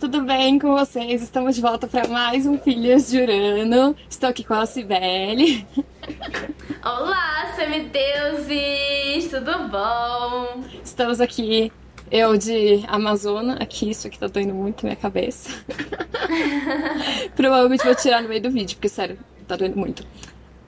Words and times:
Tudo 0.00 0.22
bem 0.22 0.60
com 0.60 0.76
vocês? 0.76 1.20
Estamos 1.22 1.56
de 1.56 1.60
volta 1.60 1.88
para 1.88 2.06
mais 2.06 2.46
um 2.46 2.56
Filhas 2.56 3.10
de 3.10 3.20
Urano. 3.20 3.96
Estou 4.08 4.28
aqui 4.28 4.44
com 4.44 4.54
a 4.54 4.64
Cibele. 4.64 5.66
Olá, 6.84 7.52
semideuses! 7.56 9.28
Tudo 9.28 9.68
bom? 9.68 10.62
Estamos 10.84 11.20
aqui, 11.20 11.72
eu 12.12 12.38
de 12.38 12.84
Amazona. 12.86 13.54
Aqui, 13.54 13.90
isso 13.90 14.06
aqui 14.06 14.16
tá 14.16 14.28
doendo 14.28 14.54
muito 14.54 14.86
minha 14.86 14.94
cabeça. 14.94 15.50
Provavelmente 17.34 17.84
vou 17.84 17.94
tirar 17.96 18.22
no 18.22 18.28
meio 18.28 18.40
do 18.40 18.52
vídeo, 18.52 18.76
porque 18.76 18.88
sério, 18.88 19.18
tá 19.48 19.56
doendo 19.56 19.76
muito. 19.76 20.04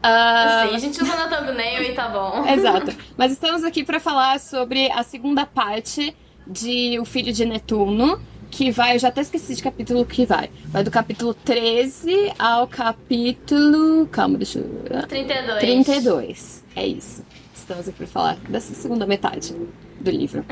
Uh... 0.03 0.69
Sim, 0.69 0.75
a 0.75 0.79
gente 0.79 1.01
usa 1.01 1.15
na 1.15 1.29
thumbnail 1.29 1.85
e 1.85 1.95
tá 1.95 2.09
bom. 2.09 2.45
Exato. 2.51 2.93
Mas 3.17 3.31
estamos 3.31 3.63
aqui 3.63 3.85
para 3.85 4.01
falar 4.01 4.41
sobre 4.41 4.91
a 4.91 5.05
segunda 5.05 5.47
parte 5.47 6.17
de 6.45 6.99
O 6.99 7.05
Filho 7.05 7.33
de 7.33 7.45
Netuno, 7.45 8.21
que 8.51 8.71
vai, 8.71 8.97
eu 8.97 8.99
já 8.99 9.09
até 9.09 9.21
esqueci 9.21 9.55
de 9.55 9.63
capítulo 9.63 10.05
que 10.05 10.27
vai. 10.27 10.51
Vai 10.67 10.83
do 10.83 10.91
capítulo 10.91 11.33
13 11.33 12.33
ao 12.39 12.67
capítulo. 12.67 14.07
Calma, 14.09 14.37
deixa 14.37 14.59
eu. 14.59 15.07
32. 15.07 15.61
32. 15.61 16.65
É 16.77 16.87
isso. 16.87 17.25
Estamos 17.55 17.89
aqui 17.89 17.99
para 17.99 18.07
falar 18.07 18.37
dessa 18.49 18.75
segunda 18.75 19.07
metade 19.07 19.55
do 20.01 20.11
livro. 20.11 20.45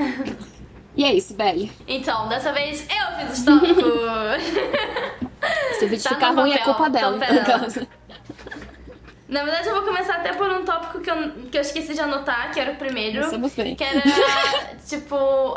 E 0.97 1.05
é 1.05 1.12
isso, 1.14 1.34
Belly. 1.34 1.70
Então, 1.87 2.28
dessa 2.28 2.53
vez 2.53 2.87
eu 2.89 3.19
fiz 3.19 3.39
os 3.39 3.45
tópicos. 3.45 3.84
Se 5.78 5.84
o 5.84 5.89
vídeo 5.89 6.05
tá 6.05 6.11
ficar 6.11 6.31
ruim, 6.31 6.53
é 6.53 6.59
culpa 6.59 6.89
dela. 6.89 7.19
Na 9.28 9.44
verdade, 9.44 9.69
eu 9.69 9.75
vou 9.75 9.83
começar 9.83 10.15
até 10.15 10.33
por 10.33 10.48
um 10.48 10.65
tópico 10.65 11.00
que 11.00 11.11
eu, 11.11 11.31
que 11.50 11.59
eu 11.59 11.61
esqueci 11.61 11.92
de 11.92 12.00
anotar, 12.00 12.50
que 12.50 12.59
era 12.59 12.72
o 12.72 12.77
primeiro. 12.77 13.20
Estamos 13.20 13.55
bem. 13.55 13.77
Que 13.77 13.84
era, 13.84 14.00
tipo... 14.89 15.17
uh, 15.17 15.55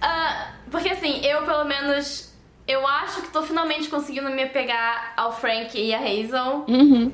porque 0.70 0.88
assim, 0.88 1.24
eu 1.24 1.44
pelo 1.44 1.64
menos... 1.64 2.30
Eu 2.66 2.86
acho 2.86 3.22
que 3.22 3.28
tô 3.28 3.42
finalmente 3.42 3.88
conseguindo 3.88 4.30
me 4.30 4.44
apegar 4.44 5.12
ao 5.16 5.32
Frank 5.32 5.76
e 5.76 5.92
a 5.92 5.98
Hazel. 5.98 6.64
Uhum. 6.68 7.12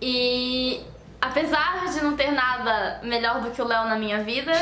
E 0.00 0.80
apesar 1.20 1.92
de 1.92 2.02
não 2.02 2.16
ter 2.16 2.32
nada 2.32 3.00
melhor 3.02 3.40
do 3.40 3.50
que 3.50 3.62
o 3.62 3.64
Léo 3.64 3.84
na 3.84 3.96
minha 3.96 4.22
vida, 4.22 4.52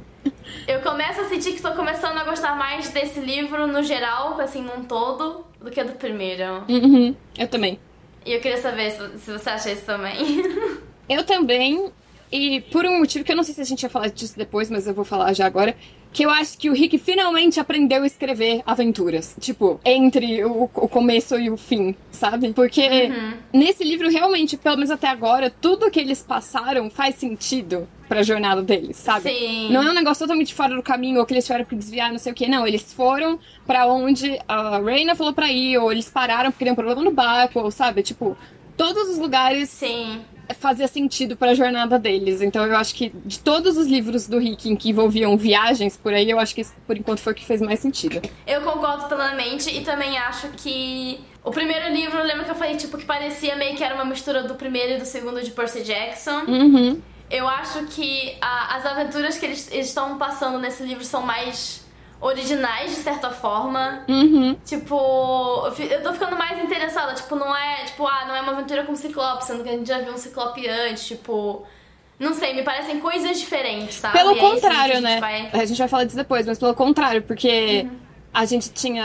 eu 0.66 0.80
começo 0.80 1.20
a 1.20 1.24
sentir 1.24 1.52
que 1.52 1.62
tô 1.62 1.72
começando 1.72 2.16
a 2.16 2.24
gostar 2.24 2.56
mais 2.56 2.90
desse 2.90 3.20
livro 3.20 3.66
no 3.66 3.82
geral, 3.82 4.40
assim, 4.40 4.62
num 4.62 4.84
todo, 4.84 5.44
do 5.60 5.70
que 5.70 5.82
do 5.84 5.92
primeiro. 5.92 6.64
Uhum. 6.68 7.14
Eu 7.38 7.48
também. 7.48 7.78
E 8.24 8.32
eu 8.32 8.40
queria 8.40 8.58
saber 8.58 8.90
se, 8.90 9.18
se 9.18 9.32
você 9.32 9.50
acha 9.50 9.70
isso 9.70 9.84
também. 9.84 10.42
eu 11.08 11.24
também. 11.24 11.92
E 12.30 12.60
por 12.72 12.84
um 12.84 12.98
motivo 12.98 13.24
que 13.24 13.32
eu 13.32 13.36
não 13.36 13.42
sei 13.42 13.54
se 13.54 13.60
a 13.60 13.64
gente 13.64 13.82
ia 13.82 13.88
falar 13.88 14.08
disso 14.08 14.36
depois, 14.36 14.70
mas 14.70 14.86
eu 14.86 14.94
vou 14.94 15.04
falar 15.04 15.32
já 15.32 15.46
agora. 15.46 15.74
Que 16.10 16.24
eu 16.24 16.30
acho 16.30 16.56
que 16.56 16.70
o 16.70 16.72
Rick 16.72 16.98
finalmente 16.98 17.60
aprendeu 17.60 18.02
a 18.02 18.06
escrever 18.06 18.62
aventuras. 18.66 19.36
Tipo, 19.38 19.78
entre 19.84 20.42
o, 20.44 20.64
o 20.64 20.88
começo 20.88 21.38
e 21.38 21.50
o 21.50 21.56
fim, 21.56 21.94
sabe? 22.10 22.52
Porque 22.52 22.82
uhum. 22.82 23.34
nesse 23.52 23.84
livro, 23.84 24.08
realmente, 24.08 24.56
pelo 24.56 24.76
menos 24.76 24.90
até 24.90 25.06
agora, 25.06 25.50
tudo 25.50 25.90
que 25.90 26.00
eles 26.00 26.22
passaram 26.22 26.88
faz 26.88 27.16
sentido 27.16 27.86
pra 28.08 28.22
jornada 28.22 28.62
deles, 28.62 28.96
sabe? 28.96 29.28
Sim. 29.28 29.70
Não 29.70 29.82
é 29.82 29.90
um 29.90 29.94
negócio 29.94 30.24
totalmente 30.24 30.54
fora 30.54 30.74
do 30.74 30.82
caminho, 30.82 31.20
ou 31.20 31.26
que 31.26 31.34
eles 31.34 31.44
tiveram 31.44 31.66
que 31.66 31.76
desviar, 31.76 32.10
não 32.10 32.18
sei 32.18 32.32
o 32.32 32.34
que. 32.34 32.48
Não, 32.48 32.66
eles 32.66 32.90
foram 32.92 33.38
para 33.66 33.86
onde 33.86 34.38
a 34.48 34.80
Reina 34.80 35.14
falou 35.14 35.34
pra 35.34 35.52
ir, 35.52 35.76
ou 35.76 35.92
eles 35.92 36.08
pararam 36.08 36.50
porque 36.50 36.64
deu 36.64 36.72
um 36.72 36.76
problema 36.76 37.02
no 37.02 37.12
barco, 37.12 37.60
ou 37.60 37.70
sabe? 37.70 38.02
Tipo, 38.02 38.34
todos 38.78 39.10
os 39.10 39.18
lugares. 39.18 39.68
Sim 39.68 40.22
fazia 40.54 40.88
sentido 40.88 41.36
para 41.36 41.52
a 41.52 41.54
jornada 41.54 41.98
deles. 41.98 42.40
Então 42.40 42.64
eu 42.66 42.76
acho 42.76 42.94
que 42.94 43.12
de 43.24 43.38
todos 43.38 43.76
os 43.76 43.86
livros 43.86 44.26
do 44.26 44.38
Rick 44.38 44.76
que 44.76 44.90
envolviam 44.90 45.36
viagens 45.36 45.96
por 45.96 46.12
aí, 46.12 46.30
eu 46.30 46.38
acho 46.38 46.54
que 46.54 46.60
esse, 46.60 46.74
por 46.86 46.96
enquanto 46.96 47.20
foi 47.20 47.32
o 47.32 47.36
que 47.36 47.44
fez 47.44 47.60
mais 47.60 47.80
sentido. 47.80 48.20
Eu 48.46 48.62
concordo 48.62 49.06
plenamente 49.06 49.70
e 49.70 49.82
também 49.82 50.16
acho 50.18 50.48
que 50.50 51.20
o 51.44 51.50
primeiro 51.50 51.92
livro, 51.92 52.18
eu 52.18 52.24
lembro 52.24 52.44
que 52.44 52.50
eu 52.50 52.54
falei 52.54 52.76
tipo 52.76 52.98
que 52.98 53.04
parecia 53.06 53.56
meio 53.56 53.76
que 53.76 53.82
era 53.82 53.94
uma 53.94 54.04
mistura 54.04 54.42
do 54.42 54.54
primeiro 54.54 54.94
e 54.94 54.98
do 54.98 55.06
segundo 55.06 55.42
de 55.42 55.50
Percy 55.50 55.82
Jackson. 55.82 56.44
Uhum. 56.46 57.00
Eu 57.30 57.46
acho 57.46 57.84
que 57.86 58.36
a, 58.40 58.76
as 58.76 58.86
aventuras 58.86 59.38
que 59.38 59.46
eles, 59.46 59.70
eles 59.70 59.88
estão 59.88 60.18
passando 60.18 60.58
nesse 60.58 60.82
livro 60.82 61.04
são 61.04 61.22
mais 61.22 61.86
originais, 62.20 62.90
de 62.90 62.96
certa 62.96 63.30
forma. 63.30 64.04
Uhum. 64.08 64.56
Tipo, 64.64 65.66
eu 65.78 66.02
tô 66.02 66.12
ficando 66.12 66.36
mais 66.36 66.62
interessada. 66.62 67.14
Tipo, 67.14 67.36
não 67.36 67.54
é, 67.54 67.84
tipo, 67.84 68.06
ah, 68.06 68.24
não 68.26 68.34
é 68.34 68.40
uma 68.40 68.52
aventura 68.52 68.84
com 68.84 68.94
Ciclope, 68.96 69.44
sendo 69.44 69.62
que 69.62 69.68
a 69.68 69.72
gente 69.72 69.86
já 69.86 70.00
viu 70.00 70.12
um 70.12 70.18
Ciclope 70.18 70.68
antes, 70.68 71.06
tipo... 71.06 71.64
Não 72.18 72.34
sei, 72.34 72.52
me 72.52 72.64
parecem 72.64 72.98
coisas 72.98 73.38
diferentes, 73.38 73.94
sabe? 73.94 74.18
Pelo 74.18 74.34
contrário, 74.34 74.96
a 74.96 75.00
né? 75.00 75.20
Vai... 75.20 75.50
A 75.52 75.64
gente 75.64 75.78
vai 75.78 75.86
falar 75.86 76.02
disso 76.02 76.16
depois, 76.16 76.44
mas 76.46 76.58
pelo 76.58 76.74
contrário, 76.74 77.22
porque 77.22 77.86
uhum. 77.88 77.96
a 78.34 78.44
gente 78.44 78.70
tinha 78.70 79.04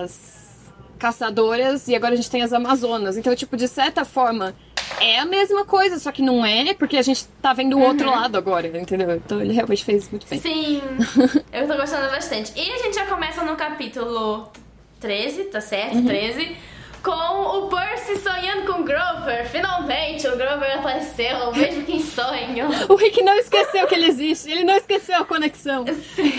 as 0.00 0.72
caçadoras 0.96 1.88
e 1.88 1.96
agora 1.96 2.14
a 2.14 2.16
gente 2.16 2.30
tem 2.30 2.42
as 2.42 2.52
amazonas. 2.52 3.16
Então, 3.16 3.34
tipo, 3.34 3.56
de 3.56 3.66
certa 3.66 4.04
forma, 4.04 4.54
é 5.00 5.18
a 5.18 5.24
mesma 5.24 5.64
coisa, 5.64 5.98
só 5.98 6.10
que 6.12 6.22
não 6.22 6.44
é, 6.44 6.74
porque 6.74 6.96
a 6.96 7.02
gente 7.02 7.26
tá 7.42 7.52
vendo 7.52 7.76
o 7.76 7.80
uhum. 7.80 7.86
outro 7.86 8.10
lado 8.10 8.36
agora, 8.36 8.66
entendeu? 8.66 9.16
Então 9.16 9.40
ele 9.40 9.52
realmente 9.52 9.84
fez 9.84 10.08
muito 10.10 10.26
bem. 10.28 10.40
Sim, 10.40 10.82
eu 11.52 11.66
tô 11.66 11.76
gostando 11.76 12.08
bastante. 12.10 12.52
E 12.56 12.70
a 12.70 12.78
gente 12.78 12.94
já 12.94 13.06
começa 13.06 13.42
no 13.44 13.56
capítulo 13.56 14.50
13, 15.00 15.44
tá 15.44 15.60
certo? 15.60 15.96
Uhum. 15.96 16.06
13 16.06 16.56
com 17.02 17.12
o 17.12 17.68
Percy 17.68 18.16
sonhando 18.16 18.72
com 18.72 18.80
o 18.80 18.84
Grover. 18.84 19.48
Finalmente 19.48 20.26
o 20.26 20.36
Grover 20.36 20.78
apareceu, 20.78 21.52
mesmo 21.54 21.84
que 21.84 21.92
em 21.92 22.02
sonho. 22.02 22.66
o 22.88 22.96
Rick 22.96 23.22
não 23.22 23.36
esqueceu 23.36 23.86
que 23.86 23.94
ele 23.94 24.06
existe, 24.06 24.50
ele 24.50 24.64
não 24.64 24.76
esqueceu 24.76 25.20
a 25.20 25.24
conexão. 25.24 25.84
Sim. 25.86 26.32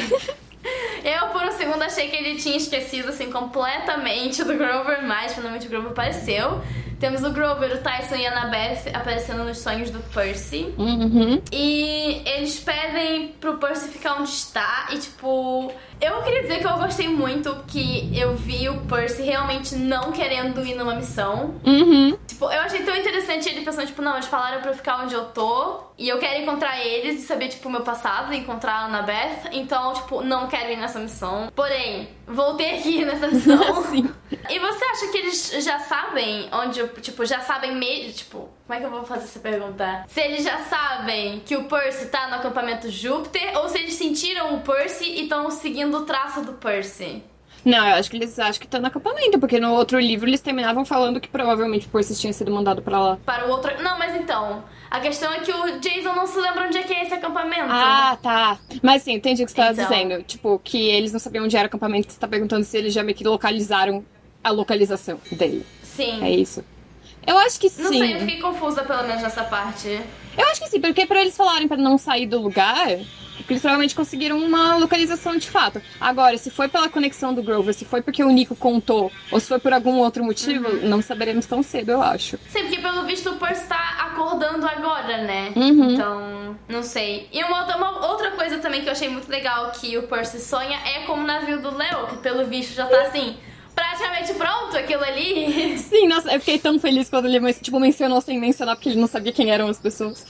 Eu, 1.06 1.30
por 1.30 1.44
um 1.44 1.52
segundo, 1.54 1.82
achei 1.84 2.10
que 2.10 2.16
ele 2.18 2.36
tinha 2.36 2.58
esquecido, 2.58 3.10
assim, 3.10 3.32
completamente 3.32 4.44
do 4.44 4.54
Grover, 4.56 5.02
mas 5.04 5.34
finalmente 5.34 5.68
o 5.68 5.70
Grover 5.70 5.92
apareceu. 5.92 6.62
Temos 7.00 7.24
o 7.24 7.32
Grover, 7.32 7.76
o 7.76 7.78
Tyson 7.78 8.16
e 8.16 8.26
a 8.26 8.32
Annabeth 8.32 8.90
aparecendo 8.94 9.44
nos 9.44 9.60
sonhos 9.60 9.92
do 9.92 10.00
Percy. 10.14 10.74
Uhum. 10.78 11.42
E 11.52 12.24
eles 12.26 12.60
pedem 12.60 13.30
pro 13.40 13.58
Percy 13.58 13.90
ficar 13.90 14.16
onde 14.20 14.30
está. 14.30 14.88
E, 14.92 14.98
tipo, 14.98 15.72
eu 16.00 16.22
queria 16.22 16.42
dizer 16.44 16.60
que 16.60 16.68
eu 16.68 16.78
gostei 16.78 17.08
muito 17.08 17.56
que 17.68 18.12
eu 18.18 18.36
vi 18.36 18.70
o 18.70 18.82
Percy 18.82 19.24
realmente 19.24 19.76
não 19.76 20.12
querendo 20.12 20.66
ir 20.66 20.76
numa 20.76 20.96
missão. 20.96 21.56
Uhum. 21.66 22.18
Tipo, 22.28 22.46
eu 22.46 22.62
achei 22.62 22.84
tão 22.84 22.96
interessante 22.96 23.50
ele 23.50 23.62
pensando, 23.62 23.88
tipo, 23.88 24.02
não, 24.02 24.14
eles 24.14 24.28
falaram 24.28 24.62
pra 24.62 24.72
eu 24.72 24.76
ficar 24.76 25.04
onde 25.04 25.14
eu 25.14 25.26
tô. 25.26 25.88
E 25.98 26.08
eu 26.08 26.20
quero 26.20 26.42
encontrar 26.42 26.86
eles 26.86 27.24
e 27.24 27.26
saber, 27.26 27.48
tipo, 27.48 27.68
o 27.68 27.72
meu 27.72 27.82
passado, 27.82 28.34
encontrar 28.34 28.74
a 28.74 28.86
Annabeth. 28.86 29.50
Então, 29.52 29.94
tipo, 29.94 30.22
não 30.22 30.48
quero 30.48 30.72
ir 30.72 30.78
nessa 30.78 31.00
missão. 31.00 31.52
Porém, 31.56 32.10
voltei 32.28 32.78
aqui 32.78 33.04
nessa 33.06 33.28
missão. 33.28 33.84
Sim. 33.90 34.08
E 34.50 34.60
você 34.60 34.86
acha 34.86 35.08
que 35.08 35.18
eles 35.18 35.64
já 35.64 35.80
sabem 35.80 36.48
onde, 36.52 36.88
tipo, 37.02 37.26
já 37.26 37.40
sabem 37.42 37.76
mesmo, 37.76 38.14
tipo, 38.14 38.50
como 38.68 38.78
é 38.78 38.80
que 38.82 38.86
eu 38.86 38.92
vou 38.92 39.06
fazer 39.06 39.24
essa 39.24 39.40
pergunta? 39.40 40.04
Se 40.10 40.20
eles 40.20 40.44
já 40.44 40.60
sabem 40.60 41.40
que 41.46 41.56
o 41.56 41.64
Percy 41.64 42.08
tá 42.08 42.28
no 42.28 42.36
acampamento 42.36 42.90
Júpiter 42.90 43.58
ou 43.58 43.70
se 43.70 43.78
eles 43.78 43.94
sentiram 43.94 44.56
o 44.56 44.60
Percy 44.60 45.06
e 45.06 45.24
estão 45.24 45.50
seguindo 45.50 45.98
o 45.98 46.06
traço 46.06 46.42
do 46.42 46.52
Percy? 46.52 47.24
Não, 47.64 47.88
eu 47.88 47.96
acho 47.96 48.10
que 48.10 48.18
eles 48.18 48.38
acham 48.38 48.60
que 48.60 48.66
estão 48.66 48.82
no 48.82 48.88
acampamento, 48.88 49.40
porque 49.40 49.58
no 49.60 49.74
outro 49.74 49.98
livro 50.00 50.30
eles 50.30 50.42
terminavam 50.42 50.84
falando 50.84 51.20
que 51.20 51.30
provavelmente 51.30 51.88
o 51.88 51.90
Percy 51.90 52.16
tinha 52.16 52.34
sido 52.34 52.52
mandado 52.52 52.82
para 52.82 53.00
lá. 53.00 53.18
Para 53.26 53.48
o 53.48 53.52
outro. 53.52 53.82
Não, 53.82 53.98
mas 53.98 54.14
então. 54.16 54.64
A 54.92 55.00
questão 55.00 55.32
é 55.32 55.40
que 55.40 55.52
o 55.52 55.80
Jason 55.80 56.14
não 56.14 56.28
se 56.28 56.38
lembra 56.38 56.68
onde 56.68 56.78
é 56.78 56.84
que 56.84 56.94
é 56.94 57.04
esse 57.04 57.14
acampamento. 57.14 57.68
Ah, 57.70 58.18
tá. 58.22 58.58
Mas 58.82 59.02
sim, 59.02 59.14
entendi 59.14 59.44
o 59.44 59.46
que 59.46 59.52
você 59.52 59.62
estava 59.62 59.82
então. 59.82 59.90
dizendo. 59.90 60.24
Tipo, 60.24 60.60
que 60.62 60.90
eles 60.90 61.14
não 61.14 61.20
sabiam 61.20 61.46
onde 61.46 61.56
era 61.56 61.66
o 61.66 61.68
acampamento, 61.68 62.12
você 62.12 62.20
tá 62.20 62.28
perguntando 62.28 62.66
se 62.66 62.78
eles 62.78 62.94
já 62.94 63.02
meio 63.02 63.18
que 63.18 63.24
localizaram 63.24 64.06
a 64.44 64.50
localização 64.50 65.20
dele. 65.32 65.66
Sim. 65.84 66.24
É 66.24 66.30
isso. 66.30 66.64
Eu 67.28 67.38
acho 67.40 67.60
que 67.60 67.70
sim. 67.70 67.84
Não 67.84 67.90
sei, 67.90 68.16
eu 68.16 68.20
fiquei 68.22 68.40
confusa 68.40 68.84
pelo 68.84 69.04
menos 69.04 69.22
nessa 69.22 69.44
parte. 69.44 70.02
Eu 70.38 70.46
acho 70.50 70.62
que 70.62 70.70
sim, 70.70 70.80
porque 70.80 71.06
pra 71.06 71.22
eles 71.22 71.36
falarem 71.36 71.68
para 71.68 71.76
não 71.76 71.98
sair 71.98 72.26
do 72.26 72.40
lugar, 72.40 72.88
porque 73.38 73.54
eles 73.54 73.62
provavelmente 73.62 73.96
conseguiram 73.96 74.38
uma 74.38 74.78
localização 74.78 75.36
de 75.36 75.50
fato. 75.50 75.82
Agora, 76.00 76.38
se 76.38 76.50
foi 76.50 76.70
pela 76.70 76.88
conexão 76.88 77.34
do 77.34 77.44
Grover, 77.44 77.74
se 77.74 77.84
foi 77.84 78.02
porque 78.02 78.24
o 78.24 78.30
Nico 78.30 78.56
contou, 78.56 79.12
ou 79.30 79.40
se 79.42 79.48
foi 79.48 79.60
por 79.60 79.74
algum 79.74 79.98
outro 79.98 80.24
motivo, 80.24 80.70
uhum. 80.70 80.88
não 80.88 81.02
saberemos 81.02 81.46
tão 81.46 81.62
cedo, 81.62 81.92
eu 81.92 82.02
acho. 82.02 82.38
Sim, 82.48 82.64
porque 82.64 82.80
pelo 82.80 83.04
visto 83.06 83.30
o 83.32 83.36
Percy 83.38 83.68
tá 83.68 84.10
acordando 84.12 84.66
agora, 84.66 85.24
né? 85.24 85.52
Uhum. 85.56 85.92
Então, 85.92 86.58
não 86.70 86.84
sei. 86.84 87.28
E 87.34 87.44
uma 87.44 87.60
outra, 87.60 87.78
uma 87.78 88.08
outra 88.08 88.32
coisa 88.32 88.60
também 88.60 88.82
que 88.82 88.88
eu 88.88 88.94
achei 88.94 89.10
muito 89.10 89.30
legal 89.30 89.72
que 89.72 89.98
o 89.98 90.04
Percy 90.04 90.40
sonha 90.40 90.78
é 90.86 91.00
como 91.06 91.24
o 91.24 91.28
navio 91.28 91.62
do 91.62 91.76
Leo, 91.76 92.08
que 92.08 92.18
pelo 92.18 92.46
visto 92.46 92.74
já 92.74 92.86
tá 92.86 93.02
assim 93.02 93.36
praticamente 93.78 94.34
pronto 94.34 94.76
aquilo 94.76 95.04
ali. 95.04 95.78
Sim, 95.78 96.08
nossa, 96.08 96.34
eu 96.34 96.40
fiquei 96.40 96.58
tão 96.58 96.80
feliz 96.80 97.08
quando 97.10 97.28
ele 97.28 97.54
tipo, 97.54 97.80
mencionou 97.80 98.20
sem 98.22 98.40
mencionar, 98.40 98.76
porque 98.76 98.90
ele 98.90 99.00
não 99.00 99.08
sabia 99.08 99.32
quem 99.32 99.52
eram 99.52 99.68
as 99.68 99.78
pessoas. 99.78 100.26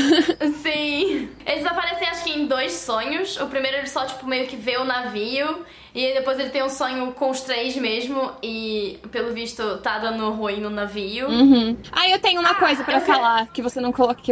Sim. 0.62 1.28
Eles 1.44 1.66
aparecem, 1.66 2.08
acho 2.08 2.24
que 2.24 2.30
em 2.30 2.46
dois 2.46 2.72
sonhos. 2.72 3.38
O 3.38 3.46
primeiro 3.48 3.76
ele 3.76 3.86
só, 3.86 4.06
tipo, 4.06 4.26
meio 4.26 4.46
que 4.46 4.56
vê 4.56 4.78
o 4.78 4.84
navio. 4.84 5.64
E 5.94 6.12
depois 6.12 6.38
ele 6.38 6.50
tem 6.50 6.62
um 6.62 6.68
sonho 6.68 7.12
com 7.12 7.30
os 7.30 7.42
três 7.42 7.76
mesmo. 7.76 8.32
E, 8.42 8.98
pelo 9.12 9.34
visto, 9.34 9.78
tá 9.78 9.98
dando 9.98 10.30
ruim 10.30 10.60
no 10.60 10.70
navio. 10.70 11.28
Uhum. 11.28 11.76
Ah, 11.92 12.08
eu 12.08 12.18
tenho 12.18 12.40
uma 12.40 12.50
ah, 12.50 12.54
coisa 12.54 12.82
para 12.82 13.00
falar 13.00 13.46
que 13.48 13.60
você 13.60 13.80
não 13.80 13.92
colocou, 13.92 14.24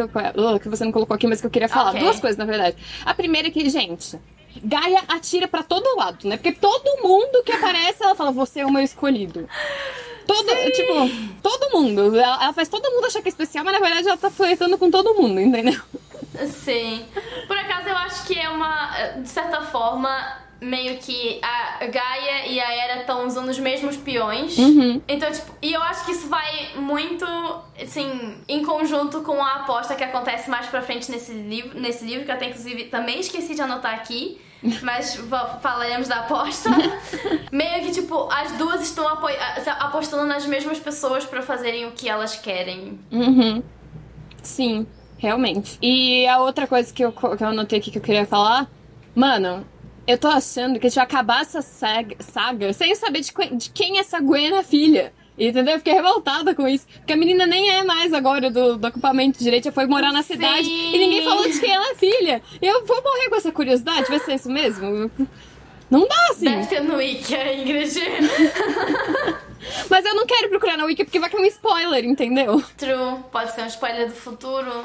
que 0.60 0.68
você 0.68 0.84
não 0.84 0.92
colocou 0.92 1.14
aqui, 1.14 1.26
mas 1.26 1.40
que 1.40 1.46
eu 1.46 1.50
queria 1.50 1.68
falar. 1.68 1.90
Okay. 1.90 2.00
Duas 2.00 2.18
coisas, 2.18 2.38
na 2.38 2.46
verdade. 2.46 2.76
A 3.04 3.14
primeira 3.14 3.48
é 3.48 3.50
que, 3.50 3.68
gente, 3.68 4.18
Gaia 4.62 5.02
atira 5.08 5.48
pra 5.48 5.62
todo 5.62 5.96
lado, 5.96 6.28
né? 6.28 6.36
Porque 6.36 6.52
todo 6.52 7.02
mundo 7.02 7.42
que 7.44 7.52
aparece, 7.52 8.02
ela 8.02 8.14
fala, 8.14 8.30
você 8.30 8.60
é 8.60 8.66
o 8.66 8.72
meu 8.72 8.82
escolhido. 8.82 9.48
Todo, 10.26 10.48
tipo, 10.72 11.40
todo 11.42 11.78
mundo. 11.78 12.18
Ela, 12.18 12.44
ela 12.44 12.52
faz 12.52 12.68
todo 12.68 12.90
mundo 12.90 13.06
achar 13.06 13.20
que 13.20 13.28
é 13.28 13.30
especial, 13.30 13.64
mas 13.64 13.74
na 13.74 13.80
verdade 13.80 14.08
ela 14.08 14.16
tá 14.16 14.30
flertando 14.30 14.78
com 14.78 14.90
todo 14.90 15.14
mundo, 15.14 15.40
entendeu? 15.40 15.80
Sim. 16.46 17.06
Por 17.46 17.56
acaso 17.56 17.88
eu 17.88 17.96
acho 17.96 18.26
que 18.26 18.38
é 18.38 18.48
uma. 18.48 19.10
De 19.18 19.28
certa 19.28 19.62
forma, 19.62 20.38
meio 20.64 20.96
que 20.98 21.38
a 21.42 21.84
Gaia 21.86 22.46
e 22.46 22.58
a 22.60 22.74
Era 22.74 23.00
estão 23.00 23.26
usando 23.26 23.48
os 23.48 23.58
mesmos 23.58 23.96
peões. 23.96 24.56
Uhum. 24.58 25.00
Então, 25.06 25.30
tipo, 25.30 25.52
e 25.60 25.72
eu 25.72 25.82
acho 25.82 26.04
que 26.04 26.12
isso 26.12 26.28
vai 26.28 26.70
muito, 26.76 27.24
assim, 27.80 28.36
em 28.48 28.64
conjunto 28.64 29.20
com 29.22 29.42
a 29.42 29.56
aposta 29.56 29.94
que 29.94 30.02
acontece 30.04 30.48
mais 30.50 30.66
pra 30.66 30.80
frente 30.82 31.10
nesse 31.10 31.32
livro, 31.32 31.78
nesse 31.78 32.04
livro 32.04 32.24
que 32.24 32.30
eu 32.30 32.34
até 32.34 32.46
inclusive 32.48 32.84
também 32.84 33.20
esqueci 33.20 33.54
de 33.54 33.62
anotar 33.62 33.94
aqui. 33.94 34.40
Mas 34.82 35.16
falaremos 35.60 36.08
da 36.08 36.20
aposta. 36.20 36.70
Meio 37.52 37.84
que, 37.84 37.90
tipo, 37.92 38.28
as 38.32 38.52
duas 38.52 38.80
estão 38.80 39.06
apo- 39.06 39.28
apostando 39.78 40.24
nas 40.24 40.46
mesmas 40.46 40.78
pessoas 40.78 41.26
pra 41.26 41.42
fazerem 41.42 41.86
o 41.86 41.90
que 41.92 42.08
elas 42.08 42.34
querem. 42.36 42.98
Uhum. 43.12 43.62
Sim, 44.42 44.86
realmente. 45.18 45.78
E 45.82 46.26
a 46.26 46.38
outra 46.38 46.66
coisa 46.66 46.90
que 46.92 47.04
eu, 47.04 47.12
que 47.12 47.24
eu 47.44 47.48
anotei 47.48 47.78
aqui 47.78 47.90
que 47.90 47.98
eu 47.98 48.02
queria 48.02 48.24
falar, 48.24 48.66
mano, 49.14 49.66
eu 50.06 50.18
tô 50.18 50.28
achando 50.28 50.78
que 50.78 50.86
a 50.86 50.88
gente 50.88 50.96
vai 50.96 51.04
acabar 51.04 51.42
essa 51.42 51.62
saga, 51.62 52.16
saga 52.20 52.72
sem 52.72 52.94
saber 52.94 53.20
de, 53.20 53.32
de 53.56 53.70
quem 53.70 53.96
é 53.96 54.00
essa 54.00 54.20
Gwen 54.20 54.56
é 54.56 54.62
filha. 54.62 55.12
Entendeu? 55.36 55.74
Eu 55.74 55.78
fiquei 55.78 55.94
revoltada 55.94 56.54
com 56.54 56.66
isso. 56.68 56.86
Porque 56.98 57.12
a 57.12 57.16
menina 57.16 57.44
nem 57.44 57.68
é 57.70 57.82
mais 57.82 58.12
agora 58.12 58.50
do, 58.50 58.76
do 58.76 58.86
acampamento 58.86 59.42
direito, 59.42 59.64
já 59.64 59.72
foi 59.72 59.86
morar 59.86 60.12
na 60.12 60.22
Sim. 60.22 60.34
cidade 60.34 60.68
e 60.68 60.96
ninguém 60.96 61.24
falou 61.24 61.42
de 61.42 61.58
quem 61.58 61.72
ela 61.72 61.90
é 61.90 61.94
filha. 61.96 62.40
Eu 62.62 62.86
vou 62.86 63.02
morrer 63.02 63.28
com 63.28 63.36
essa 63.36 63.50
curiosidade, 63.50 64.08
vai 64.08 64.20
ser 64.20 64.34
isso 64.34 64.48
mesmo? 64.48 65.10
Não 65.90 66.06
dá 66.06 66.28
assim. 66.30 66.44
Deve 66.44 66.66
ter 66.66 66.80
no 66.82 66.96
Wiki, 66.96 67.34
Ingrid. 67.34 68.00
Mas 69.90 70.04
eu 70.04 70.14
não 70.14 70.26
quero 70.26 70.48
procurar 70.48 70.76
na 70.76 70.84
Wiki 70.84 71.04
porque 71.04 71.18
vai 71.18 71.30
cair 71.30 71.40
um 71.40 71.46
spoiler, 71.46 72.04
entendeu? 72.04 72.62
True. 72.76 73.20
Pode 73.32 73.52
ser 73.52 73.62
um 73.62 73.66
spoiler 73.66 74.08
do 74.08 74.14
futuro. 74.14 74.84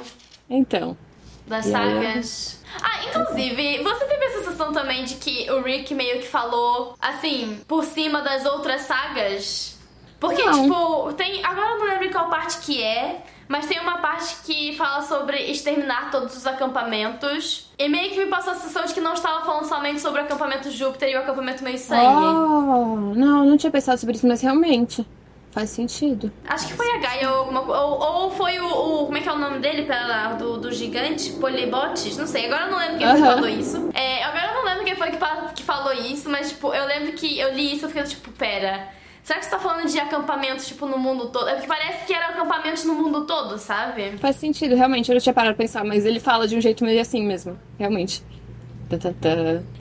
Então. 0.49 0.97
Das 1.45 1.65
aí, 1.65 1.71
sagas. 1.71 2.58
Ah, 2.81 3.05
inclusive, 3.05 3.83
você 3.83 4.05
teve 4.05 4.25
a 4.25 4.29
sensação 4.31 4.71
também 4.71 5.03
de 5.03 5.15
que 5.15 5.49
o 5.51 5.61
Rick 5.61 5.93
meio 5.93 6.19
que 6.19 6.27
falou, 6.27 6.95
assim, 7.01 7.59
por 7.67 7.83
cima 7.83 8.21
das 8.21 8.45
outras 8.45 8.81
sagas? 8.81 9.77
Porque, 10.19 10.43
Não. 10.43 10.63
tipo, 10.63 11.13
tem. 11.13 11.43
Agora 11.45 11.71
eu 11.71 11.79
não 11.79 11.85
lembro 11.87 12.11
qual 12.11 12.29
parte 12.29 12.57
que 12.59 12.83
é, 12.83 13.23
mas 13.47 13.65
tem 13.65 13.79
uma 13.79 13.99
parte 13.99 14.35
que 14.43 14.75
fala 14.75 15.01
sobre 15.01 15.37
exterminar 15.49 16.11
todos 16.11 16.35
os 16.35 16.45
acampamentos. 16.45 17.71
E 17.79 17.87
meio 17.87 18.11
que 18.11 18.25
me 18.25 18.29
passou 18.29 18.51
a 18.51 18.55
sensação 18.55 18.85
de 18.85 18.93
que 18.93 18.99
não 18.99 19.13
estava 19.13 19.45
falando 19.45 19.65
somente 19.65 20.01
sobre 20.01 20.21
o 20.21 20.23
acampamento 20.25 20.69
Júpiter 20.69 21.09
e 21.09 21.15
o 21.15 21.19
acampamento 21.19 21.63
Meio 21.63 21.77
Sangue. 21.77 22.05
Oh, 22.05 23.13
não, 23.15 23.45
não 23.45 23.57
tinha 23.57 23.71
pensado 23.71 23.97
sobre 23.99 24.15
isso, 24.17 24.27
mas 24.27 24.41
realmente 24.41 25.07
faz 25.51 25.69
sentido. 25.71 26.31
Acho 26.47 26.67
que 26.67 26.73
foi 26.73 26.89
a 26.91 26.97
Gaia 26.97 27.29
ou 27.31 27.37
alguma 27.39 27.61
coisa. 27.63 27.81
Ou, 27.81 27.99
ou 28.23 28.31
foi 28.31 28.59
o, 28.59 28.65
o- 28.67 29.05
Como 29.05 29.17
é 29.17 29.21
que 29.21 29.29
é 29.29 29.31
o 29.33 29.37
nome 29.37 29.59
dele? 29.59 29.83
Pera, 29.83 30.33
do, 30.33 30.57
do 30.57 30.71
gigante? 30.71 31.31
Polibotes? 31.33 32.17
Não 32.17 32.27
sei. 32.27 32.45
Agora 32.45 32.65
eu 32.65 32.71
não 32.71 32.77
lembro 32.79 32.97
quem 32.97 33.07
foi 33.07 33.15
que 33.15 33.25
falou 33.27 33.49
isso. 33.49 33.89
É, 33.93 34.23
agora 34.23 34.47
eu 34.47 34.53
não 34.55 34.65
lembro 34.65 34.83
quem 34.85 34.95
foi 34.95 35.11
que, 35.11 35.53
que 35.55 35.63
falou 35.63 35.93
isso, 35.93 36.29
mas, 36.29 36.49
tipo, 36.49 36.73
eu 36.73 36.85
lembro 36.85 37.13
que 37.13 37.39
eu 37.39 37.53
li 37.53 37.75
isso 37.75 37.85
e 37.85 37.87
fiquei 37.89 38.03
tipo, 38.03 38.31
pera. 38.31 38.87
Será 39.23 39.39
que 39.39 39.45
você 39.45 39.51
tá 39.51 39.59
falando 39.59 39.87
de 39.87 39.99
acampamentos, 39.99 40.65
tipo, 40.67 40.87
no 40.87 40.97
mundo 40.97 41.27
todo? 41.29 41.47
É 41.49 41.53
porque 41.53 41.67
parece 41.67 42.05
que 42.05 42.13
eram 42.13 42.29
acampamentos 42.29 42.83
no 42.85 42.95
mundo 42.95 43.25
todo, 43.25 43.57
sabe? 43.59 44.17
Faz 44.17 44.37
sentido, 44.37 44.75
realmente. 44.75 45.09
Eu 45.09 45.13
não 45.15 45.21
tinha 45.21 45.33
parado 45.33 45.55
pra 45.55 45.63
pensar, 45.65 45.83
mas 45.83 46.05
ele 46.05 46.19
fala 46.19 46.47
de 46.47 46.55
um 46.55 46.61
jeito 46.61 46.83
meio 46.83 46.99
assim 46.99 47.23
mesmo. 47.25 47.59
Realmente. 47.77 48.23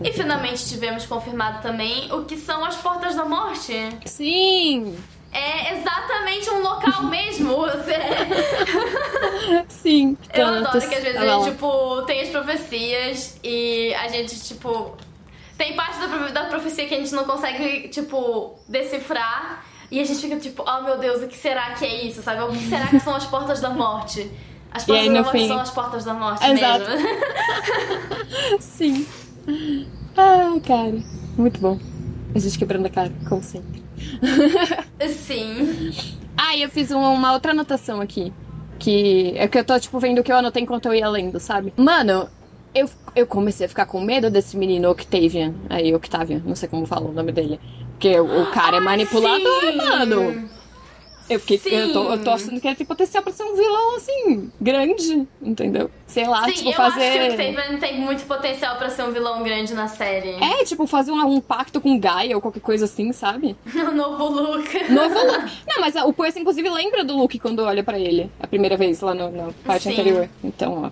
E 0.04 0.12
finalmente 0.12 0.68
tivemos 0.68 1.06
confirmado 1.06 1.62
também 1.62 2.12
o 2.12 2.24
que 2.24 2.36
são 2.36 2.62
as 2.62 2.76
Portas 2.76 3.14
da 3.14 3.24
Morte. 3.24 3.72
Sim! 4.04 4.94
É 5.32 5.74
exatamente 5.78 6.48
um 6.50 6.62
local 6.62 7.04
mesmo. 7.04 7.54
Você... 7.56 7.94
Sim. 9.68 10.16
Eu 10.32 10.44
Thanatos. 10.46 10.68
adoro 10.76 10.88
que 10.88 10.94
às 10.94 11.02
vezes 11.02 11.20
Olha 11.20 11.32
a 11.32 11.36
lá. 11.36 11.44
gente, 11.44 11.52
tipo, 11.54 12.02
tem 12.02 12.20
as 12.22 12.28
profecias 12.28 13.38
e 13.44 13.94
a 13.94 14.08
gente, 14.08 14.40
tipo. 14.40 14.96
Tem 15.56 15.74
parte 15.74 15.98
da, 15.98 16.06
da 16.28 16.44
profecia 16.44 16.86
que 16.86 16.94
a 16.94 16.98
gente 16.98 17.12
não 17.14 17.24
consegue, 17.24 17.88
tipo, 17.88 18.58
decifrar. 18.68 19.64
E 19.90 19.98
a 20.00 20.04
gente 20.04 20.20
fica 20.20 20.36
tipo, 20.36 20.62
oh 20.66 20.82
meu 20.82 20.98
Deus, 20.98 21.22
o 21.22 21.26
que 21.28 21.36
será 21.36 21.70
que 21.72 21.84
é 21.84 22.04
isso, 22.04 22.22
sabe? 22.22 22.42
O 22.42 22.48
que 22.48 22.68
será 22.68 22.86
que 22.88 23.00
são 23.00 23.14
as 23.16 23.24
portas 23.24 23.58
da 23.60 23.70
morte? 23.70 24.30
As 24.70 24.84
portas 24.84 25.06
aí, 25.08 25.12
da 25.14 25.22
morte 25.22 25.32
fim- 25.38 25.48
são 25.48 25.58
as 25.60 25.70
portas 25.70 26.04
da 26.04 26.12
morte 26.14 26.44
Exato. 26.46 26.84
mesmo. 26.90 27.08
Sim. 28.60 29.06
Ai, 30.16 30.60
cara. 30.60 31.02
Muito 31.38 31.58
bom. 31.58 31.78
A 32.34 32.38
gente 32.38 32.58
quebrando 32.58 32.84
a 32.86 32.90
cara, 32.90 33.10
como 33.28 33.42
sempre. 33.42 33.82
Sim. 35.08 35.90
Ah, 36.36 36.56
e 36.56 36.62
eu 36.62 36.68
fiz 36.68 36.90
uma, 36.90 37.32
outra 37.32 37.52
anotação 37.52 38.00
aqui. 38.00 38.32
Que 38.78 39.34
é 39.36 39.48
que 39.48 39.58
eu 39.58 39.64
tô, 39.64 39.78
tipo, 39.78 39.98
vendo 39.98 40.20
o 40.20 40.24
que 40.24 40.30
eu 40.30 40.36
anotei 40.36 40.62
enquanto 40.62 40.86
eu 40.86 40.94
ia 40.94 41.08
lendo, 41.08 41.40
sabe? 41.40 41.72
Mano, 41.76 42.28
eu, 42.74 42.88
eu 43.16 43.26
comecei 43.26 43.66
a 43.66 43.68
ficar 43.68 43.86
com 43.86 44.00
medo 44.00 44.30
desse 44.30 44.56
menino 44.56 44.90
Octavian. 44.90 45.54
Aí, 45.68 45.94
Octavian, 45.94 46.42
não 46.44 46.54
sei 46.54 46.68
como 46.68 46.86
fala 46.86 47.08
o 47.08 47.12
nome 47.12 47.32
dele. 47.32 47.58
Porque 47.92 48.18
o, 48.20 48.42
o 48.42 48.46
cara 48.52 48.76
é 48.76 48.80
manipulador, 48.80 49.60
Sim. 49.60 49.76
mano. 49.76 50.48
Eu, 51.28 51.38
fiquei, 51.40 51.60
eu, 51.82 51.92
tô, 51.92 52.10
eu 52.10 52.24
tô 52.24 52.30
achando 52.30 52.58
que 52.60 52.66
ele 52.66 52.74
tem 52.76 52.86
potencial 52.86 53.22
pra 53.22 53.32
ser 53.32 53.42
um 53.42 53.54
vilão, 53.54 53.96
assim, 53.96 54.50
grande, 54.60 55.26
entendeu? 55.42 55.90
Sei 56.06 56.26
lá, 56.26 56.44
Sim, 56.44 56.52
tipo, 56.52 56.68
eu 56.70 56.72
fazer. 56.72 57.02
acho 57.02 57.12
que 57.12 57.18
o 57.18 57.32
Octavian 57.50 57.78
tem 57.78 58.00
muito 58.00 58.24
potencial 58.26 58.76
pra 58.76 58.88
ser 58.88 59.02
um 59.02 59.12
vilão 59.12 59.42
grande 59.42 59.74
na 59.74 59.88
série. 59.88 60.30
É, 60.42 60.64
tipo, 60.64 60.86
fazer 60.86 61.12
um, 61.12 61.20
um 61.34 61.40
pacto 61.40 61.80
com 61.80 61.98
Gaia 61.98 62.34
ou 62.34 62.40
qualquer 62.40 62.60
coisa 62.60 62.86
assim, 62.86 63.12
sabe? 63.12 63.56
No 63.74 63.92
novo 63.92 64.24
look. 64.28 64.90
Novo 64.90 65.14
Luke. 65.18 65.52
Não, 65.68 65.80
mas 65.80 65.94
o 65.96 66.12
Percy, 66.12 66.40
inclusive, 66.40 66.68
lembra 66.70 67.04
do 67.04 67.16
Luke 67.16 67.38
quando 67.38 67.60
olha 67.60 67.82
pra 67.84 67.98
ele 67.98 68.30
a 68.40 68.46
primeira 68.46 68.76
vez 68.76 69.00
lá 69.00 69.14
no- 69.14 69.30
na 69.30 69.52
parte 69.64 69.82
Sim. 69.84 69.92
anterior. 69.92 70.28
Então, 70.42 70.84
ó. 70.84 70.90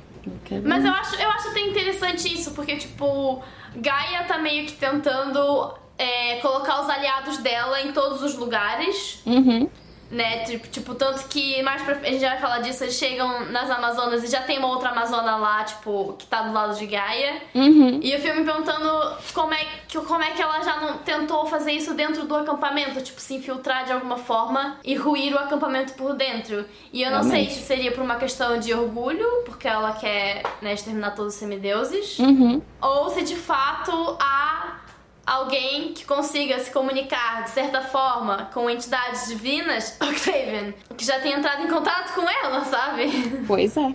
Mas 0.64 0.84
eu 0.84 0.92
acho, 0.92 1.14
eu 1.20 1.30
acho 1.30 1.48
até 1.48 1.60
interessante 1.60 2.32
isso, 2.32 2.50
porque, 2.50 2.76
tipo, 2.76 3.40
Gaia 3.76 4.24
tá 4.24 4.38
meio 4.38 4.66
que 4.66 4.72
tentando 4.72 5.72
é, 5.96 6.36
colocar 6.36 6.82
os 6.82 6.90
aliados 6.90 7.38
dela 7.38 7.80
em 7.80 7.92
todos 7.92 8.22
os 8.22 8.34
lugares, 8.36 9.20
Uhum. 9.24 9.68
Né? 10.10 10.44
Tipo, 10.44 10.68
tipo, 10.68 10.94
tanto 10.94 11.26
que 11.28 11.62
mais 11.62 11.82
pra 11.82 11.94
a 11.94 12.04
gente 12.04 12.20
já 12.20 12.30
vai 12.30 12.38
falar 12.40 12.58
disso, 12.60 12.84
eles 12.84 12.94
chegam 12.94 13.46
nas 13.50 13.68
Amazonas 13.70 14.22
e 14.24 14.28
já 14.28 14.42
tem 14.42 14.58
uma 14.58 14.68
outra 14.68 14.90
Amazona 14.90 15.36
lá, 15.36 15.64
tipo, 15.64 16.14
que 16.18 16.26
tá 16.26 16.42
do 16.42 16.52
lado 16.52 16.76
de 16.76 16.86
Gaia. 16.86 17.42
Uhum. 17.54 18.00
E 18.02 18.14
o 18.14 18.20
filme 18.20 18.44
perguntando 18.44 19.16
como 19.34 19.52
é, 19.52 19.66
que, 19.88 19.98
como 20.00 20.22
é 20.22 20.30
que 20.30 20.40
ela 20.42 20.62
já 20.62 20.80
não 20.80 20.98
tentou 20.98 21.46
fazer 21.46 21.72
isso 21.72 21.94
dentro 21.94 22.24
do 22.24 22.36
acampamento, 22.36 23.00
tipo, 23.02 23.20
se 23.20 23.34
infiltrar 23.34 23.84
de 23.84 23.92
alguma 23.92 24.16
forma 24.16 24.76
e 24.84 24.94
ruir 24.94 25.34
o 25.34 25.38
acampamento 25.38 25.94
por 25.94 26.14
dentro. 26.14 26.64
E 26.92 27.02
eu 27.02 27.10
não 27.10 27.22
sei 27.22 27.30
Realmente. 27.32 27.54
se 27.54 27.62
seria 27.62 27.92
por 27.92 28.02
uma 28.02 28.16
questão 28.16 28.58
de 28.58 28.72
orgulho, 28.72 29.26
porque 29.44 29.66
ela 29.66 29.92
quer 29.92 30.42
né, 30.62 30.72
exterminar 30.72 31.10
todos 31.14 31.34
os 31.34 31.38
semideuses, 31.38 32.18
Uhum. 32.18 32.62
ou 32.80 33.10
se 33.10 33.22
de 33.22 33.34
fato 33.36 34.16
há 34.20 34.80
alguém 35.26 35.92
que 35.92 36.04
consiga 36.04 36.58
se 36.60 36.70
comunicar 36.70 37.42
de 37.44 37.50
certa 37.50 37.82
forma 37.82 38.48
com 38.54 38.70
entidades 38.70 39.26
divinas, 39.26 39.96
Octavian, 40.00 40.72
que 40.96 41.04
já 41.04 41.18
tenha 41.18 41.36
entrado 41.36 41.62
em 41.64 41.68
contato 41.68 42.14
com 42.14 42.28
ela, 42.28 42.64
sabe? 42.64 43.10
Pois 43.46 43.76
é. 43.76 43.94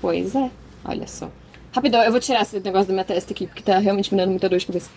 Pois 0.00 0.34
é. 0.34 0.50
Olha 0.84 1.06
só. 1.06 1.30
Rapidão, 1.72 2.02
eu 2.02 2.10
vou 2.10 2.20
tirar 2.20 2.42
esse 2.42 2.60
negócio 2.60 2.88
da 2.88 2.92
minha 2.92 3.04
testa 3.04 3.32
aqui, 3.32 3.46
porque 3.46 3.62
tá 3.62 3.78
realmente 3.78 4.12
me 4.12 4.20
dando 4.20 4.30
muita 4.30 4.48
dor 4.48 4.58
de 4.58 4.66
cabeça. 4.66 4.90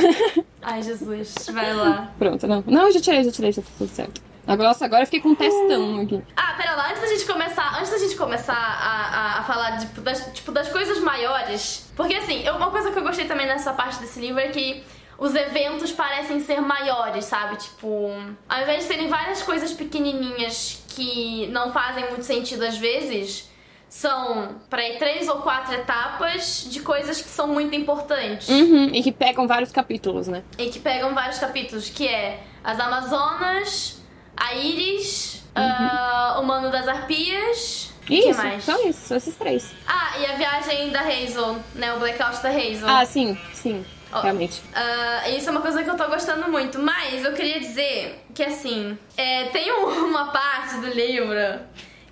Ai, 0.62 0.82
Jesus, 0.82 1.34
vai 1.52 1.74
lá. 1.74 2.12
Pronto, 2.18 2.46
não. 2.46 2.62
Não, 2.66 2.86
eu 2.86 2.92
já 2.92 3.00
tirei, 3.00 3.24
já 3.24 3.30
tirei, 3.30 3.52
já 3.52 3.62
tá 3.62 3.68
tudo 3.76 3.90
certo. 3.90 4.22
Agora, 4.46 4.68
nossa, 4.68 4.84
agora 4.84 5.02
eu 5.02 5.06
fiquei 5.06 5.20
com 5.20 5.30
um 5.30 5.34
testão 5.34 6.00
aqui. 6.00 6.22
Ah, 6.36 6.54
pera 6.56 6.74
lá, 6.76 6.90
antes 6.90 7.00
da 7.00 7.08
gente 7.08 7.24
começar, 7.24 7.78
antes 7.78 7.90
da 7.90 7.98
gente 7.98 8.14
começar 8.14 8.54
a, 8.54 9.36
a, 9.36 9.40
a 9.40 9.44
falar 9.44 9.78
tipo 9.78 10.00
das, 10.02 10.30
tipo, 10.32 10.52
das 10.52 10.68
coisas 10.68 11.00
maiores. 11.00 11.90
Porque 11.96 12.14
assim, 12.14 12.46
uma 12.50 12.70
coisa 12.70 12.90
que 12.92 12.98
eu 12.98 13.02
gostei 13.02 13.24
também 13.24 13.46
nessa 13.46 13.72
parte 13.72 13.98
desse 14.00 14.20
livro 14.20 14.40
é 14.40 14.48
que 14.48 14.84
os 15.18 15.34
eventos 15.34 15.92
parecem 15.92 16.40
ser 16.40 16.60
maiores, 16.60 17.24
sabe? 17.24 17.56
Tipo, 17.56 18.10
ao 18.48 18.62
invés 18.62 18.82
de 18.82 18.84
serem 18.84 19.08
várias 19.08 19.42
coisas 19.42 19.72
pequenininhas 19.72 20.82
que 20.88 21.46
não 21.48 21.72
fazem 21.72 22.08
muito 22.08 22.24
sentido 22.24 22.64
às 22.64 22.76
vezes, 22.76 23.48
são, 23.88 24.56
peraí, 24.68 24.98
três 24.98 25.28
ou 25.28 25.36
quatro 25.36 25.72
etapas 25.72 26.66
de 26.68 26.80
coisas 26.80 27.20
que 27.20 27.28
são 27.28 27.46
muito 27.46 27.76
importantes. 27.76 28.48
Uhum. 28.48 28.86
E 28.92 29.02
que 29.02 29.12
pegam 29.12 29.46
vários 29.46 29.70
capítulos, 29.70 30.26
né? 30.26 30.42
E 30.58 30.68
que 30.68 30.80
pegam 30.80 31.14
vários 31.14 31.38
capítulos, 31.38 31.88
que 31.88 32.08
é 32.08 32.42
as 32.64 32.80
Amazonas, 32.80 34.02
a 34.36 34.54
Iris, 34.54 35.44
ah, 35.54 36.38
o 36.40 36.42
Mano 36.42 36.72
das 36.72 36.88
Arpias. 36.88 37.92
Isso, 38.10 38.36
mais? 38.36 38.64
são 38.64 38.88
isso, 38.88 39.06
são 39.06 39.16
esses 39.16 39.36
três. 39.36 39.72
Ah, 39.86 40.18
e 40.18 40.26
a 40.26 40.34
viagem 40.34 40.90
da 40.90 41.00
Hazel, 41.00 41.56
né? 41.74 41.94
O 41.94 42.00
blackout 42.00 42.42
da 42.42 42.48
Hazel. 42.48 42.88
Ah, 42.88 43.06
sim, 43.06 43.38
sim. 43.52 43.84
Realmente. 44.22 44.62
Ah, 44.74 45.28
isso 45.28 45.48
é 45.48 45.52
uma 45.52 45.60
coisa 45.60 45.82
que 45.82 45.90
eu 45.90 45.96
tô 45.96 46.06
gostando 46.08 46.50
muito. 46.50 46.78
Mas 46.78 47.24
eu 47.24 47.32
queria 47.32 47.58
dizer 47.60 48.24
que, 48.34 48.42
assim, 48.42 48.96
é, 49.16 49.44
tem 49.46 49.72
um- 49.72 49.86
uma 50.08 50.26
parte 50.32 50.76
do 50.76 50.86
livro 50.88 51.60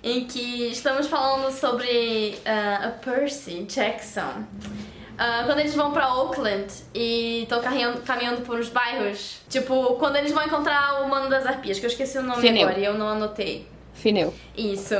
em 0.03 0.25
que 0.25 0.69
estamos 0.71 1.07
falando 1.07 1.51
sobre 1.51 2.37
ah, 2.45 2.87
a 2.87 2.89
Percy 2.89 3.63
Jackson. 3.63 4.43
Uh, 5.13 5.45
quando 5.45 5.59
eles 5.59 5.75
vão 5.75 5.91
pra 5.91 6.11
Oakland 6.15 6.65
e 6.91 7.43
estão 7.43 7.61
caminhando, 7.61 8.01
caminhando 8.01 8.41
por 8.41 8.57
uns 8.57 8.67
bairros, 8.69 9.41
tipo, 9.47 9.93
quando 9.99 10.15
eles 10.15 10.31
vão 10.31 10.43
encontrar 10.43 11.03
o 11.03 11.07
Mano 11.07 11.29
das 11.29 11.45
Arpias, 11.45 11.77
que 11.77 11.85
eu 11.85 11.89
esqueci 11.89 12.17
o 12.17 12.23
nome 12.23 12.41
Fineu. 12.41 12.63
agora 12.67 12.79
e 12.79 12.83
eu 12.85 12.95
não 12.95 13.07
anotei. 13.09 13.67
Fineu. 13.93 14.33
Isso. 14.57 14.95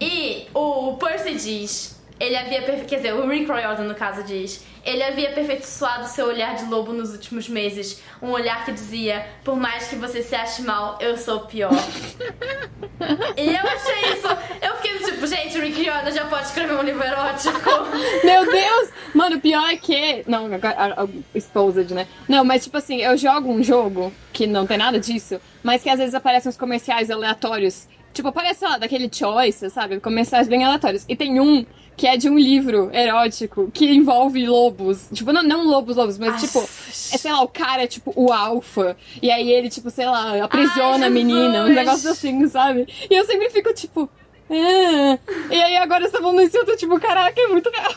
E 0.00 0.48
o 0.52 0.96
Percy 0.96 1.34
diz, 1.36 1.95
ele 2.18 2.36
havia, 2.36 2.62
quer 2.62 2.96
dizer, 2.96 3.14
o 3.14 3.28
Rick 3.28 3.50
Riordan 3.50 3.84
no 3.84 3.94
caso 3.94 4.22
diz, 4.22 4.64
ele 4.84 5.02
havia 5.02 5.30
aperfeiçoado 5.30 6.06
seu 6.08 6.26
olhar 6.26 6.54
de 6.54 6.64
lobo 6.64 6.92
nos 6.92 7.12
últimos 7.12 7.48
meses, 7.48 8.02
um 8.22 8.30
olhar 8.30 8.64
que 8.64 8.72
dizia, 8.72 9.26
por 9.44 9.56
mais 9.56 9.88
que 9.88 9.96
você 9.96 10.22
se 10.22 10.34
ache 10.34 10.62
mal, 10.62 10.96
eu 11.00 11.16
sou 11.16 11.38
o 11.38 11.46
pior. 11.46 11.72
e 13.36 13.48
eu 13.48 13.60
achei 13.60 14.12
isso, 14.12 14.28
eu 14.62 14.76
fiquei 14.76 14.96
tipo, 14.98 15.26
gente, 15.26 15.58
o 15.58 15.60
Rick 15.60 15.82
Riordan 15.82 16.10
já 16.10 16.24
pode 16.26 16.46
escrever 16.46 16.74
um 16.74 16.82
livro 16.82 17.02
erótico. 17.02 17.70
Meu 18.24 18.50
Deus! 18.50 18.90
Mano, 19.14 19.40
pior 19.40 19.68
é 19.68 19.76
que. 19.76 20.24
Não, 20.26 20.52
agora. 20.52 21.08
Exposed, 21.34 21.92
né? 21.92 22.06
Não, 22.28 22.44
mas 22.44 22.64
tipo 22.64 22.76
assim, 22.76 23.00
eu 23.02 23.16
jogo 23.16 23.50
um 23.50 23.62
jogo 23.62 24.12
que 24.32 24.46
não 24.46 24.66
tem 24.66 24.76
nada 24.76 25.00
disso, 25.00 25.40
mas 25.62 25.82
que 25.82 25.88
às 25.88 25.98
vezes 25.98 26.14
aparecem 26.14 26.48
uns 26.48 26.56
comerciais 26.56 27.10
aleatórios. 27.10 27.88
Tipo, 28.16 28.28
aparece, 28.28 28.60
sei 28.60 28.68
lá, 28.68 28.78
daquele 28.78 29.10
choice, 29.12 29.68
sabe? 29.68 30.00
Comerciais 30.00 30.48
bem 30.48 30.64
aleatórios. 30.64 31.04
E 31.06 31.14
tem 31.14 31.38
um 31.38 31.66
que 31.94 32.06
é 32.06 32.16
de 32.16 32.30
um 32.30 32.38
livro 32.38 32.90
erótico 32.94 33.70
que 33.74 33.84
envolve 33.94 34.46
lobos. 34.46 35.06
Tipo, 35.12 35.34
não, 35.34 35.42
não 35.42 35.66
lobos, 35.66 35.96
lobos, 35.96 36.16
mas 36.16 36.40
tipo, 36.40 36.60
é, 36.60 37.18
sei 37.18 37.30
lá, 37.30 37.42
o 37.42 37.48
cara 37.48 37.82
é 37.82 37.86
tipo 37.86 38.14
o 38.16 38.32
alfa. 38.32 38.96
E 39.20 39.30
aí 39.30 39.52
ele, 39.52 39.68
tipo, 39.68 39.90
sei 39.90 40.06
lá, 40.06 40.42
aprisiona 40.42 41.04
Ai, 41.04 41.06
a 41.06 41.10
menina, 41.10 41.64
um 41.64 41.68
negócio 41.68 42.10
assim, 42.10 42.48
sabe? 42.48 42.86
E 43.10 43.14
eu 43.14 43.24
sempre 43.26 43.50
fico, 43.50 43.72
tipo. 43.74 44.08
"Ah". 44.50 45.18
E 45.50 45.62
aí 45.62 45.76
agora 45.76 46.10
tá 46.10 46.18
falando 46.18 46.40
isso, 46.40 46.56
eu 46.56 46.64
tô 46.64 46.74
tipo, 46.74 46.98
caraca, 46.98 47.38
é 47.38 47.48
muito 47.48 47.68
real. 47.68 47.94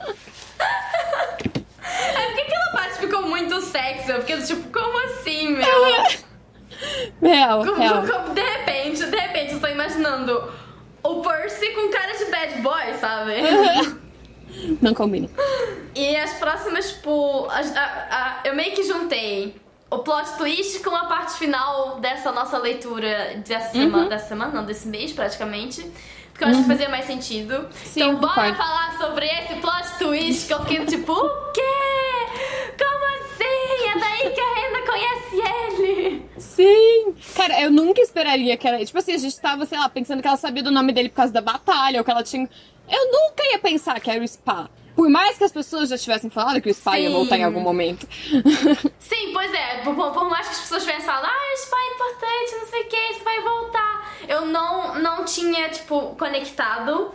É 1.86 2.26
porque 2.26 2.40
aquela 2.40 2.72
parte 2.72 2.98
ficou 2.98 3.22
muito 3.28 3.60
sexy, 3.60 4.10
eu 4.10 4.20
fiquei 4.22 4.38
tipo, 4.42 4.68
como 4.72 4.98
assim, 5.04 5.48
meu? 5.54 5.64
Real, 7.22 7.62
real. 7.62 8.02
de 8.34 8.40
repente, 8.40 9.04
de 9.06 9.16
repente, 9.16 9.52
eu 9.54 9.60
tô 9.60 9.66
imaginando 9.68 10.52
o 11.02 11.20
Percy 11.22 11.70
com 11.70 11.90
cara 11.90 12.12
de 12.16 12.24
bad 12.26 12.60
boy, 12.62 12.94
sabe? 13.00 13.34
Não 14.80 14.94
combina. 14.94 15.28
E 15.94 16.16
as 16.16 16.34
próximas, 16.34 16.92
tipo. 16.92 17.46
as- 17.50 17.74
a- 17.76 17.80
a- 18.10 18.48
eu 18.48 18.54
meio 18.54 18.72
que 18.74 18.82
juntei 18.84 19.56
o 19.90 19.98
plot 19.98 20.36
twist 20.36 20.80
com 20.80 20.94
a 20.94 21.04
parte 21.06 21.34
final 21.38 21.98
dessa 22.00 22.30
nossa 22.32 22.58
leitura 22.58 23.42
dessa 23.46 23.76
Uhum. 23.76 23.84
semana. 23.84 24.08
Dessa 24.08 24.28
semana, 24.28 24.52
não, 24.52 24.64
desse 24.64 24.86
mês 24.88 25.12
praticamente. 25.12 25.84
Porque 26.34 26.44
eu 26.44 26.48
acho 26.48 26.62
que 26.62 26.66
fazia 26.68 26.88
mais 26.88 27.04
sentido. 27.04 27.68
Sim, 27.72 28.00
então, 28.00 28.16
bora 28.16 28.34
concordo. 28.34 28.56
falar 28.56 28.98
sobre 28.98 29.24
esse 29.24 29.54
plot 29.54 29.98
twist 30.00 30.48
que 30.48 30.52
eu 30.52 30.60
fiquei 30.62 30.84
tipo, 30.84 31.12
o 31.12 31.52
quê? 31.52 31.62
Como 32.76 33.04
assim? 33.14 33.88
É 33.88 33.98
daí 34.00 34.30
que 34.34 34.40
a 34.40 34.54
Renda 34.54 34.82
conhece 34.84 35.80
ele. 35.80 36.28
Sim! 36.36 37.14
Cara, 37.36 37.60
eu 37.60 37.70
nunca 37.70 38.00
esperaria 38.00 38.56
que 38.56 38.66
ela. 38.66 38.84
Tipo 38.84 38.98
assim, 38.98 39.12
a 39.14 39.18
gente 39.18 39.40
tava, 39.40 39.64
sei 39.64 39.78
lá, 39.78 39.88
pensando 39.88 40.20
que 40.20 40.26
ela 40.26 40.36
sabia 40.36 40.62
do 40.62 40.72
nome 40.72 40.92
dele 40.92 41.08
por 41.08 41.16
causa 41.16 41.32
da 41.32 41.40
batalha, 41.40 42.00
ou 42.00 42.04
que 42.04 42.10
ela 42.10 42.24
tinha. 42.24 42.48
Eu 42.90 43.12
nunca 43.12 43.44
ia 43.52 43.58
pensar 43.60 44.00
que 44.00 44.10
era 44.10 44.22
o 44.22 44.26
Spa. 44.26 44.68
Por 44.94 45.08
mais 45.08 45.36
que 45.36 45.44
as 45.44 45.50
pessoas 45.52 45.88
já 45.88 45.98
tivessem 45.98 46.30
falado 46.30 46.60
que 46.60 46.70
o 46.70 46.74
Spa 46.74 46.98
ia 46.98 47.08
Sim. 47.08 47.14
voltar 47.14 47.36
em 47.36 47.44
algum 47.44 47.60
momento. 47.60 48.06
Sim, 49.00 49.32
pois 49.32 49.52
é. 49.52 49.78
Por, 49.82 49.94
por- 49.94 50.30
mais 50.30 50.46
que 50.46 50.54
as 50.54 50.60
pessoas 50.60 50.82
tivessem 50.84 51.04
falado, 51.04 51.26
ah, 51.26 51.54
isso 51.54 51.68
é 51.74 51.94
importante, 51.94 52.56
não 52.60 52.66
sei 52.68 52.82
o 52.82 52.88
que, 52.88 52.96
isso 53.10 53.24
vai 53.24 53.40
voltar. 53.40 54.10
Eu 54.28 54.46
não, 54.46 54.94
não 55.00 55.24
tinha, 55.24 55.68
tipo, 55.68 56.14
conectado. 56.16 57.12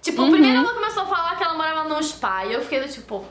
Tipo, 0.00 0.22
Uhum. 0.22 0.30
primeiro 0.30 0.58
ela 0.58 0.72
começou 0.74 1.02
a 1.02 1.06
falar 1.06 1.36
que 1.36 1.42
ela 1.42 1.54
morava 1.54 1.88
num 1.88 2.00
spa. 2.02 2.44
E 2.46 2.52
eu 2.52 2.62
fiquei 2.62 2.80
do 2.80 2.88
tipo, 2.88 3.24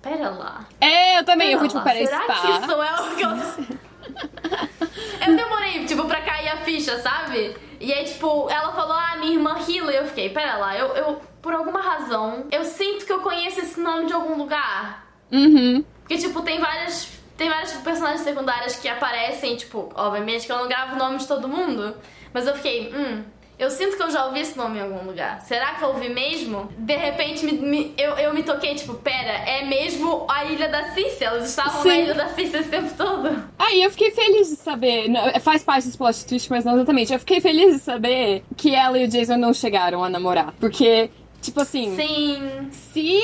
pera 0.00 0.30
lá. 0.30 0.64
é, 0.80 1.18
eu 1.18 1.24
também. 1.24 1.52
eu 1.52 1.58
fui 1.58 1.68
Pera 1.68 1.82
tipo, 1.82 1.94
pera, 1.94 2.06
será 2.06 2.22
Spa. 2.22 2.34
que 2.46 2.50
isso 2.62 2.72
é 2.82 3.00
o 3.00 3.16
que 3.16 3.22
eu... 3.22 3.72
eu 5.26 5.36
demorei, 5.36 5.84
tipo, 5.84 6.04
pra 6.06 6.20
cair 6.22 6.48
a 6.48 6.56
ficha, 6.58 6.98
sabe? 7.00 7.56
E 7.82 7.92
aí, 7.92 8.04
tipo, 8.04 8.48
ela 8.48 8.72
falou, 8.72 8.92
ah, 8.96 9.16
minha 9.18 9.32
irmã 9.32 9.58
Hila. 9.58 9.92
E 9.92 9.96
eu 9.96 10.06
fiquei, 10.06 10.30
pera 10.30 10.56
lá, 10.56 10.78
eu, 10.78 10.94
eu, 10.94 11.20
por 11.42 11.52
alguma 11.52 11.82
razão, 11.82 12.46
eu 12.52 12.64
sinto 12.64 13.04
que 13.04 13.12
eu 13.12 13.18
conheço 13.18 13.58
esse 13.58 13.80
nome 13.80 14.06
de 14.06 14.12
algum 14.12 14.38
lugar. 14.38 15.04
Uhum. 15.32 15.84
Porque, 16.00 16.16
tipo, 16.16 16.42
tem 16.42 16.60
várias. 16.60 17.20
Tem 17.36 17.48
várias 17.48 17.72
personagens 17.72 18.20
secundárias 18.20 18.76
que 18.76 18.86
aparecem, 18.86 19.56
tipo, 19.56 19.90
obviamente 19.96 20.46
que 20.46 20.52
eu 20.52 20.58
não 20.58 20.68
gravo 20.68 20.94
o 20.94 20.98
nome 20.98 21.18
de 21.18 21.26
todo 21.26 21.48
mundo. 21.48 21.96
Mas 22.32 22.46
eu 22.46 22.54
fiquei, 22.54 22.94
hum, 22.94 23.24
eu 23.58 23.70
sinto 23.70 23.96
que 23.96 24.02
eu 24.02 24.10
já 24.10 24.26
ouvi 24.26 24.40
esse 24.40 24.56
nome 24.56 24.78
em 24.78 24.82
algum 24.82 25.06
lugar. 25.06 25.40
Será 25.42 25.74
que 25.74 25.84
eu 25.84 25.88
ouvi 25.90 26.08
mesmo? 26.08 26.68
De 26.76 26.96
repente 26.96 27.44
me- 27.44 27.52
me- 27.52 27.94
eu, 27.96 28.12
eu 28.16 28.34
me 28.34 28.42
toquei, 28.42 28.74
tipo, 28.74 28.94
pera, 28.94 29.30
é 29.48 29.64
mesmo 29.64 30.26
a 30.28 30.44
Ilha 30.44 30.68
da 30.68 30.90
Cícia? 30.92 31.26
Elas 31.26 31.48
estavam 31.48 31.84
na 31.84 31.90
Sim. 31.90 32.02
Ilha 32.02 32.14
da 32.14 32.28
Cícia 32.30 32.58
esse 32.58 32.68
tempo 32.68 32.92
todo. 32.96 33.44
Aí 33.58 33.82
eu 33.82 33.90
fiquei 33.90 34.10
feliz 34.10 34.48
de 34.48 34.56
saber. 34.56 35.08
não, 35.08 35.22
faz 35.40 35.62
parte 35.62 35.84
desse 35.86 35.96
plot 35.98 36.26
twist, 36.26 36.50
mas 36.50 36.64
não 36.64 36.74
exatamente. 36.74 37.12
Eu 37.12 37.18
fiquei 37.20 37.40
feliz 37.40 37.74
de 37.74 37.80
saber 37.80 38.42
que 38.56 38.74
ela 38.74 38.98
e 38.98 39.04
o 39.04 39.08
Jason 39.08 39.36
não 39.36 39.52
chegaram 39.54 40.02
a 40.02 40.08
namorar. 40.10 40.52
Porque, 40.58 41.10
tipo 41.40 41.60
assim. 41.60 41.94
Sim. 41.94 42.68
se. 42.70 43.20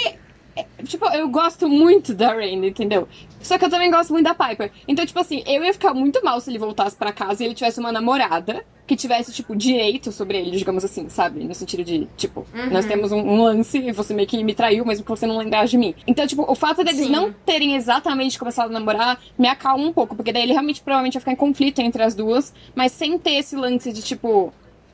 Tipo, 0.84 1.06
eu 1.10 1.28
gosto 1.28 1.68
muito 1.68 2.12
da 2.12 2.32
Rain, 2.34 2.66
entendeu? 2.66 3.06
Só 3.48 3.56
que 3.56 3.64
eu 3.64 3.70
também 3.70 3.90
gosto 3.90 4.12
muito 4.12 4.26
da 4.26 4.34
Piper. 4.34 4.70
Então, 4.86 5.06
tipo 5.06 5.18
assim, 5.18 5.42
eu 5.46 5.64
ia 5.64 5.72
ficar 5.72 5.94
muito 5.94 6.22
mal 6.22 6.38
se 6.38 6.50
ele 6.50 6.58
voltasse 6.58 6.94
pra 6.94 7.10
casa 7.12 7.42
e 7.42 7.46
ele 7.46 7.54
tivesse 7.54 7.80
uma 7.80 7.90
namorada 7.90 8.62
que 8.86 8.94
tivesse, 8.94 9.32
tipo, 9.32 9.56
direito 9.56 10.12
sobre 10.12 10.36
ele, 10.38 10.56
digamos 10.58 10.84
assim, 10.84 11.08
sabe? 11.08 11.42
No 11.44 11.54
sentido 11.54 11.82
de, 11.82 12.06
tipo, 12.16 12.46
nós 12.70 12.84
temos 12.84 13.10
um, 13.10 13.18
um 13.20 13.42
lance 13.42 13.78
e 13.78 13.90
você 13.90 14.12
meio 14.12 14.28
que 14.28 14.44
me 14.44 14.54
traiu, 14.54 14.84
mesmo 14.84 15.02
que 15.02 15.10
você 15.10 15.26
não 15.26 15.38
lembrasse 15.38 15.70
de 15.70 15.78
mim. 15.78 15.94
Então, 16.06 16.26
tipo, 16.26 16.44
o 16.46 16.54
fato 16.54 16.84
deles 16.84 17.06
Sim. 17.06 17.10
não 17.10 17.32
terem 17.32 17.74
exatamente 17.74 18.38
começado 18.38 18.66
a 18.68 18.72
namorar 18.72 19.18
me 19.38 19.48
acalma 19.48 19.82
um 19.84 19.92
pouco, 19.94 20.14
porque 20.14 20.30
daí 20.30 20.42
ele 20.42 20.52
realmente 20.52 20.82
provavelmente 20.82 21.14
ia 21.14 21.20
ficar 21.20 21.32
em 21.32 21.36
conflito 21.36 21.78
entre 21.80 22.02
as 22.02 22.14
duas, 22.14 22.52
mas 22.74 22.92
sem 22.92 23.18
ter 23.18 23.32
esse 23.36 23.56
lance 23.56 23.92
de, 23.94 24.02
tipo, 24.02 24.52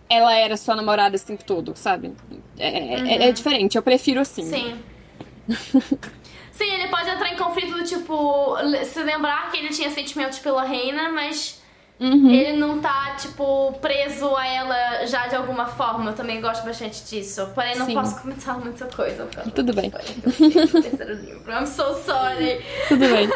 ela 0.08 0.32
era 0.34 0.56
sua 0.56 0.76
namorada 0.76 1.16
esse 1.16 1.26
tempo 1.26 1.42
todo, 1.44 1.72
sabe? 1.76 2.12
É, 2.56 2.94
é- 3.24 3.28
é 3.28 3.32
diferente, 3.32 3.76
eu 3.76 3.82
prefiro 3.82 4.20
assim. 4.20 4.42
Sim. 4.44 4.74
Sim, 6.56 6.70
ele 6.72 6.88
pode 6.88 7.08
entrar 7.10 7.32
em 7.32 7.36
conflito 7.36 7.76
do 7.76 7.84
tipo, 7.84 8.56
se 8.84 9.02
lembrar 9.02 9.50
que 9.50 9.58
ele 9.58 9.70
tinha 9.70 9.90
sentimentos 9.90 10.38
pela 10.38 10.62
reina, 10.64 11.10
mas 11.10 11.62
Uhum. 12.00 12.28
ele 12.30 12.54
não 12.58 12.80
tá, 12.80 13.14
tipo, 13.20 13.72
preso 13.80 14.34
a 14.36 14.46
ela 14.46 15.06
já 15.06 15.26
de 15.28 15.36
alguma 15.36 15.66
forma. 15.66 16.10
Eu 16.10 16.14
também 16.14 16.40
gosto 16.40 16.64
bastante 16.64 17.04
disso. 17.04 17.48
Porém, 17.54 17.76
não 17.76 17.86
Sim. 17.86 17.94
posso 17.94 18.20
comentar 18.20 18.58
muita 18.58 18.84
coisa. 18.86 19.26
causa 19.26 19.50
Tudo 19.50 19.72
do 19.72 19.80
bem. 19.80 19.90
terceiro 19.90 21.14
livro. 21.14 21.52
I'm 21.52 21.66
so 21.66 21.94
sorry. 22.04 22.64
Tudo 22.88 23.06
bem. 23.08 23.28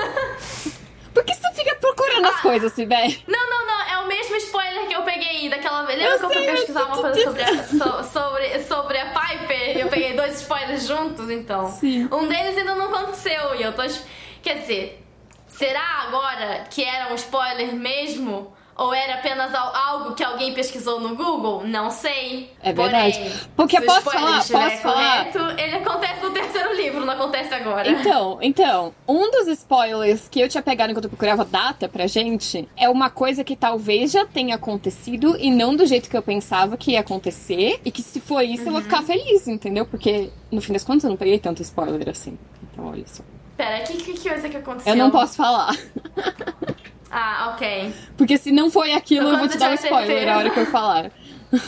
Por 1.15 1.25
que 1.25 1.35
você 1.35 1.53
fica 1.55 1.75
procurando 1.77 2.27
as 2.27 2.37
Ah. 2.37 2.43
coisas, 2.43 2.73
Sibé? 2.73 3.17
Não, 3.27 3.51
não, 3.51 3.58
spoiler 4.39 4.87
que 4.89 4.95
eu 4.95 5.03
peguei 5.03 5.49
daquela 5.49 5.83
vez. 5.85 5.99
Lembra 5.99 6.15
Eu 6.15 6.19
que 6.19 6.25
eu 6.25 6.31
fui 6.31 6.43
pesquisar 6.53 6.85
uma 6.85 6.97
coisa 6.99 7.23
sobre 7.25 7.43
a, 7.43 7.65
so- 7.65 8.05
sobre, 8.05 8.59
sobre 8.65 8.99
a 8.99 9.07
Piper? 9.07 9.77
E 9.77 9.81
eu 9.81 9.89
peguei 9.89 10.15
dois 10.15 10.41
spoilers 10.41 10.87
juntos, 10.87 11.29
então. 11.31 11.71
Sim. 11.71 12.09
Um 12.13 12.27
deles 12.27 12.57
ainda 12.59 12.75
não 12.75 12.93
aconteceu. 12.95 13.55
E 13.57 13.63
eu 13.63 13.73
tô. 13.73 13.83
Quer 14.43 14.59
dizer, 14.61 15.05
será 15.47 16.05
agora 16.07 16.65
que 16.71 16.83
era 16.85 17.13
um 17.13 17.15
spoiler 17.15 17.75
mesmo? 17.75 18.57
Ou 18.79 18.95
era 18.95 19.15
apenas 19.15 19.53
al- 19.53 19.75
algo 19.75 20.15
que 20.15 20.23
alguém 20.23 20.55
pesquisou 20.55 21.01
no 21.01 21.17
Google? 21.17 21.65
Não 21.67 21.91
sei. 21.91 22.53
É 22.63 22.73
verdade. 22.73 23.19
Porém, 23.19 23.33
Porque 23.57 23.81
posso 23.81 24.03
falar- 24.03 24.37
posso 24.39 24.53
falar? 24.53 25.25
correto, 25.33 25.39
ele 25.61 25.77
acontece 25.79 26.23
no 26.23 26.31
terceiro 26.31 26.77
livro, 26.77 27.05
não 27.05 27.13
acontece 27.15 27.53
agora. 27.53 27.91
Então, 27.91 28.39
então, 28.41 28.95
um 29.09 29.31
dos 29.33 29.49
spoilers 29.49 30.29
que 30.29 30.41
eu 30.41 30.49
tinha 30.49 30.63
pegado 30.63 30.93
enquanto 30.93 31.07
eu 31.07 31.11
procurava 31.11 31.45
data 31.45 31.89
pra 31.89 32.07
gente 32.07 32.69
é 32.77 32.89
uma 32.89 33.11
coisa 33.11 33.43
que 33.43 33.57
talvez 33.57 34.13
já 34.13 34.25
tenha 34.25 34.55
acontecido 34.55 35.37
e 35.41 35.51
não 35.51 35.75
do 35.75 35.85
jeito 35.85 36.09
que 36.09 36.17
eu 36.17 36.23
pensava 36.23 36.77
que 36.77 36.93
ia 36.93 37.01
acontecer. 37.01 37.81
E 37.85 37.91
que 37.91 38.01
se 38.01 38.21
for 38.21 38.43
isso, 38.45 38.63
eu 38.63 38.67
Uhum. 38.69 38.73
vou 38.75 38.83
ficar 38.83 39.03
feliz, 39.03 39.49
entendeu? 39.49 39.87
Porque 39.87 40.31
no 40.53 40.61
fim 40.61 40.73
das 40.73 40.85
contas 40.85 41.03
eu 41.03 41.11
não 41.11 41.17
peguei 41.17 41.41
tanto 41.41 41.63
spoiler 41.63 42.09
assim. 42.09 42.39
Então, 42.73 42.87
olha 42.87 43.05
só. 43.09 43.25
Pera, 43.57 43.81
que 43.81 43.97
que 43.97 44.29
coisa 44.29 44.49
que 44.49 44.57
aconteceu? 44.57 44.93
Eu 44.93 44.97
não 44.97 45.11
posso 45.11 45.35
falar. 45.37 45.75
Ah, 47.11 47.53
ok. 47.55 47.93
Porque 48.17 48.37
se 48.37 48.53
não 48.53 48.71
foi 48.71 48.93
aquilo, 48.93 49.27
Então, 49.29 49.35
eu 49.35 49.39
vou 49.41 49.49
te 49.49 49.59
dar 49.59 49.71
um 49.71 49.75
spoiler 49.75 50.07
certeza. 50.07 50.27
na 50.31 50.39
hora 50.39 50.51
que 50.51 50.61
eu 50.61 50.67
falar. 50.67 51.11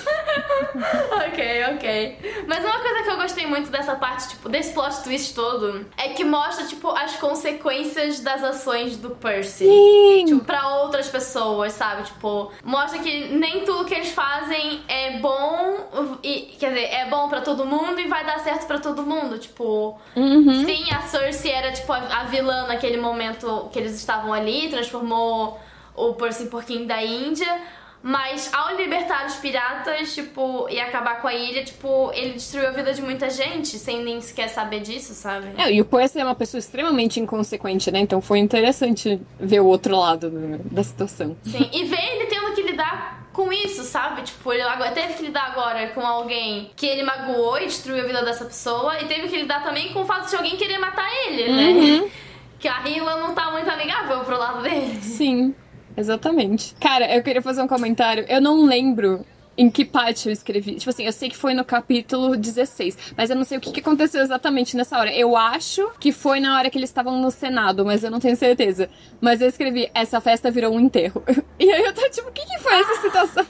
Ok, 1.27 1.65
ok. 1.75 2.45
Mas 2.47 2.65
uma 2.65 2.79
coisa 2.81 3.03
que 3.03 3.11
eu 3.11 3.17
gostei 3.17 3.47
muito 3.47 3.71
dessa 3.71 3.95
parte, 3.97 4.29
tipo, 4.31 4.49
desse 4.49 4.73
plot 4.73 5.03
twist 5.03 5.35
todo, 5.35 5.87
é 5.97 6.11
que 6.11 6.25
mostra, 6.25 6.65
tipo, 6.67 6.89
as 6.91 7.17
consequências 7.17 8.21
das 8.21 8.43
ações 8.43 8.97
do 8.97 9.11
Percy. 9.11 9.65
Sim! 9.67 10.25
Tipo, 10.27 10.45
pra 10.45 10.69
outras 10.83 11.09
pessoas, 11.09 11.73
sabe? 11.73 12.03
Tipo, 12.05 12.51
mostra 12.65 12.99
que 13.01 13.29
nem 13.29 13.65
tudo 13.65 13.85
que 13.85 13.95
eles 13.95 14.11
fazem 14.13 14.83
é 14.89 15.19
bom, 15.19 16.19
e, 16.23 16.57
quer 16.59 16.69
dizer, 16.69 16.85
é 16.95 17.07
bom 17.09 17.29
pra 17.29 17.41
todo 17.41 17.65
mundo 17.67 18.01
e 18.01 18.07
vai 18.09 18.25
dar 18.25 18.39
certo 18.41 18.67
pra 18.67 18.79
todo 18.79 19.03
mundo. 19.03 19.39
Tipo, 19.39 19.99
Uhum. 20.17 20.65
sim, 20.65 20.85
a 20.93 21.03
Cersei 21.03 21.53
era, 21.53 21.73
tipo, 21.73 21.93
a, 21.93 21.99
a 21.99 22.25
vilã 22.25 22.67
naquele 22.67 22.97
momento 22.97 23.69
que 23.73 23.79
eles 23.79 23.95
estavam 23.95 24.33
ali, 24.33 24.69
transformou 24.69 25.59
o 25.95 26.15
Percy 26.15 26.45
em 26.45 26.49
porquinho 26.49 26.87
da 26.87 27.03
Índia. 27.03 27.61
Mas 28.03 28.51
ao 28.55 28.77
libertar 28.77 29.27
os 29.27 29.35
piratas, 29.37 30.15
tipo, 30.15 30.67
e 30.71 30.81
acabar 30.81 31.21
com 31.21 31.29
a 31.29 31.35
ilha, 31.35 31.63
tipo, 31.63 32.11
ele 32.15 32.33
destruiu 32.33 32.69
a 32.69 32.71
vida 32.71 32.95
de 32.95 33.03
muita 33.03 33.29
gente, 33.29 33.79
sem 33.79 34.03
nem 34.03 34.21
sequer 34.23 34.49
saber 34.49 34.81
disso, 34.81 35.13
sabe? 35.13 35.49
É, 35.59 35.71
e 35.71 35.81
o 35.83 35.85
Percy 35.85 36.19
é 36.19 36.25
uma 36.25 36.35
pessoa 36.35 36.59
extremamente 36.59 37.21
inconsequente, 37.21 37.91
né? 37.91 38.01
Então 38.01 38.23
foi 38.23 38.39
interessante 38.39 39.21
ver 39.39 39.61
o 39.61 39.67
outro 39.67 39.95
lado 39.97 40.31
do- 40.31 40.59
da 40.71 40.83
situação. 40.83 41.37
Sim, 41.45 41.69
e 41.75 41.85
ver 41.85 42.03
ele 42.15 42.25
tendo 42.27 42.55
que 42.55 42.63
lidar 42.63 43.29
com 43.35 43.53
isso, 43.53 43.85
sabe? 43.85 44.23
Tipo, 44.23 44.51
ele 44.53 44.63
agora 44.63 44.93
teve 44.93 45.13
que 45.15 45.23
lidar 45.25 45.51
agora 45.53 45.87
com 45.89 46.01
alguém 46.01 46.71
que 46.75 46.87
ele 46.87 47.03
magoou 47.03 47.59
e 47.59 47.67
destruiu 47.67 48.03
a 48.03 48.07
vida 48.07 48.25
dessa 48.25 48.47
pessoa, 48.47 48.99
e 49.01 49.05
teve 49.09 49.29
que 49.29 49.37
lidar 49.37 49.63
também 49.63 49.93
com 49.93 50.01
o 50.01 50.07
fato 50.07 50.29
de 50.31 50.37
alguém 50.37 50.57
querer 50.57 50.79
matar 50.79 51.07
ele, 51.27 51.53
né? 51.53 52.11
Que 52.59 52.67
a 52.67 52.81
Hila 52.87 53.17
não 53.17 53.35
tá 53.35 53.51
muito 53.51 53.71
amigável 53.71 54.21
pro 54.21 54.39
lado 54.39 54.63
dele. 54.63 54.99
Sim, 55.03 55.55
exatamente. 55.97 56.75
Cara, 56.81 57.15
eu 57.15 57.23
queria 57.23 57.43
fazer 57.43 57.63
um 57.63 57.69
comentário. 57.69 58.25
Eu 58.29 58.41
não 58.41 58.65
lembro 58.65 59.25
em 59.57 59.71
que 59.71 59.85
parte 59.85 60.27
eu 60.27 60.33
escrevi. 60.33 60.77
Tipo 60.77 60.91
assim, 60.91 61.05
eu 61.05 61.13
sei 61.13 61.29
que 61.29 61.37
foi 61.37 61.53
no 61.53 61.65
capítulo 61.65 62.37
16, 62.37 63.15
mas 63.17 63.29
eu 63.29 63.37
não 63.37 63.45
sei 63.45 63.59
o 63.59 63.61
que, 63.61 63.71
que 63.71 63.81
aconteceu 63.81 64.23
exatamente 64.23 64.77
nessa 64.77 64.99
hora. 64.99 65.15
Eu 65.15 65.37
acho 65.37 65.91
que 66.01 66.13
foi 66.13 66.41
na 66.41 66.57
hora 66.57 66.71
que 66.71 66.79
eles 66.79 66.89
estavam 66.89 67.21
no 67.21 67.31
Senado, 67.31 67.85
mas 67.85 68.03
eu 68.03 68.11
não 68.11 68.21
tenho 68.21 68.37
certeza. 68.37 68.89
Mas 69.21 69.43
eu 69.43 69.49
escrevi, 69.49 69.91
essa 69.93 70.21
festa 70.21 70.51
virou 70.51 70.75
um 70.75 70.81
enterro. 70.81 71.23
E 71.61 71.71
aí 71.71 71.85
eu 71.85 71.93
tô 71.93 72.09
tipo, 72.09 72.31
o 72.31 72.33
que, 72.33 72.41
que 72.47 72.59
foi 72.59 72.73
essa 72.73 73.03
situação? 73.03 73.47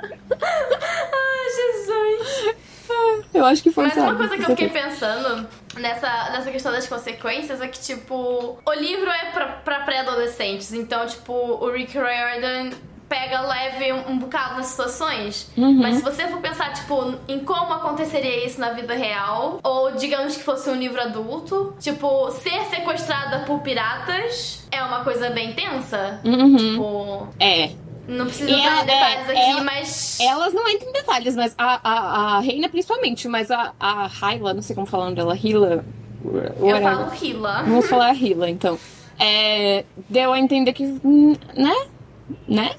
Ai, 0.00 0.08
Jesus. 1.58 2.56
Eu 3.34 3.44
acho 3.44 3.62
que 3.62 3.70
foi 3.70 3.84
Mas 3.84 3.98
uma 3.98 4.16
coisa 4.16 4.34
que 4.34 4.42
eu 4.42 4.46
fiquei 4.46 4.70
pensando 4.70 5.46
nessa, 5.78 6.30
nessa 6.30 6.50
questão 6.50 6.72
das 6.72 6.86
consequências 6.86 7.60
é 7.60 7.68
que, 7.68 7.80
tipo, 7.80 8.58
o 8.64 8.72
livro 8.72 9.10
é 9.10 9.30
pra, 9.32 9.46
pra 9.46 9.80
pré-adolescentes, 9.80 10.72
então, 10.72 11.06
tipo, 11.06 11.32
o 11.32 11.70
Rick 11.70 11.92
Riordan 11.96 12.70
pega 13.08 13.40
leve 13.40 13.90
um, 13.92 14.10
um 14.10 14.18
bocado 14.18 14.56
nas 14.56 14.66
situações. 14.66 15.50
Mas 15.56 15.96
se 15.96 16.02
você 16.02 16.28
for 16.28 16.40
pensar, 16.40 16.72
tipo, 16.74 17.14
em 17.26 17.38
como 17.40 17.72
aconteceria 17.72 18.44
isso 18.44 18.60
na 18.60 18.70
vida 18.70 18.94
real, 18.94 19.60
ou 19.62 19.92
digamos 19.92 20.36
que 20.36 20.42
fosse 20.42 20.68
um 20.68 20.74
livro 20.74 21.00
adulto, 21.00 21.74
tipo, 21.80 22.30
ser 22.32 22.64
sequestrada 22.66 23.40
por 23.46 23.60
piratas 23.60 24.66
é 24.70 24.82
uma 24.82 25.02
coisa 25.04 25.30
bem 25.30 25.54
tensa. 25.54 26.20
Uhum. 26.24 26.56
Tipo, 26.56 27.28
É, 27.40 27.70
não 28.08 28.26
preciso 28.26 28.48
E 28.50 28.54
entrar 28.54 28.82
em 28.82 28.86
detalhes 28.86 29.28
é, 29.28 29.32
aqui, 29.32 29.50
ela- 29.50 29.62
mas. 29.64 30.18
Elas 30.20 30.52
não 30.54 30.68
entram 30.68 30.88
em 30.88 30.92
detalhes, 30.92 31.36
mas 31.36 31.54
a, 31.58 31.80
a, 31.84 32.36
a 32.36 32.40
Reina 32.40 32.68
principalmente, 32.68 33.28
mas 33.28 33.50
a, 33.50 33.72
a 33.78 34.06
Hyla, 34.06 34.54
não 34.54 34.62
sei 34.62 34.74
como 34.74 34.86
falar 34.86 35.02
o 35.02 35.06
nome 35.06 35.16
dela, 35.16 35.36
Hila. 35.36 35.84
Eu 36.24 36.66
whatever. 36.66 36.82
falo 36.82 37.12
Hila. 37.24 37.62
Vamos 37.62 37.88
falar 37.88 38.06
a 38.08 38.14
Hila, 38.14 38.50
então. 38.50 38.78
É, 39.18 39.84
deu 40.08 40.32
a 40.32 40.38
entender 40.38 40.72
que. 40.72 40.84
Né? 40.84 41.86
Né? 42.48 42.74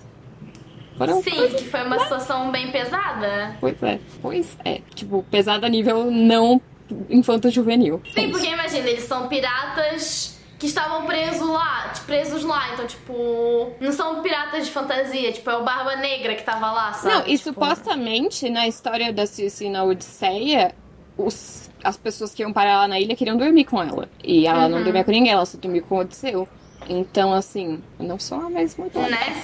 Foram 0.98 1.22
Sim, 1.24 1.32
coisas- 1.32 1.62
que 1.62 1.70
foi 1.70 1.84
uma 1.84 2.00
situação 2.00 2.52
bem 2.52 2.72
pesada. 2.72 3.56
Pois 3.62 3.82
é, 3.84 4.00
pois 4.22 4.58
é. 4.66 4.82
Tipo, 4.94 5.24
pesada 5.32 5.66
a 5.66 5.70
nível 5.70 6.12
não 6.12 6.62
infanto-juvenil. 7.10 8.02
É 8.06 8.10
Sim, 8.12 8.22
isso. 8.24 8.32
porque 8.32 8.48
imagina, 8.48 8.90
eles 8.90 9.04
são 9.04 9.28
piratas 9.28 10.39
que 10.60 10.68
estavam 10.68 11.06
presos 11.06 11.48
lá, 11.48 11.94
presos 12.06 12.44
lá, 12.44 12.74
então, 12.74 12.86
tipo, 12.86 13.72
não 13.80 13.92
são 13.94 14.22
piratas 14.22 14.66
de 14.68 14.72
fantasia, 14.72 15.32
tipo, 15.32 15.50
é 15.50 15.56
o 15.56 15.64
Barba 15.64 15.96
Negra 15.96 16.36
que 16.36 16.44
tava 16.44 16.70
lá, 16.72 16.94
sabe? 16.94 17.14
Não, 17.16 17.22
e 17.22 17.38
Tipo, 17.38 17.44
supostamente 17.54 18.50
na 18.50 18.68
história 18.68 19.12
da 19.14 19.26
Circe 19.26 19.70
na 19.70 19.84
Odisseia, 19.86 20.76
os, 21.18 21.70
as 21.84 21.96
pessoas 21.98 22.34
que 22.34 22.42
iam 22.44 22.52
parar 22.54 22.80
lá 22.80 22.88
na 22.90 23.00
ilha 23.00 23.16
queriam 23.16 23.38
dormir 23.38 23.64
com 23.66 23.82
ela. 23.82 24.10
E 24.24 24.46
ela 24.46 24.64
Uhum. 24.64 24.70
não 24.70 24.84
dormia 24.84 25.04
com 25.04 25.12
ninguém, 25.12 25.32
ela 25.32 25.46
só 25.46 25.58
dormia 25.58 25.82
com 25.82 25.96
o 25.96 26.00
Odisseu. 26.00 26.48
Então, 26.88 27.34
assim, 27.34 27.82
não 28.00 28.18
são 28.20 28.48
a 28.48 28.50
mesma 28.50 28.90
coisa. 28.90 29.10
Né? 29.10 29.44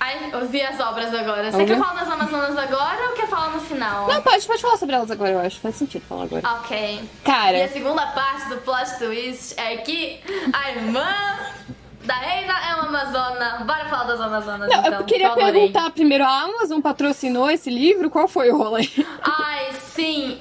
Ai, 0.00 0.30
eu 0.32 0.46
vi 0.48 0.62
as 0.62 0.78
obras 0.80 1.14
agora. 1.14 1.50
Você 1.50 1.64
quer 1.64 1.78
falar 1.78 2.00
das 2.04 2.10
Amazonas 2.10 2.56
agora 2.58 3.08
ou 3.10 3.14
quer 3.14 3.26
falar 3.28 3.50
no 3.50 3.60
final? 3.60 4.08
Não, 4.08 4.22
pode, 4.22 4.46
pode 4.46 4.62
falar 4.62 4.76
sobre 4.76 4.94
elas 4.94 5.10
agora, 5.10 5.30
eu 5.30 5.40
acho. 5.40 5.60
Faz 5.60 5.76
sentido 5.76 6.02
falar 6.08 6.24
agora. 6.24 6.42
Ok. 6.60 7.00
Cara, 7.24 7.58
E 7.58 7.62
a 7.62 7.68
segunda 7.68 8.06
parte 8.08 8.48
do 8.48 8.56
plot 8.58 8.98
twist 8.98 9.54
é 9.58 9.76
que 9.78 10.20
a 10.52 10.70
irmã 10.72 11.06
da 12.04 12.14
reina 12.14 12.52
é 12.68 12.74
uma 12.74 12.88
amazona. 12.88 13.64
Bora 13.64 13.84
falar 13.88 14.04
das 14.04 14.20
amazonas, 14.20 14.68
não, 14.68 14.80
então. 14.80 14.92
eu 15.00 15.04
queria 15.04 15.30
perguntar 15.30 15.90
primeiro, 15.90 16.24
a 16.24 16.42
Amazon 16.42 16.80
patrocinou 16.80 17.48
esse 17.50 17.70
livro? 17.70 18.10
Qual 18.10 18.26
foi 18.26 18.50
o 18.50 18.56
rolê? 18.58 18.88
Ai, 19.22 19.72
sim. 19.94 20.40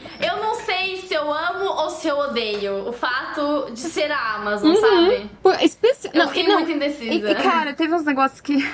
Eu 1.32 1.34
amo 1.34 1.66
ou 1.84 1.90
se 1.90 2.10
eu 2.10 2.18
odeio 2.18 2.90
o 2.90 2.92
fato 2.92 3.72
de 3.72 3.80
ser 3.80 4.12
a 4.12 4.36
Amazon, 4.36 4.76
sabe? 4.76 5.30
Pô, 5.42 5.52
especi... 5.54 6.10
Eu 6.14 6.20
não, 6.20 6.28
fiquei 6.28 6.46
não, 6.46 6.56
muito 6.56 6.72
indecisa. 6.72 7.30
E, 7.30 7.32
e, 7.32 7.36
cara, 7.36 7.74
teve 7.74 7.94
uns 7.96 8.04
negócios 8.04 8.42
que... 8.42 8.70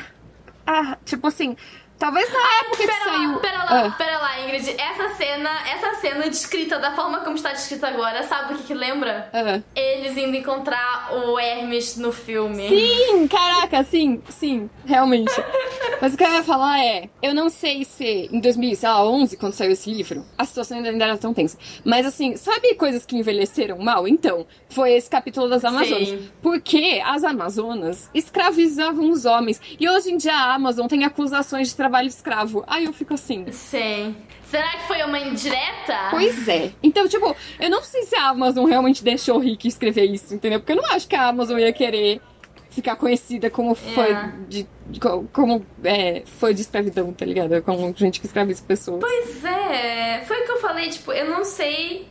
Ah, 0.65 0.97
tipo 1.05 1.27
assim, 1.27 1.55
talvez 1.97 2.31
na 2.31 2.39
época 2.59 2.77
que 2.77 2.87
Pera 2.87 3.03
saiu... 3.03 3.31
lá, 3.33 3.39
pera 3.39 3.57
lá, 3.63 3.85
Ah. 3.87 3.91
pera 3.97 4.17
lá, 4.19 4.41
Ingrid. 4.41 4.75
Essa 4.79 5.09
cena, 5.15 5.49
essa 5.69 5.95
cena 5.95 6.29
descrita 6.29 6.79
da 6.79 6.91
forma 6.95 7.19
como 7.19 7.35
está 7.35 7.51
descrita 7.51 7.87
agora, 7.87 8.23
sabe 8.23 8.53
o 8.53 8.57
que, 8.57 8.63
que 8.63 8.73
lembra? 8.73 9.29
Ah. 9.33 9.61
Eles 9.75 10.15
indo 10.17 10.35
encontrar 10.35 11.09
o 11.13 11.39
Hermes 11.39 11.97
no 11.97 12.11
filme. 12.11 12.67
Sim, 12.69 13.27
caraca, 13.27 13.83
sim, 13.83 14.21
sim, 14.29 14.69
realmente. 14.85 15.31
Mas 16.01 16.13
o 16.13 16.17
que 16.17 16.23
eu 16.23 16.31
ia 16.31 16.43
falar 16.43 16.79
é, 16.83 17.09
eu 17.21 17.33
não 17.33 17.49
sei 17.49 17.83
se 17.83 18.29
em 18.31 18.39
2011, 18.39 19.35
quando 19.37 19.53
saiu 19.53 19.71
esse 19.71 19.91
livro, 19.91 20.23
a 20.37 20.45
situação 20.45 20.77
ainda 20.77 21.03
era 21.03 21.17
tão 21.17 21.33
tensa. 21.33 21.57
Mas 21.83 22.05
assim, 22.05 22.35
sabe 22.35 22.75
coisas 22.75 23.05
que 23.05 23.15
envelheceram 23.17 23.77
mal? 23.79 24.07
Então, 24.07 24.45
foi 24.69 24.93
esse 24.93 25.09
capítulo 25.09 25.49
das 25.49 25.65
Amazonas. 25.65 26.09
Sim. 26.09 26.29
Porque 26.41 27.01
as 27.05 27.23
Amazonas 27.23 28.09
escravizavam 28.13 29.09
os 29.09 29.25
homens. 29.25 29.59
E 29.79 29.89
hoje 29.89 30.11
em 30.11 30.17
dia 30.17 30.33
a 30.35 30.53
Amazon 30.55 30.87
tem 30.87 31.03
acusações 31.03 31.69
de 31.69 31.75
trabalho 31.87 32.07
escravo. 32.07 32.63
Aí 32.67 32.85
eu 32.85 32.93
fico 32.93 33.13
assim. 33.13 33.45
Sim. 33.51 34.15
Será 34.43 34.69
que 34.71 34.87
foi 34.87 35.01
uma 35.03 35.19
indireta? 35.19 36.07
Pois 36.11 36.47
é. 36.47 36.71
Então, 36.83 37.07
tipo, 37.07 37.35
eu 37.59 37.69
não 37.69 37.81
sei 37.81 38.03
se 38.03 38.15
a 38.15 38.29
Amazon 38.29 38.65
realmente 38.65 39.03
deixou 39.03 39.37
o 39.37 39.39
Rick 39.39 39.67
escrever 39.67 40.05
isso, 40.05 40.33
entendeu? 40.33 40.59
Porque 40.59 40.73
eu 40.73 40.77
não 40.77 40.85
acho 40.85 41.07
que 41.07 41.15
a 41.15 41.27
Amazon 41.27 41.57
ia 41.59 41.73
querer 41.73 42.21
ficar 42.69 42.95
conhecida 42.95 43.49
como 43.49 43.73
fã 43.73 44.03
É. 44.05 44.31
de. 44.47 44.67
de- 44.87 44.99
co- 44.99 45.25
como 45.33 45.65
é, 45.83 46.23
fã 46.25 46.53
de 46.53 46.61
escravidão, 46.61 47.11
tá 47.11 47.25
ligado? 47.25 47.61
Como 47.63 47.93
gente 47.95 48.19
que 48.19 48.25
escraviza 48.27 48.63
pessoas. 48.65 48.99
Pois 49.01 49.43
é. 49.43 50.23
Foi 50.27 50.41
o 50.41 50.45
que 50.45 50.51
eu 50.51 50.59
falei, 50.61 50.89
tipo, 50.89 51.11
eu 51.11 51.29
não 51.29 51.43
sei. 51.43 52.07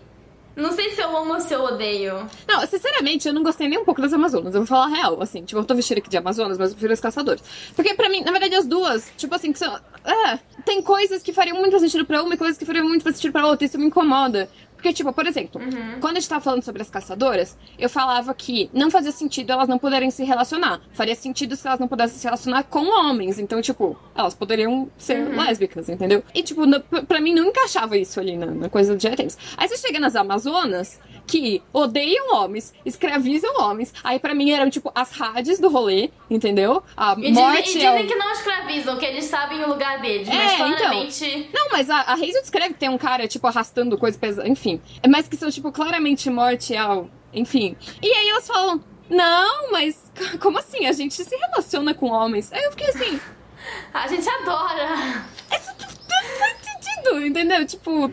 Não 0.56 0.72
sei 0.72 0.90
se 0.90 1.02
eu 1.02 1.14
amo 1.14 1.34
ou 1.34 1.40
se 1.40 1.52
eu 1.52 1.62
odeio. 1.62 2.26
Não, 2.48 2.66
sinceramente, 2.66 3.28
eu 3.28 3.34
não 3.34 3.42
gostei 3.42 3.68
nem 3.68 3.78
um 3.78 3.84
pouco 3.84 4.00
das 4.00 4.12
Amazonas. 4.14 4.54
Eu 4.54 4.62
vou 4.62 4.66
falar 4.66 4.86
real, 4.86 5.22
assim. 5.22 5.44
Tipo, 5.44 5.60
eu 5.60 5.64
tô 5.64 5.74
vestida 5.74 6.00
aqui 6.00 6.08
de 6.08 6.16
Amazonas, 6.16 6.56
mas 6.56 6.70
eu 6.70 6.74
prefiro 6.74 6.94
os 6.94 7.00
caçadores. 7.00 7.42
Porque 7.74 7.92
pra 7.92 8.08
mim, 8.08 8.22
na 8.22 8.32
verdade, 8.32 8.54
as 8.54 8.66
duas, 8.66 9.12
tipo 9.18 9.34
assim, 9.34 9.52
que 9.52 9.58
são. 9.58 9.78
Ah, 10.02 10.38
tem 10.64 10.80
coisas 10.80 11.22
que 11.22 11.30
fariam 11.32 11.58
muito 11.58 11.78
sentido 11.78 12.06
pra 12.06 12.22
uma 12.22 12.34
e 12.34 12.38
coisas 12.38 12.56
que 12.56 12.64
fariam 12.64 12.88
muito 12.88 13.04
sentido 13.12 13.32
pra 13.32 13.46
outra. 13.46 13.66
Isso 13.66 13.78
me 13.78 13.84
incomoda. 13.86 14.48
Porque, 14.87 14.94
tipo, 14.99 15.12
por 15.12 15.27
exemplo, 15.27 15.61
quando 16.01 16.16
a 16.16 16.20
gente 16.20 16.29
tava 16.29 16.40
falando 16.40 16.62
sobre 16.62 16.81
as 16.81 16.88
caçadoras, 16.88 17.57
eu 17.77 17.90
falava 17.90 18.33
que 18.33 18.70
não 18.72 18.88
fazia 18.88 19.11
sentido 19.11 19.51
elas 19.51 19.66
não 19.68 19.79
poderem 19.79 20.12
se 20.12 20.22
relacionar. 20.22 20.81
Faria 20.92 21.16
sentido 21.16 21.57
se 21.57 21.66
elas 21.66 21.81
não 21.81 21.88
pudessem 21.88 22.16
se 22.18 22.25
relacionar 22.25 22.62
com 22.62 22.85
homens. 22.88 23.40
Então, 23.40 23.61
tipo, 23.61 23.99
elas 24.14 24.33
poderiam 24.33 24.88
ser 24.96 25.27
lésbicas, 25.37 25.88
entendeu? 25.88 26.22
E, 26.33 26.40
tipo, 26.40 26.64
no- 26.66 26.81
pra- 26.81 27.20
mim 27.20 27.35
não 27.35 27.46
encaixava 27.46 27.96
isso 27.99 28.20
ali 28.20 28.37
na, 28.37 28.46
na 28.46 28.68
coisa 28.68 28.96
de 28.96 29.09
Atenas. 29.09 29.37
Aí 29.57 29.66
você 29.66 29.77
chega 29.77 29.99
nas 29.99 30.14
Amazonas, 30.14 31.01
que 31.26 31.62
odeiam 31.72 32.34
homens, 32.36 32.72
escravizam 32.84 33.52
homens. 33.60 33.92
Aí 34.04 34.18
pra 34.18 34.34
mim 34.34 34.50
eram, 34.50 34.70
tipo, 34.70 34.92
as 34.94 35.10
rádios 35.10 35.58
do 35.58 35.68
rolê, 35.68 36.10
entendeu? 36.30 36.82
A 36.96 37.14
E 37.18 37.32
morte 37.32 37.62
dizem, 37.64 37.82
e 37.82 37.84
é 37.86 37.90
dizem 37.92 38.06
que 38.06 38.14
não 38.14 38.30
escravizam, 38.32 38.96
que 38.96 39.04
eles 39.04 39.24
sabem 39.24 39.62
o 39.64 39.68
lugar 39.68 40.00
deles. 40.00 40.28
mas 40.28 40.38
É, 40.38 40.54
então. 40.54 40.76
claramente. 40.76 41.50
Não, 41.52 41.68
mas 41.72 41.90
a, 41.90 41.96
a 42.00 42.12
Hazel 42.12 42.40
descreve 42.42 42.74
que 42.74 42.80
tem 42.80 42.88
um 42.88 42.98
cara, 42.98 43.26
tipo, 43.26 43.46
arrastando 43.46 43.98
coisa 43.98 44.18
pesada, 44.18 44.48
enfim. 44.48 44.80
É 45.02 45.08
mais 45.08 45.26
que 45.28 45.36
são, 45.36 45.50
tipo, 45.50 45.72
claramente 45.72 46.30
morte 46.30 46.76
ao. 46.76 47.10
Enfim. 47.34 47.76
E 48.02 48.06
aí 48.10 48.28
elas 48.28 48.46
falam, 48.46 48.82
não, 49.10 49.70
mas 49.72 50.10
como 50.40 50.58
assim? 50.58 50.86
A 50.86 50.92
gente 50.92 51.14
se 51.14 51.36
relaciona 51.36 51.92
com 51.92 52.06
homens. 52.10 52.52
Aí 52.52 52.62
eu 52.64 52.70
fiquei 52.70 52.88
assim, 52.88 53.20
A 53.92 54.06
gente 54.06 54.28
adora. 54.28 55.24
isso 55.52 55.74
tudo 55.76 56.38
faz 56.38 56.56
sentido, 56.62 57.26
entendeu? 57.26 57.66
Tipo, 57.66 58.12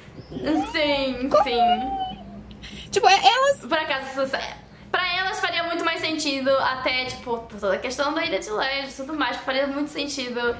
Sim, 0.71 1.29
sim. 1.43 2.12
Tipo, 2.93 3.07
é- 3.09 3.21
elas. 3.25 3.59
Por 3.59 3.77
acaso, 3.77 4.31
pra 4.91 5.17
elas 5.19 5.39
faria 5.41 5.63
muito 5.63 5.83
mais 5.83 5.99
sentido, 5.99 6.49
até, 6.59 7.05
tipo, 7.05 7.37
toda 7.59 7.73
a 7.73 7.79
questão 7.79 8.13
da 8.13 8.23
Ilha 8.25 8.39
de 8.39 8.49
Leste 8.49 8.93
e 9.01 9.05
tudo 9.05 9.17
mais, 9.17 9.35
faria 9.37 9.67
muito 9.67 9.89
sentido 9.89 10.55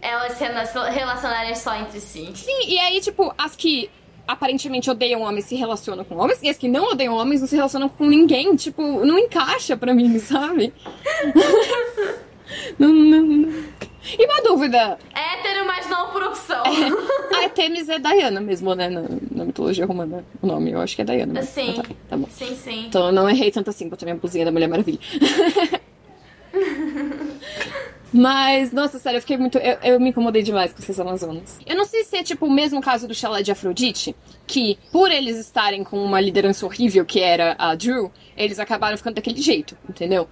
elas 0.00 0.32
se 0.32 0.42
rela- 0.42 0.90
relacionarem 0.90 1.54
só 1.54 1.76
entre 1.76 2.00
si. 2.00 2.32
Sim, 2.34 2.66
e 2.66 2.76
aí, 2.80 3.00
tipo, 3.00 3.32
as 3.38 3.54
que 3.54 3.88
aparentemente 4.26 4.90
odeiam 4.90 5.20
homens 5.22 5.44
se 5.44 5.54
relacionam 5.54 6.04
com 6.04 6.16
homens, 6.16 6.40
e 6.42 6.48
as 6.48 6.56
que 6.56 6.66
não 6.68 6.84
odeiam 6.90 7.14
homens 7.14 7.40
não 7.40 7.46
se 7.48 7.54
relacionam 7.54 7.88
com 7.88 8.06
ninguém. 8.06 8.56
Tipo, 8.56 8.82
não 9.04 9.16
encaixa 9.18 9.76
pra 9.76 9.94
mim, 9.94 10.18
sabe? 10.18 10.72
não, 12.78 12.88
não, 12.92 13.22
não. 13.22 13.64
E 14.18 14.26
uma 14.26 14.42
dúvida, 14.42 14.98
Hétero, 15.14 15.64
mas 15.64 15.88
não 15.88 16.10
por 16.10 16.22
opção. 16.24 16.62
A 17.34 17.44
Artemis 17.44 17.88
é 17.88 17.98
Diana 18.00 18.40
mesmo, 18.40 18.74
né? 18.74 18.88
Na, 18.88 19.02
na 19.30 19.44
mitologia 19.44 19.86
romana. 19.86 20.24
O 20.42 20.46
nome, 20.46 20.72
eu 20.72 20.80
acho 20.80 20.96
que 20.96 21.02
é 21.02 21.04
Diana. 21.04 21.32
mesmo. 21.34 21.48
Sim. 21.48 21.76
Ah, 21.78 21.82
tá, 21.82 21.88
tá 22.10 22.16
bom. 22.16 22.26
Sim, 22.28 22.56
sim. 22.56 22.86
Então 22.86 23.06
eu 23.06 23.12
não 23.12 23.30
errei 23.30 23.50
tanto 23.52 23.70
assim, 23.70 23.88
botei 23.88 24.06
minha 24.06 24.16
blusinha 24.16 24.44
da 24.44 24.50
Mulher 24.50 24.68
Maravilha. 24.68 24.98
Mas, 28.12 28.72
nossa, 28.72 28.98
sério, 28.98 29.16
eu 29.16 29.20
fiquei 29.22 29.38
muito. 29.38 29.56
Eu, 29.56 29.78
eu 29.82 30.00
me 30.00 30.10
incomodei 30.10 30.42
demais 30.42 30.72
com 30.72 30.82
essas 30.82 31.00
Amazonas. 31.00 31.58
Eu 31.64 31.74
não 31.74 31.86
sei 31.86 32.04
se 32.04 32.16
é 32.16 32.22
tipo 32.22 32.44
o 32.44 32.50
mesmo 32.50 32.80
caso 32.82 33.08
do 33.08 33.14
chalé 33.14 33.42
de 33.42 33.50
Afrodite, 33.50 34.14
que 34.46 34.78
por 34.92 35.10
eles 35.10 35.38
estarem 35.38 35.82
com 35.82 35.96
uma 36.04 36.20
liderança 36.20 36.66
horrível 36.66 37.06
que 37.06 37.20
era 37.20 37.56
a 37.58 37.74
Drew, 37.74 38.12
eles 38.36 38.58
acabaram 38.58 38.98
ficando 38.98 39.14
daquele 39.14 39.40
jeito, 39.40 39.78
entendeu? 39.88 40.28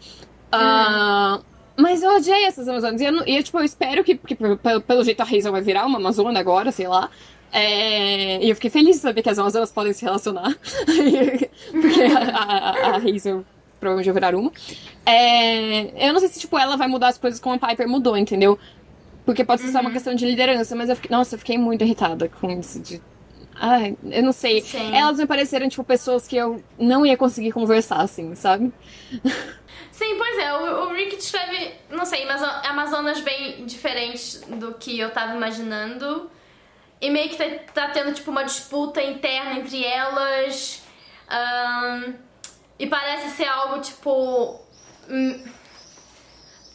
Ah, 0.53 1.41
mas 1.81 2.03
eu 2.03 2.15
odiei 2.17 2.45
essas 2.45 2.69
Amazonas. 2.69 3.01
E 3.01 3.05
eu, 3.05 3.27
e 3.27 3.37
eu, 3.37 3.43
tipo, 3.43 3.59
eu 3.59 3.65
espero 3.65 4.05
que, 4.05 4.17
que 4.17 4.35
pelo, 4.35 4.57
pelo 4.57 5.05
jeito 5.05 5.21
a 5.21 5.25
Hazel 5.25 5.53
vai 5.53 5.63
virar 5.63 5.87
uma 5.87 5.99
Amazona 5.99 6.39
agora, 6.39 6.71
sei 6.71 6.87
lá. 6.89 7.11
É, 7.53 8.45
e 8.45 8.49
eu 8.49 8.55
fiquei 8.55 8.71
feliz 8.71 8.97
de 8.97 9.03
saber 9.03 9.23
que 9.23 9.29
as 9.29 9.39
Amazonas 9.39 9.73
podem 9.73 9.93
se 9.93 10.05
relacionar. 10.05 10.57
Porque 11.73 12.03
a, 12.03 12.29
a, 12.29 12.91
a 12.91 12.97
Hazel 12.97 13.45
provavelmente 13.81 14.07
vai 14.07 14.15
virar 14.15 14.35
uma. 14.37 14.53
É, 15.05 16.09
eu 16.09 16.13
não 16.13 16.21
sei 16.21 16.29
se, 16.29 16.39
tipo, 16.39 16.57
ela 16.59 16.77
vai 16.77 16.87
mudar 16.87 17.09
as 17.09 17.19
coisas 17.19 17.41
como 17.41 17.57
a 17.57 17.69
Piper 17.69 17.89
mudou, 17.89 18.17
entendeu? 18.17 18.59
Porque 19.25 19.45
pode 19.45 19.63
ser 19.63 19.73
só 19.73 19.81
uma 19.81 19.91
questão 19.91 20.15
de 20.15 20.27
liderança, 20.27 20.77
mas 20.77 20.89
eu 20.89 20.97
fiquei, 20.97 21.11
nossa, 21.11 21.35
eu 21.35 21.39
fiquei 21.39 21.59
muito 21.59 21.83
irritada 21.83 22.29
com 22.29 22.51
isso 22.51 22.81
de. 22.81 23.01
Ai, 23.63 23.95
eu 24.11 24.23
não 24.23 24.33
sei. 24.33 24.63
Sim. 24.63 24.97
Elas 24.97 25.19
me 25.19 25.27
pareceram, 25.27 25.69
tipo, 25.69 25.85
pessoas 25.85 26.27
que 26.27 26.35
eu 26.35 26.65
não 26.79 27.05
ia 27.05 27.15
conseguir 27.15 27.53
conversar, 27.53 28.01
assim, 28.01 28.35
sabe? 28.35 28.73
Sim, 29.93 30.17
pois 30.17 30.39
é, 30.39 30.55
o, 30.55 30.87
o 30.87 30.95
Rick 30.95 31.17
descreve, 31.17 31.75
não 31.91 32.07
sei, 32.07 32.25
mas 32.25 32.43
Amazonas 32.43 33.21
bem 33.21 33.67
diferentes 33.67 34.41
do 34.49 34.73
que 34.73 34.99
eu 34.99 35.11
tava 35.11 35.35
imaginando. 35.35 36.31
E 37.03 37.11
meio 37.11 37.29
que 37.29 37.37
tá, 37.37 37.45
tá 37.75 37.89
tendo, 37.91 38.15
tipo, 38.15 38.31
uma 38.31 38.45
disputa 38.45 39.03
interna 39.03 39.59
entre 39.59 39.85
elas. 39.85 40.83
Ahn, 41.29 42.15
e 42.79 42.87
parece 42.87 43.37
ser 43.37 43.47
algo, 43.47 43.83
tipo. 43.83 44.59
hum, 45.07 45.45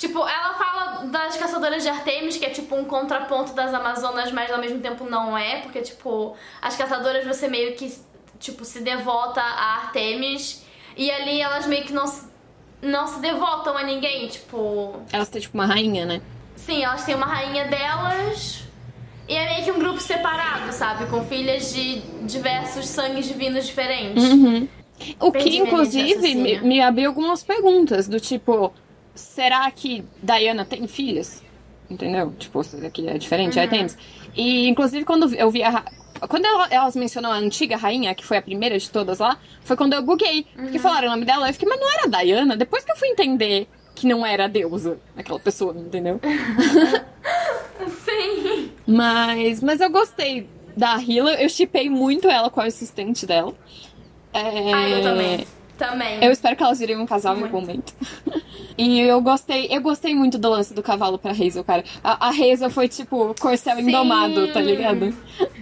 Tipo, 0.05 0.19
ela 0.19 0.53
fala 0.53 1.05
das 1.07 1.35
caçadoras 1.35 1.81
de 1.81 1.89
Artemis, 1.89 2.37
que 2.37 2.45
é 2.45 2.51
tipo 2.51 2.75
um 2.75 2.85
contraponto 2.85 3.53
das 3.53 3.73
Amazonas, 3.73 4.31
mas 4.31 4.51
ao 4.51 4.59
mesmo 4.59 4.79
tempo 4.79 5.09
não 5.09 5.35
é, 5.35 5.61
porque, 5.61 5.81
tipo, 5.81 6.35
as 6.61 6.75
caçadoras 6.75 7.25
você 7.25 7.47
meio 7.47 7.73
que, 7.73 7.91
tipo, 8.39 8.63
se 8.63 8.81
devota 8.81 9.41
a 9.41 9.77
Artemis, 9.77 10.63
e 10.95 11.09
ali 11.09 11.41
elas 11.41 11.65
meio 11.65 11.83
que 11.85 11.91
não 11.91 12.05
se, 12.05 12.27
não 12.83 13.07
se 13.07 13.19
devotam 13.19 13.75
a 13.75 13.81
ninguém, 13.81 14.27
tipo. 14.27 15.01
Elas 15.11 15.27
têm, 15.27 15.41
tipo, 15.41 15.57
uma 15.57 15.65
rainha, 15.65 16.05
né? 16.05 16.21
Sim, 16.55 16.83
elas 16.83 17.03
têm 17.03 17.15
uma 17.15 17.25
rainha 17.25 17.65
delas, 17.65 18.63
e 19.27 19.33
é 19.33 19.53
meio 19.53 19.65
que 19.65 19.71
um 19.71 19.79
grupo 19.79 19.99
separado, 19.99 20.71
sabe? 20.71 21.07
Com 21.07 21.25
filhas 21.25 21.73
de 21.73 22.01
diversos 22.27 22.87
sangues 22.87 23.25
divinos 23.25 23.65
diferentes. 23.65 24.23
O 25.19 25.31
que, 25.31 25.39
Perdi 25.39 25.49
de 25.49 25.57
inclusive, 25.57 26.35
me, 26.35 26.61
me 26.61 26.79
abriu 26.79 27.09
algumas 27.09 27.43
perguntas, 27.43 28.07
do 28.07 28.19
tipo, 28.19 28.71
será 29.15 29.69
que 29.71 30.03
Diana 30.21 30.63
tem 30.65 30.85
filhas? 30.87 31.41
Entendeu? 31.89 32.33
Tipo, 32.37 32.61
isso 32.61 32.77
aqui 32.85 33.07
é 33.07 33.17
diferente, 33.17 33.55
Uhum. 33.55 33.59
é 33.61 33.63
Artemis. 33.63 33.97
E, 34.35 34.67
inclusive, 34.67 35.05
quando 35.05 35.33
eu 35.35 35.49
vi 35.49 35.63
a... 35.63 35.83
Quando 36.29 36.45
ela- 36.45 36.67
elas 36.71 36.95
mencionam 36.95 37.31
a 37.31 37.35
antiga 37.35 37.75
rainha, 37.77 38.15
que 38.15 38.25
foi 38.25 38.37
a 38.37 38.41
primeira 38.41 38.77
de 38.79 38.89
todas 38.89 39.19
lá, 39.19 39.37
foi 39.63 39.75
quando 39.75 39.93
eu 39.93 40.01
buguei. 40.01 40.45
Uhum. 40.57 40.63
Porque 40.63 40.79
falaram 40.79 41.07
o 41.07 41.11
nome 41.11 41.25
dela, 41.25 41.47
eu 41.49 41.53
fiquei, 41.53 41.67
mas 41.67 41.79
não 41.79 41.91
era 41.91 42.07
Diana? 42.07 42.55
Depois 42.57 42.83
que 42.85 42.91
eu 42.91 42.95
fui 42.95 43.09
entender 43.09 43.67
que 43.93 44.07
não 44.07 44.25
era 44.25 44.45
a 44.45 44.47
deusa, 44.47 44.97
aquela 45.15 45.39
pessoa, 45.39 45.73
entendeu? 45.77 46.19
Sim. 48.05 48.71
Mas, 48.87 49.61
mas 49.61 49.81
eu 49.81 49.89
gostei 49.89 50.47
da 50.75 50.95
Hila, 50.97 51.33
eu 51.35 51.49
chipei 51.49 51.89
muito 51.89 52.27
ela 52.29 52.49
com 52.49 52.61
a 52.61 52.65
assistente 52.65 53.25
dela. 53.25 53.53
É... 54.33 54.73
Ah, 54.73 54.89
eu 54.89 55.01
também. 55.03 55.47
Também. 55.77 56.23
Eu 56.23 56.31
espero 56.31 56.55
que 56.55 56.63
elas 56.63 56.79
virem 56.79 56.97
um 56.97 57.05
casal 57.05 57.37
em 57.37 57.43
algum 57.43 57.59
momento. 57.61 57.93
E 58.77 58.99
eu 58.99 59.21
gostei, 59.21 59.67
eu 59.71 59.79
gostei 59.79 60.13
muito 60.13 60.37
do 60.37 60.49
lance 60.49 60.73
do 60.73 60.83
cavalo 60.83 61.17
pra 61.17 61.31
Hazel, 61.31 61.63
cara. 61.63 61.81
A, 62.03 62.27
a 62.27 62.29
Hazel 62.29 62.69
foi 62.69 62.89
tipo 62.89 63.33
corcel 63.39 63.77
Sim. 63.77 63.83
indomado, 63.87 64.51
tá 64.51 64.59
ligado? 64.59 65.15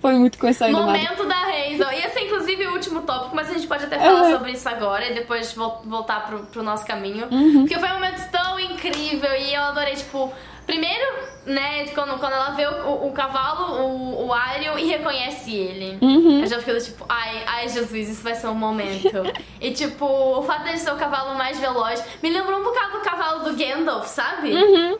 Foi 0.00 0.14
muito 0.14 0.36
corcel 0.36 0.68
indomado. 0.70 0.90
Momento 0.98 1.26
da 1.28 1.36
Hazel. 1.42 1.92
Ia 1.92 2.10
ser 2.10 2.20
inclusive 2.26 2.66
o 2.66 2.72
último 2.72 3.02
tópico, 3.02 3.36
mas 3.36 3.48
a 3.48 3.52
gente 3.52 3.68
pode 3.68 3.84
até 3.84 4.00
falar 4.00 4.24
Uhum. 4.24 4.30
sobre 4.32 4.50
isso 4.52 4.68
agora 4.68 5.08
e 5.08 5.14
depois 5.14 5.52
vol- 5.52 5.80
voltar 5.84 6.26
pro, 6.26 6.40
pro 6.40 6.60
nosso 6.64 6.84
caminho. 6.84 7.28
Uhum. 7.30 7.60
Porque 7.60 7.78
foi 7.78 7.88
um 7.88 7.94
momento 7.94 8.28
tão 8.32 8.58
incrível 8.58 9.32
e 9.36 9.54
eu 9.54 9.62
adorei, 9.62 9.94
tipo. 9.94 10.32
Primeiro, 10.66 11.04
né, 11.46 11.86
quando, 11.94 12.18
quando 12.18 12.32
ela 12.32 12.50
vê 12.50 12.66
o, 12.66 12.86
o- 12.86 13.08
o 13.08 13.12
cavalo, 13.12 13.82
o, 13.82 14.26
o 14.26 14.32
Ariel, 14.32 14.78
e 14.78 14.86
reconhece 14.86 15.54
ele. 15.54 15.98
Uhum. 16.00 16.40
Eu 16.40 16.46
já 16.46 16.58
do 16.58 16.80
tipo, 16.80 17.04
ai, 17.08 17.42
ai, 17.46 17.68
Jesus, 17.68 18.08
isso 18.10 18.22
vai 18.22 18.34
ser 18.34 18.48
um 18.48 18.54
momento. 18.54 19.10
e 19.60 19.70
tipo, 19.72 20.04
o 20.06 20.42
fato 20.42 20.64
dele 20.64 20.78
ser 20.78 20.92
o 20.92 20.96
cavalo 20.96 21.36
mais 21.36 21.58
veloz 21.58 22.04
me 22.22 22.30
lembrou 22.30 22.60
um 22.60 22.64
bocado 22.64 22.92
do 22.98 23.00
cavalo 23.00 23.44
do 23.50 23.56
Gandalf, 23.56 24.06
sabe? 24.06 24.52
Uhum. 24.52 24.98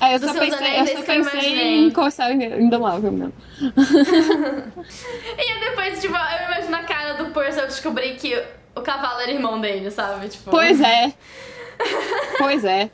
Aí 0.00 0.12
eu 0.12 0.20
Dos 0.20 0.30
só 0.32 0.38
pensei, 0.38 0.58
anéis, 0.58 0.90
eu 0.90 0.94
só 0.96 1.00
eu 1.00 1.04
pensei 1.06 1.32
imaginei. 1.32 1.78
em 1.86 1.90
corcel 1.90 2.30
indomável 2.32 3.10
mesmo. 3.10 3.32
E 5.38 5.40
aí 5.40 5.60
depois, 5.60 6.00
tipo, 6.00 6.14
eu 6.14 6.46
imagino 6.46 6.76
a 6.76 6.82
cara 6.82 7.14
do 7.14 7.30
Percy 7.32 7.58
eu 7.60 7.66
descobri 7.66 8.14
que 8.14 8.40
o 8.76 8.80
cavalo 8.82 9.20
era 9.20 9.30
irmão 9.30 9.60
dele, 9.60 9.90
sabe? 9.90 10.28
Tipo, 10.28 10.50
Pois 10.50 10.80
é. 10.80 11.12
Pois 12.38 12.64
é. 12.64 12.90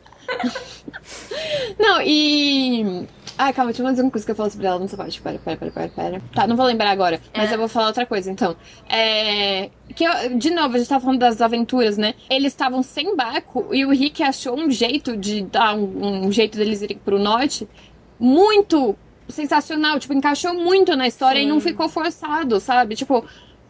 Não, 1.79 2.01
e. 2.03 3.07
Ai, 3.37 3.53
calma, 3.53 3.73
tinha 3.73 3.85
mais 3.85 3.99
uma 3.99 4.11
coisa 4.13 4.25
que 4.25 4.31
eu 4.31 4.37
falo 4.37 4.49
sobre 4.51 4.67
ela 4.67 4.79
nessa 4.79 4.97
parte. 4.97 5.21
Pera, 5.21 5.39
pera, 5.45 5.57
pera, 5.57 5.71
pera, 5.73 5.89
pera. 5.95 6.23
Tá, 6.33 6.47
não 6.47 6.55
vou 6.57 6.65
lembrar 6.67 6.91
agora, 6.91 7.21
mas 7.37 7.51
É. 7.51 7.55
eu 7.55 7.59
vou 7.59 7.67
falar 7.67 7.89
outra 7.89 8.07
coisa 8.07 8.31
então. 8.31 8.55
É. 8.89 9.71
Que 9.95 10.05
eu- 10.05 10.39
de 10.39 10.51
novo, 10.51 10.77
a 10.77 10.79
gente 10.79 10.89
tava 10.89 11.03
falando 11.05 11.19
das 11.19 11.41
aventuras, 11.41 11.99
né? 11.99 12.15
Eles 12.31 12.53
estavam 12.53 12.81
sem 12.83 13.17
barco 13.17 13.69
e 13.73 13.85
o 13.85 13.91
Rick 13.91 14.23
achou 14.23 14.57
um 14.59 14.71
jeito 14.71 15.17
de 15.17 15.43
dar 15.43 15.75
um, 15.75 16.27
um 16.27 16.33
jeito 16.33 16.57
deles 16.57 16.81
irem 16.83 16.97
pro 16.99 17.19
norte 17.19 17.69
muito 18.21 18.95
sensacional. 19.29 19.99
Tipo, 19.99 20.15
encaixou 20.15 20.55
muito 20.55 20.95
na 20.97 21.09
história 21.09 21.41
Sim. 21.41 21.47
e 21.47 21.49
não 21.49 21.61
ficou 21.61 21.89
forçado, 21.89 22.61
sabe? 22.61 22.95
Tipo. 22.95 23.25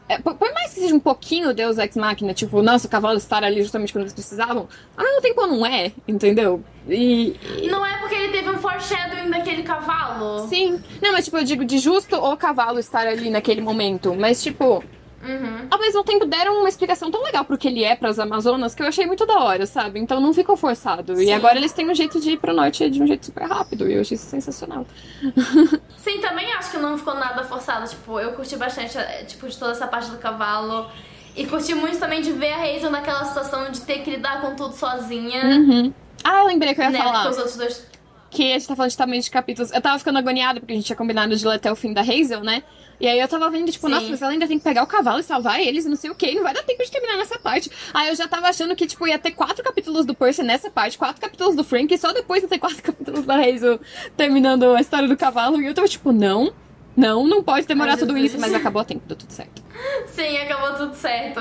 É, 0.09 0.19
por, 0.19 0.35
mais 0.53 0.75
que 0.75 0.81
seja 0.81 0.95
um 0.95 1.01
pouquinho 1.01 1.55
Deus 1.55 1.79
Ex 1.79 1.97
Machina, 1.97 2.35
tipo, 2.35 2.61
nossa, 2.63 2.87
o 2.87 2.91
cavalo 2.91 3.17
estar 3.17 3.43
ali 3.43 3.63
justamente 3.63 3.93
quando 3.93 4.03
eles 4.03 4.13
precisavam, 4.13 4.69
ao 4.97 5.05
mesmo 5.05 5.21
tempo 5.23 5.47
não 5.47 5.65
é, 5.65 5.93
entendeu? 6.07 6.63
E. 6.89 7.37
e- 7.63 7.69
Não 7.69 7.85
é 7.85 7.97
porque 7.99 8.15
ele 8.15 8.29
teve 8.33 8.51
um 8.51 8.59
foreshadowing 8.59 9.31
daquele 9.31 9.63
cavalo. 9.63 10.47
Sim. 10.49 10.83
Não, 11.01 11.13
mas 11.13 11.25
tipo, 11.25 11.39
eu 11.39 11.45
digo 11.45 11.65
de 11.65 11.79
justo 11.79 12.17
o 12.17 12.37
cavalo 12.37 12.79
estar 12.79 13.07
ali 13.07 13.31
naquele 13.31 13.61
momento. 13.63 14.15
Mas, 14.15 14.43
tipo, 14.43 14.85
Uhum. 15.25 15.69
ao 15.71 15.79
mesmo 15.81 16.05
tempo 16.05 16.27
deram 16.27 16.59
uma 16.61 16.69
explicação 16.69 17.11
tão 17.11 17.23
legal 17.23 17.45
pro 17.45 17.57
que 17.57 17.67
ele 17.69 17.83
é 17.83 17.97
pras 17.97 18.19
Amazonas 18.19 18.75
que 18.75 18.83
eu 18.83 18.87
achei 18.87 19.07
muito 19.07 19.25
da 19.25 19.39
hora, 19.41 19.65
sabe? 19.67 19.99
Então 19.99 20.21
não 20.21 20.35
ficou 20.35 20.57
forçado. 20.57 21.15
E 21.15 21.27
Sim. 21.27 21.33
agora 21.33 21.57
eles 21.57 21.73
têm 21.73 21.91
um 21.91 21.95
jeito 21.95 22.21
de 22.21 22.33
ir 22.33 22.37
pro 22.39 22.53
norte 22.53 22.89
de 22.91 23.03
um 23.03 23.07
jeito 23.07 23.27
super 23.27 23.45
rápido. 23.45 23.89
E 23.89 23.95
eu 23.95 24.01
achei 24.03 24.15
isso 24.17 24.27
sensacional. 24.27 24.87
Sim, 25.97 26.21
também 26.21 26.53
acho 26.53 26.71
que 26.71 26.77
não 26.79 26.97
ficou 26.99 27.15
nada 27.15 27.43
forçado. 27.45 27.89
Tipo, 27.89 28.21
eu 28.21 28.33
curti 28.33 28.57
bastante, 28.57 28.97
eh, 28.99 29.25
tipo, 29.25 29.49
de 29.49 29.57
toda 29.57 29.73
essa 29.73 29.87
parte 29.87 30.11
do 30.11 30.19
cavalo. 30.19 30.89
E 31.37 31.47
curti 31.47 31.75
muito 31.75 31.99
também 31.99 32.21
de 32.23 32.31
ver 32.33 32.53
a 32.53 32.63
Hazel 32.63 32.91
naquela 32.91 33.25
situação 33.25 33.71
de 33.71 33.81
ter 33.81 34.01
que 34.01 34.11
lidar 34.11 34.41
com 34.41 34.55
tudo 34.55 34.75
sozinha. 34.75 35.43
Uhum. 35.45 35.93
Ah, 36.23 36.41
eu 36.41 36.47
lembrei 36.47 36.75
que 36.75 36.81
eu 36.81 36.85
ia 36.85 36.91
Né? 36.91 36.99
falar. 36.99 37.13
Porque 37.23 37.29
os 37.31 37.37
outros 37.39 37.57
dois. 37.57 37.94
Que 38.35 38.53
a 38.53 38.59
gente 38.59 38.69
tá 38.69 38.77
falando 38.77 38.91
de 38.91 38.97
tamanho 38.97 39.23
de 39.23 39.31
capítulos. 39.31 39.73
Eu 39.73 39.81
tava 39.81 39.99
ficando 39.99 40.19
agoniada 40.19 40.61
porque 40.61 40.73
a 40.73 40.77
gente 40.77 40.85
tinha 40.85 40.97
combinado 40.97 41.35
de 41.35 41.47
ler 41.47 41.55
até 41.55 41.71
o 41.71 41.77
fim 41.77 41.93
da 41.93 42.01
Hazel, 42.03 42.43
né? 42.43 42.63
E 43.01 43.09
aí 43.09 43.19
eu 43.19 43.27
tava 43.27 43.51
vendo, 43.51 43.71
tipo, 43.71 43.87
Sim. 43.87 43.93
nossa, 43.93 44.09
mas 44.09 44.23
ela 44.23 44.33
ainda 44.33 44.47
tem 44.47 44.59
que 44.59 44.65
pegar 44.65 44.83
o 44.83 44.87
cavalo 44.87 45.21
e 45.21 45.23
salvar 45.23 45.61
eles 45.61 45.85
não 45.85 45.97
sei 45.97 46.11
o 46.11 46.15
que, 46.15 46.35
não 46.35 46.43
vai 46.43 46.55
dar 46.55 46.63
tempo 46.63 46.83
de 46.85 46.91
terminar 46.91 47.17
nessa 47.17 47.39
parte. 47.39 47.71
Aí 47.93 48.09
eu 48.09 48.15
já 48.15 48.29
tava 48.29 48.49
achando 48.49 48.75
que, 48.77 48.87
tipo, 48.87 49.07
ia 49.07 49.19
ter 49.19 49.33
quatro 49.33 49.65
capítulos 49.65 50.05
do 50.05 50.15
Percy 50.15 50.43
nessa 50.43 50.71
parte, 50.71 50.99
quatro 50.99 51.21
capítulos 51.21 51.57
do 51.57 51.65
Frank 51.65 51.93
e 51.93 51.99
só 51.99 52.13
depois 52.13 52.43
ia 52.43 52.49
ter 52.49 52.59
quatro 52.59 52.81
capítulos 52.83 53.25
da 53.25 53.37
Hazel 53.37 53.81
terminando 54.17 54.75
a 54.75 54.81
história 54.81 55.09
do 55.09 55.17
cavalo. 55.17 55.61
E 55.61 55.67
eu 55.67 55.75
tava, 55.75 55.89
tipo, 55.89 56.13
não, 56.13 56.53
não, 56.97 57.27
não 57.27 57.43
pode 57.43 57.67
demorar 57.67 57.93
Ai, 57.93 57.99
tudo 57.99 58.17
isso, 58.17 58.39
mas 58.39 58.55
acabou 58.55 58.81
a 58.81 58.85
tempo, 58.85 59.03
deu 59.07 59.17
tudo 59.17 59.33
certo. 59.33 59.63
Sim, 60.07 60.37
acabou 60.39 60.75
tudo 60.75 60.95
certo. 60.95 61.41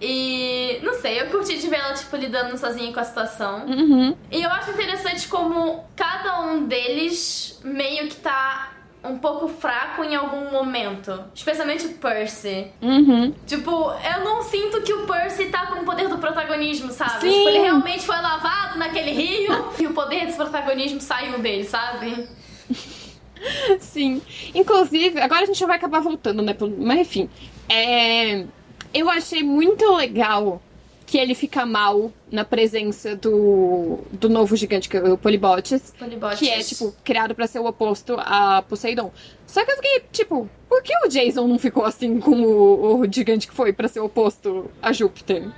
E 0.00 0.80
não 0.82 0.94
sei, 0.94 1.20
eu 1.20 1.26
curti 1.26 1.58
de 1.58 1.68
ver 1.68 1.76
ela, 1.76 1.94
tipo, 1.94 2.16
lidando 2.16 2.56
sozinha 2.56 2.92
com 2.92 3.00
a 3.00 3.04
situação. 3.04 3.66
Uhum. 3.66 4.16
E 4.30 4.42
eu 4.42 4.50
acho 4.50 4.70
interessante 4.70 5.28
como 5.28 5.84
cada 5.96 6.40
um 6.42 6.66
deles 6.66 7.60
meio 7.64 8.08
que 8.08 8.16
tá 8.16 8.74
um 9.04 9.18
pouco 9.18 9.48
fraco 9.48 10.02
em 10.02 10.14
algum 10.14 10.50
momento. 10.50 11.24
Especialmente 11.34 11.86
o 11.86 11.94
Percy. 11.94 12.68
Uhum. 12.80 13.34
Tipo, 13.46 13.70
eu 13.70 14.24
não 14.24 14.42
sinto 14.42 14.80
que 14.80 14.94
o 14.94 15.06
Percy 15.06 15.46
tá 15.46 15.66
com 15.66 15.80
o 15.80 15.84
poder 15.84 16.08
do 16.08 16.16
protagonismo, 16.16 16.90
sabe? 16.90 17.20
Sim. 17.20 17.32
Tipo, 17.32 17.48
ele 17.50 17.58
realmente 17.58 18.04
foi 18.04 18.16
lavado 18.16 18.78
naquele 18.78 19.10
rio 19.10 19.72
e 19.78 19.86
o 19.86 19.92
poder 19.92 20.24
desse 20.24 20.36
protagonismo 20.36 21.00
saiu 21.00 21.38
dele, 21.38 21.64
sabe? 21.64 22.26
Sim. 23.78 24.22
Inclusive, 24.54 25.20
agora 25.20 25.42
a 25.42 25.46
gente 25.46 25.64
vai 25.66 25.76
acabar 25.76 26.00
voltando, 26.00 26.42
né? 26.42 26.56
Mas 26.78 27.00
enfim. 27.00 27.28
É... 27.68 28.46
Eu 28.94 29.10
achei 29.10 29.42
muito 29.42 29.84
legal 29.96 30.62
que 31.06 31.18
ele 31.18 31.34
fica 31.34 31.66
mal 31.66 32.10
na 32.30 32.44
presença 32.44 33.14
do, 33.14 33.98
do 34.12 34.28
novo 34.28 34.56
gigante, 34.56 34.88
que 34.88 34.96
é 34.96 35.02
o 35.02 35.18
Polibotes. 35.18 35.92
Polibotes. 35.98 36.38
Que 36.38 36.48
é, 36.48 36.60
tipo, 36.60 36.94
criado 37.04 37.34
pra 37.34 37.46
ser 37.46 37.58
o 37.58 37.66
oposto 37.66 38.16
a 38.18 38.62
Poseidon. 38.62 39.12
Só 39.46 39.64
que 39.64 39.70
eu 39.72 39.76
fiquei, 39.76 40.02
tipo, 40.10 40.48
por 40.68 40.82
que 40.82 40.92
o 41.04 41.08
Jason 41.08 41.46
não 41.46 41.58
ficou 41.58 41.84
assim 41.84 42.18
com 42.18 42.42
o, 42.42 43.00
o 43.00 43.12
gigante 43.12 43.46
que 43.46 43.54
foi 43.54 43.72
pra 43.72 43.86
ser 43.86 44.00
o 44.00 44.06
oposto 44.06 44.70
a 44.80 44.92
Júpiter? 44.92 45.48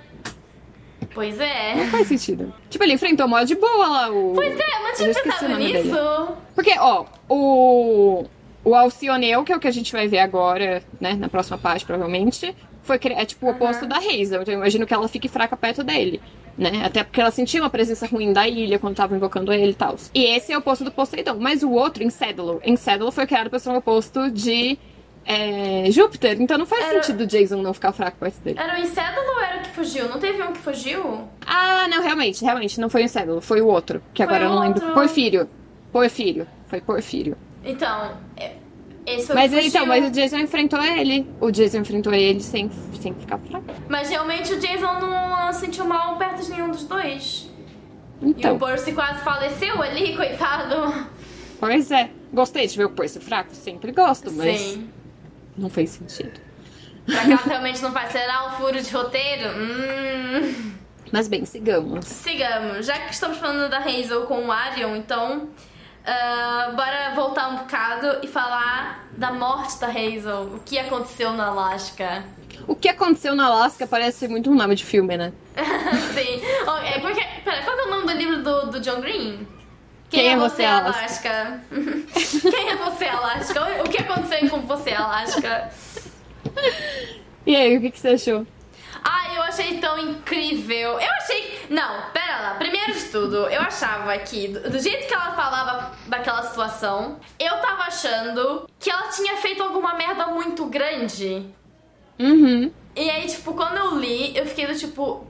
Pois 1.14 1.40
é. 1.40 1.74
Não 1.76 1.86
faz 1.86 2.08
sentido. 2.08 2.52
Tipo, 2.68 2.84
ele 2.84 2.92
enfrentou 2.92 3.26
mó 3.26 3.42
de 3.42 3.54
boa 3.54 3.86
lá 3.86 4.10
o. 4.10 4.32
Pois 4.34 4.58
é, 4.58 4.82
não 4.82 4.92
tinha 4.94 5.14
pensado 5.14 5.48
nome 5.48 5.72
dele. 5.72 5.88
nisso. 5.88 6.28
Porque, 6.54 6.78
ó, 6.78 7.06
o. 7.28 8.24
O 8.62 8.74
Alcioneu, 8.74 9.44
que 9.44 9.52
é 9.52 9.56
o 9.56 9.60
que 9.60 9.68
a 9.68 9.70
gente 9.70 9.92
vai 9.92 10.08
ver 10.08 10.18
agora, 10.18 10.82
né, 11.00 11.14
na 11.14 11.28
próxima 11.28 11.56
parte, 11.56 11.86
provavelmente, 11.86 12.52
foi 12.86 12.98
é 13.02 13.24
tipo 13.24 13.46
o 13.46 13.50
oposto 13.50 13.86
da 13.86 13.96
Hazel. 13.98 14.42
Então 14.42 14.54
eu 14.54 14.58
imagino 14.60 14.86
que 14.86 14.94
ela 14.94 15.08
fique 15.08 15.28
fraca 15.28 15.56
perto 15.56 15.82
dele. 15.84 16.20
Né? 16.56 16.70
Até 16.84 17.04
porque 17.04 17.20
ela 17.20 17.30
sentia 17.30 17.60
uma 17.60 17.68
presença 17.68 18.06
ruim 18.06 18.32
da 18.32 18.48
ilha 18.48 18.78
quando 18.78 18.96
tava 18.96 19.14
invocando 19.14 19.52
ele 19.52 19.72
e 19.72 19.74
tal. 19.74 19.96
E 20.14 20.24
esse 20.24 20.52
é 20.52 20.56
o 20.56 20.60
oposto 20.60 20.84
do 20.84 20.90
Poseidon. 20.90 21.36
Mas 21.38 21.62
o 21.62 21.70
outro, 21.70 22.02
Encédalo, 22.02 22.60
Encédalo 22.64 23.12
foi 23.12 23.26
criado 23.26 23.50
pra 23.50 23.58
ser 23.58 23.68
um 23.68 23.76
oposto 23.76 24.30
de 24.30 24.78
é, 25.24 25.90
Júpiter. 25.90 26.40
Então 26.40 26.56
não 26.56 26.64
faz 26.64 26.84
Era- 26.84 27.02
sentido 27.02 27.24
o 27.24 27.26
Jason 27.26 27.60
não 27.60 27.74
ficar 27.74 27.92
fraco 27.92 28.16
perto 28.18 28.40
dele. 28.40 28.58
Era 28.58 28.74
o 28.74 28.78
Incédulo 28.82 29.26
ou 29.34 29.40
era 29.42 29.58
o 29.58 29.62
que 29.62 29.68
fugiu? 29.70 30.08
Não 30.08 30.18
teve 30.18 30.42
um 30.42 30.52
que 30.52 30.58
fugiu? 30.60 31.28
Ah, 31.46 31.86
não, 31.88 32.02
realmente, 32.02 32.42
realmente, 32.42 32.80
não 32.80 32.88
foi 32.88 33.02
o 33.02 33.04
Encédalo, 33.04 33.40
foi 33.42 33.60
o 33.60 33.66
outro. 33.66 34.00
Que 34.14 34.24
Foi 34.24 34.34
agora 34.34 34.48
eu 34.48 34.54
não 34.54 34.60
lembro. 34.62 34.80
outro. 34.80 34.94
Porfírio. 34.94 35.48
Porfírio. 35.92 36.46
Foi 36.68 36.80
Porfírio. 36.80 37.36
Então, 37.64 38.12
é- 38.36 38.52
esse 39.06 39.26
foi 39.26 39.34
Mas 39.36 39.52
o 39.52 39.58
então, 39.58 39.86
mas 39.86 40.04
o 40.06 40.10
Jason 40.10 40.38
enfrentou 40.38 40.82
ele. 40.82 41.26
O 41.40 41.50
Jason 41.50 41.78
enfrentou 41.78 42.12
ele 42.12 42.40
sem, 42.42 42.70
sem 43.00 43.14
ficar 43.14 43.38
fraco. 43.38 43.64
Mas 43.88 44.10
realmente 44.10 44.52
o 44.52 44.58
Jason 44.58 45.00
não, 45.00 45.30
não 45.46 45.52
sentiu 45.52 45.84
mal 45.84 46.16
perto 46.16 46.42
de 46.44 46.50
nenhum 46.50 46.70
dos 46.70 46.84
dois. 46.84 47.48
E 48.20 48.26
o 48.26 48.28
Então, 48.30 48.58
Percy 48.58 48.92
quase 48.92 49.22
faleceu 49.22 49.80
ali, 49.82 50.16
coitado. 50.16 51.06
pois 51.60 51.90
é. 51.90 52.10
Gostei 52.32 52.66
de 52.66 52.76
ver 52.76 52.86
o 52.86 52.90
Percy 52.90 53.20
fraco? 53.20 53.54
Sempre 53.54 53.92
gosto, 53.92 54.32
mas 54.32 54.58
Sim. 54.60 54.90
não 55.56 55.70
fez 55.70 55.90
sentido. 55.90 56.40
Pra 57.06 57.24
caso 57.24 57.44
realmente 57.48 57.82
não 57.82 57.92
vai 57.92 58.10
ser 58.10 58.26
um 58.46 58.50
furo 58.52 58.80
de 58.82 58.90
roteiro, 58.90 59.50
hum... 59.56 60.72
Mas 61.12 61.28
bem, 61.28 61.44
sigamos. 61.44 62.04
Sigamos. 62.04 62.84
Já 62.84 62.98
que 62.98 63.12
estamos 63.12 63.38
falando 63.38 63.70
da 63.70 63.78
Hazel 63.78 64.22
com 64.22 64.46
o 64.46 64.52
Arion, 64.52 64.96
então... 64.96 65.48
ah, 66.06 66.72
bora 66.74 67.14
voltar 67.14 67.48
um 67.48 67.56
bocado 67.56 68.20
e 68.22 68.28
falar 68.28 69.08
da 69.16 69.32
morte 69.32 69.78
da 69.80 69.88
Hazel. 69.88 70.54
O 70.54 70.60
que 70.64 70.78
aconteceu 70.78 71.32
no 71.32 71.42
Alasca. 71.42 72.24
O 72.68 72.76
que 72.76 72.88
aconteceu 72.88 73.34
na 73.34 73.46
Alaska 73.46 73.86
parece 73.86 74.28
muito 74.28 74.50
um 74.50 74.54
nome 74.54 74.76
de 74.76 74.84
filme, 74.84 75.16
né? 75.16 75.32
Sim. 76.14 76.40
Oh, 76.66 76.76
é, 76.78 76.98
porque, 77.00 77.20
pera, 77.44 77.62
qual 77.62 77.76
que 77.76 77.82
é 77.82 77.86
o 77.86 77.90
nome 77.90 78.06
do 78.06 78.12
livro 78.12 78.42
do, 78.42 78.70
do 78.70 78.80
John 78.80 79.00
Green? 79.00 79.46
Quem 80.08 80.28
é 80.28 80.36
você, 80.36 80.64
Alaska? 80.64 81.60
Quem 81.70 82.70
é 82.70 82.76
você, 82.76 83.06
Alaska? 83.06 83.60
O 83.84 83.90
que 83.90 83.98
aconteceu 83.98 84.48
com 84.48 84.60
você, 84.60 84.92
Alaska? 84.92 85.70
E 87.44 87.56
aí, 87.56 87.76
o 87.76 87.80
que, 87.80 87.90
que 87.90 87.98
você 87.98 88.08
achou? 88.10 88.46
Ah, 89.08 89.34
eu 89.34 89.42
achei 89.42 89.78
tão 89.78 89.96
incrível. 89.98 90.98
Eu 90.98 91.10
achei. 91.12 91.66
Não, 91.70 92.10
pera 92.12 92.40
lá. 92.40 92.54
Primeiro 92.54 92.92
de 92.92 93.04
tudo, 93.04 93.48
eu 93.48 93.60
achava 93.60 94.16
que, 94.18 94.48
do 94.48 94.76
do 94.76 94.78
jeito 94.80 95.06
que 95.06 95.14
ela 95.14 95.32
falava 95.32 95.92
daquela 96.06 96.42
situação, 96.42 97.18
eu 97.38 97.56
tava 97.58 97.84
achando 97.84 98.68
que 98.78 98.90
ela 98.90 99.08
tinha 99.08 99.36
feito 99.36 99.62
alguma 99.62 99.94
merda 99.94 100.26
muito 100.26 100.66
grande. 100.66 101.46
Uhum. 102.18 102.72
E 102.94 103.10
aí, 103.10 103.26
tipo, 103.26 103.54
quando 103.54 103.76
eu 103.76 103.98
li, 103.98 104.36
eu 104.36 104.46
fiquei 104.46 104.66
do 104.66 104.76
tipo. 104.76 105.26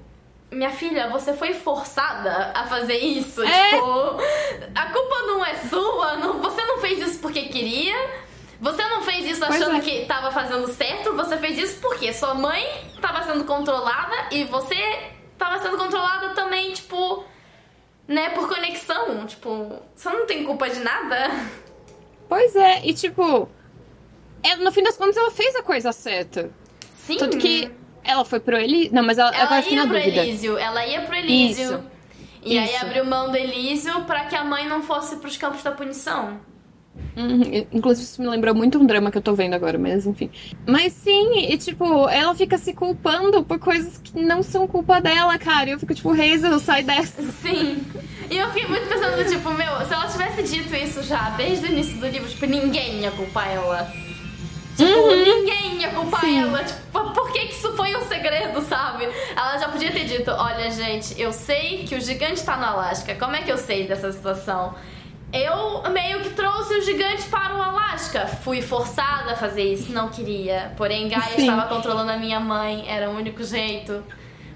Minha 0.49 0.71
filha, 0.71 1.09
você 1.09 1.33
foi 1.33 1.53
forçada 1.53 2.53
a 2.55 2.67
fazer 2.67 2.99
isso. 2.99 3.43
É. 3.43 3.71
Tipo, 3.71 4.17
a 4.75 4.87
culpa 4.87 5.23
não 5.27 5.45
é 5.45 5.55
sua. 5.57 6.17
Não, 6.17 6.41
você 6.41 6.65
não 6.65 6.79
fez 6.79 7.01
isso 7.01 7.19
porque 7.19 7.43
queria. 7.47 8.26
Você 8.61 8.83
não 8.88 9.03
fez 9.03 9.31
isso 9.31 9.45
achando 9.45 9.77
é. 9.77 9.81
que 9.81 10.07
tava 10.07 10.31
fazendo 10.31 10.66
certo. 10.69 11.14
Você 11.14 11.37
fez 11.37 11.59
isso 11.59 11.81
porque 11.81 12.12
sua 12.12 12.35
mãe 12.35 12.64
tava 13.01 13.23
sendo 13.25 13.45
controlada 13.45 14.14
e 14.31 14.45
você 14.45 14.77
tava 15.37 15.59
sendo 15.61 15.77
controlada 15.77 16.31
também, 16.31 16.73
tipo, 16.73 17.25
né, 18.09 18.31
por 18.31 18.49
conexão. 18.49 19.27
Tipo, 19.27 19.83
você 19.95 20.09
não 20.09 20.27
tem 20.27 20.45
culpa 20.45 20.69
de 20.71 20.81
nada. 20.81 21.31
Pois 22.29 22.57
é, 22.57 22.85
e 22.85 22.92
tipo, 22.92 23.49
é, 24.42 24.57
no 24.57 24.73
fim 24.73 24.83
das 24.83 24.97
contas 24.97 25.16
ela 25.16 25.31
fez 25.31 25.55
a 25.55 25.62
coisa 25.62 25.92
certa. 25.92 26.51
Sim. 26.97 27.19
Tanto 27.19 27.38
que 27.38 27.71
ela 28.03 28.25
foi 28.25 28.40
pro 28.40 28.57
Elísio. 28.57 28.95
Não, 28.95 29.03
mas 29.03 29.19
ela, 29.19 29.35
Ela 29.35 29.61
ia 29.61 29.83
pro 29.83 29.99
dúvida. 29.99 30.23
Elísio, 30.23 30.59
ela 30.59 30.87
ia 30.87 31.03
pro 31.03 31.14
Elísio. 31.14 31.64
Isso. 31.64 31.85
E 32.42 32.59
aí 32.59 32.75
Isso. 32.75 32.85
abriu 32.85 33.05
mão 33.05 33.31
do 33.31 33.37
Elísio 33.37 34.05
pra 34.05 34.27
que 34.27 34.37
a 34.37 34.45
mãe 34.45 34.69
não 34.69 34.81
fosse 34.83 35.16
pros 35.16 35.37
campos 35.37 35.62
da 35.62 35.73
punição. 35.73 36.40
Uhum, 37.16 37.66
Inclusive, 37.72 38.05
isso 38.07 38.20
me 38.20 38.29
lembrou 38.29 38.55
muito 38.55 38.79
um 38.79 38.85
drama 38.85 39.11
que 39.11 39.16
eu 39.16 39.22
tô 39.22 39.35
vendo 39.35 39.55
agora, 39.55 39.79
mas 39.79 40.07
enfim. 40.07 40.31
Mas 40.66 40.92
sim, 40.92 41.50
e 41.50 41.57
tipo, 41.57 42.09
ela 42.09 42.35
fica 42.35 42.59
se 42.59 42.74
culpando 42.74 43.42
por 43.42 43.59
coisas 43.59 43.96
que 43.98 44.20
não 44.20 44.42
são 44.42 44.66
culpa 44.66 45.00
dela, 45.00 45.38
cara. 45.38 45.70
E 45.70 45.72
eu 45.72 45.79
fico 45.79 45.94
tipo, 45.94 46.11
Hazel, 46.12 46.59
sai 46.59 46.83
dessa. 46.83 47.22
Sim. 47.22 47.83
E 48.31 48.37
eu 48.37 48.48
fiquei 48.48 48.68
muito 48.68 48.87
pensando, 48.88 49.24
tipo, 49.29 49.50
meu, 49.50 49.87
se 49.87 49.94
ela 49.94 50.07
tivesse 50.09 50.42
dito 50.42 50.74
isso 50.74 51.02
já 51.02 51.31
desde 51.31 51.66
o 51.66 51.72
início 51.72 51.96
do 51.98 52.07
livro, 52.07 52.29
tipo, 52.29 52.44
ninguém 52.44 53.00
ia 53.00 53.11
culpar 53.11 53.48
ela. 53.50 53.90
Tipo, 54.76 55.14
ninguém 55.14 55.81
ia 55.81 55.88
culpar 55.88 56.20
Sim. 56.20 56.40
ela. 56.40 56.62
Tipo, 56.62 57.11
por 57.14 57.33
que, 57.33 57.46
que 57.46 57.55
isso 57.55 57.72
foi 57.74 57.96
um 57.96 58.02
segredo, 58.02 58.61
sabe? 58.61 59.09
Ela 59.35 59.57
já 59.57 59.68
podia 59.68 59.90
ter 59.90 60.05
dito: 60.05 60.31
olha, 60.31 60.70
gente, 60.70 61.18
eu 61.18 61.33
sei 61.33 61.85
que 61.88 61.94
o 61.94 62.00
gigante 62.00 62.44
tá 62.44 62.59
no 62.59 62.64
Alasca. 62.64 63.14
Como 63.14 63.35
é 63.35 63.40
que 63.42 63.50
eu 63.50 63.57
sei 63.57 63.87
dessa 63.87 64.12
situação? 64.12 64.74
Eu 65.33 65.83
meio 65.91 66.21
que 66.21 66.31
trouxe 66.31 66.75
o 66.79 66.83
gigante 66.83 67.25
para 67.25 67.55
o 67.57 67.61
Alasca. 67.62 68.27
Fui 68.27 68.62
forçada 68.62 69.33
a 69.33 69.37
fazer 69.37 69.73
isso, 69.73 69.93
não 69.93 70.09
queria. 70.09 70.73
Porém, 70.77 71.09
Gaia 71.09 71.35
Sim. 71.35 71.43
estava 71.43 71.67
controlando 71.67 72.11
a 72.12 72.17
minha 72.17 72.41
mãe, 72.41 72.85
era 72.89 73.11
o 73.11 73.17
único 73.17 73.43
jeito. 73.43 74.03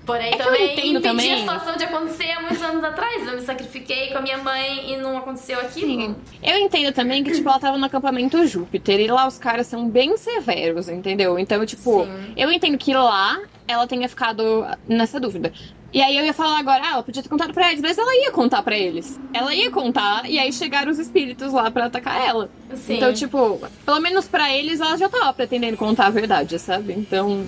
Porém, 0.06 0.32
É 0.32 0.36
também 0.36 0.72
impedi 0.72 0.96
a 0.96 1.00
também. 1.00 1.38
situação 1.40 1.76
de 1.76 1.84
acontecer 1.84 2.30
há 2.32 2.40
muitos 2.40 2.62
anos 2.62 2.82
atrás. 2.82 3.26
Eu 3.28 3.34
me 3.34 3.42
sacrifiquei 3.42 4.08
com 4.08 4.18
a 4.18 4.20
minha 4.22 4.38
mãe 4.38 4.92
e 4.92 4.96
não 4.96 5.16
aconteceu 5.18 5.60
aquilo. 5.60 5.86
Sim. 5.92 6.16
Eu 6.42 6.56
entendo 6.56 6.92
também 6.94 7.22
que, 7.22 7.30
tipo, 7.32 7.48
ela 7.48 7.60
tava 7.60 7.76
no 7.76 7.84
acampamento 7.84 8.44
Júpiter 8.46 8.98
e 8.98 9.06
lá 9.06 9.26
os 9.26 9.38
caras 9.38 9.66
são 9.66 9.88
bem 9.88 10.16
severos, 10.16 10.88
entendeu? 10.88 11.38
Então, 11.38 11.64
tipo, 11.66 12.04
Sim. 12.04 12.32
eu 12.36 12.50
entendo 12.50 12.78
que 12.78 12.94
lá 12.94 13.38
ela 13.70 13.86
tenha 13.86 14.08
ficado 14.08 14.66
nessa 14.88 15.18
dúvida. 15.20 15.52
E 15.92 16.00
aí 16.00 16.16
eu 16.16 16.24
ia 16.24 16.32
falar 16.32 16.58
agora, 16.60 16.82
ah, 16.84 16.92
ela 16.92 17.02
podia 17.02 17.22
ter 17.22 17.28
contado 17.28 17.52
pra 17.52 17.68
eles, 17.70 17.80
mas 17.82 17.98
ela 17.98 18.14
ia 18.16 18.30
contar 18.30 18.62
pra 18.62 18.78
eles. 18.78 19.18
Ela 19.34 19.52
ia 19.54 19.70
contar, 19.70 20.28
e 20.30 20.38
aí 20.38 20.52
chegaram 20.52 20.90
os 20.92 20.98
espíritos 21.00 21.52
lá 21.52 21.68
pra 21.70 21.86
atacar 21.86 22.20
ela. 22.24 22.48
Sim. 22.76 22.94
Então, 22.96 23.12
tipo, 23.12 23.60
pelo 23.84 24.00
menos 24.00 24.28
pra 24.28 24.54
eles 24.54 24.80
ela 24.80 24.96
já 24.96 25.08
tava 25.08 25.32
pretendendo 25.32 25.76
contar 25.76 26.06
a 26.06 26.10
verdade, 26.10 26.58
sabe? 26.60 26.92
Então, 26.92 27.44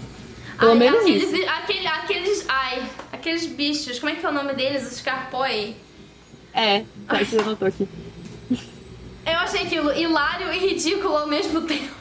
pelo 0.58 0.72
Ai, 0.72 0.78
menos 0.78 1.00
aqueles, 1.02 1.32
isso. 1.32 1.48
aquele- 1.50 1.86
aqueles. 1.86 2.44
Ai, 2.48 2.82
aqueles 3.12 3.46
bichos, 3.46 3.98
como 4.00 4.10
é 4.10 4.16
que 4.16 4.26
é 4.26 4.28
o 4.28 4.32
nome 4.32 4.54
deles? 4.54 4.90
Os 4.90 5.00
Carpoi. 5.00 5.76
É, 6.52 6.82
tá, 7.06 7.18
você 7.24 7.38
anotou 7.38 7.68
aqui. 7.68 7.88
Eu 9.24 9.38
achei 9.38 9.62
aquilo 9.62 9.92
hilário 9.96 10.52
e 10.52 10.58
ridículo 10.58 11.16
ao 11.16 11.28
mesmo 11.28 11.60
tempo. 11.66 11.94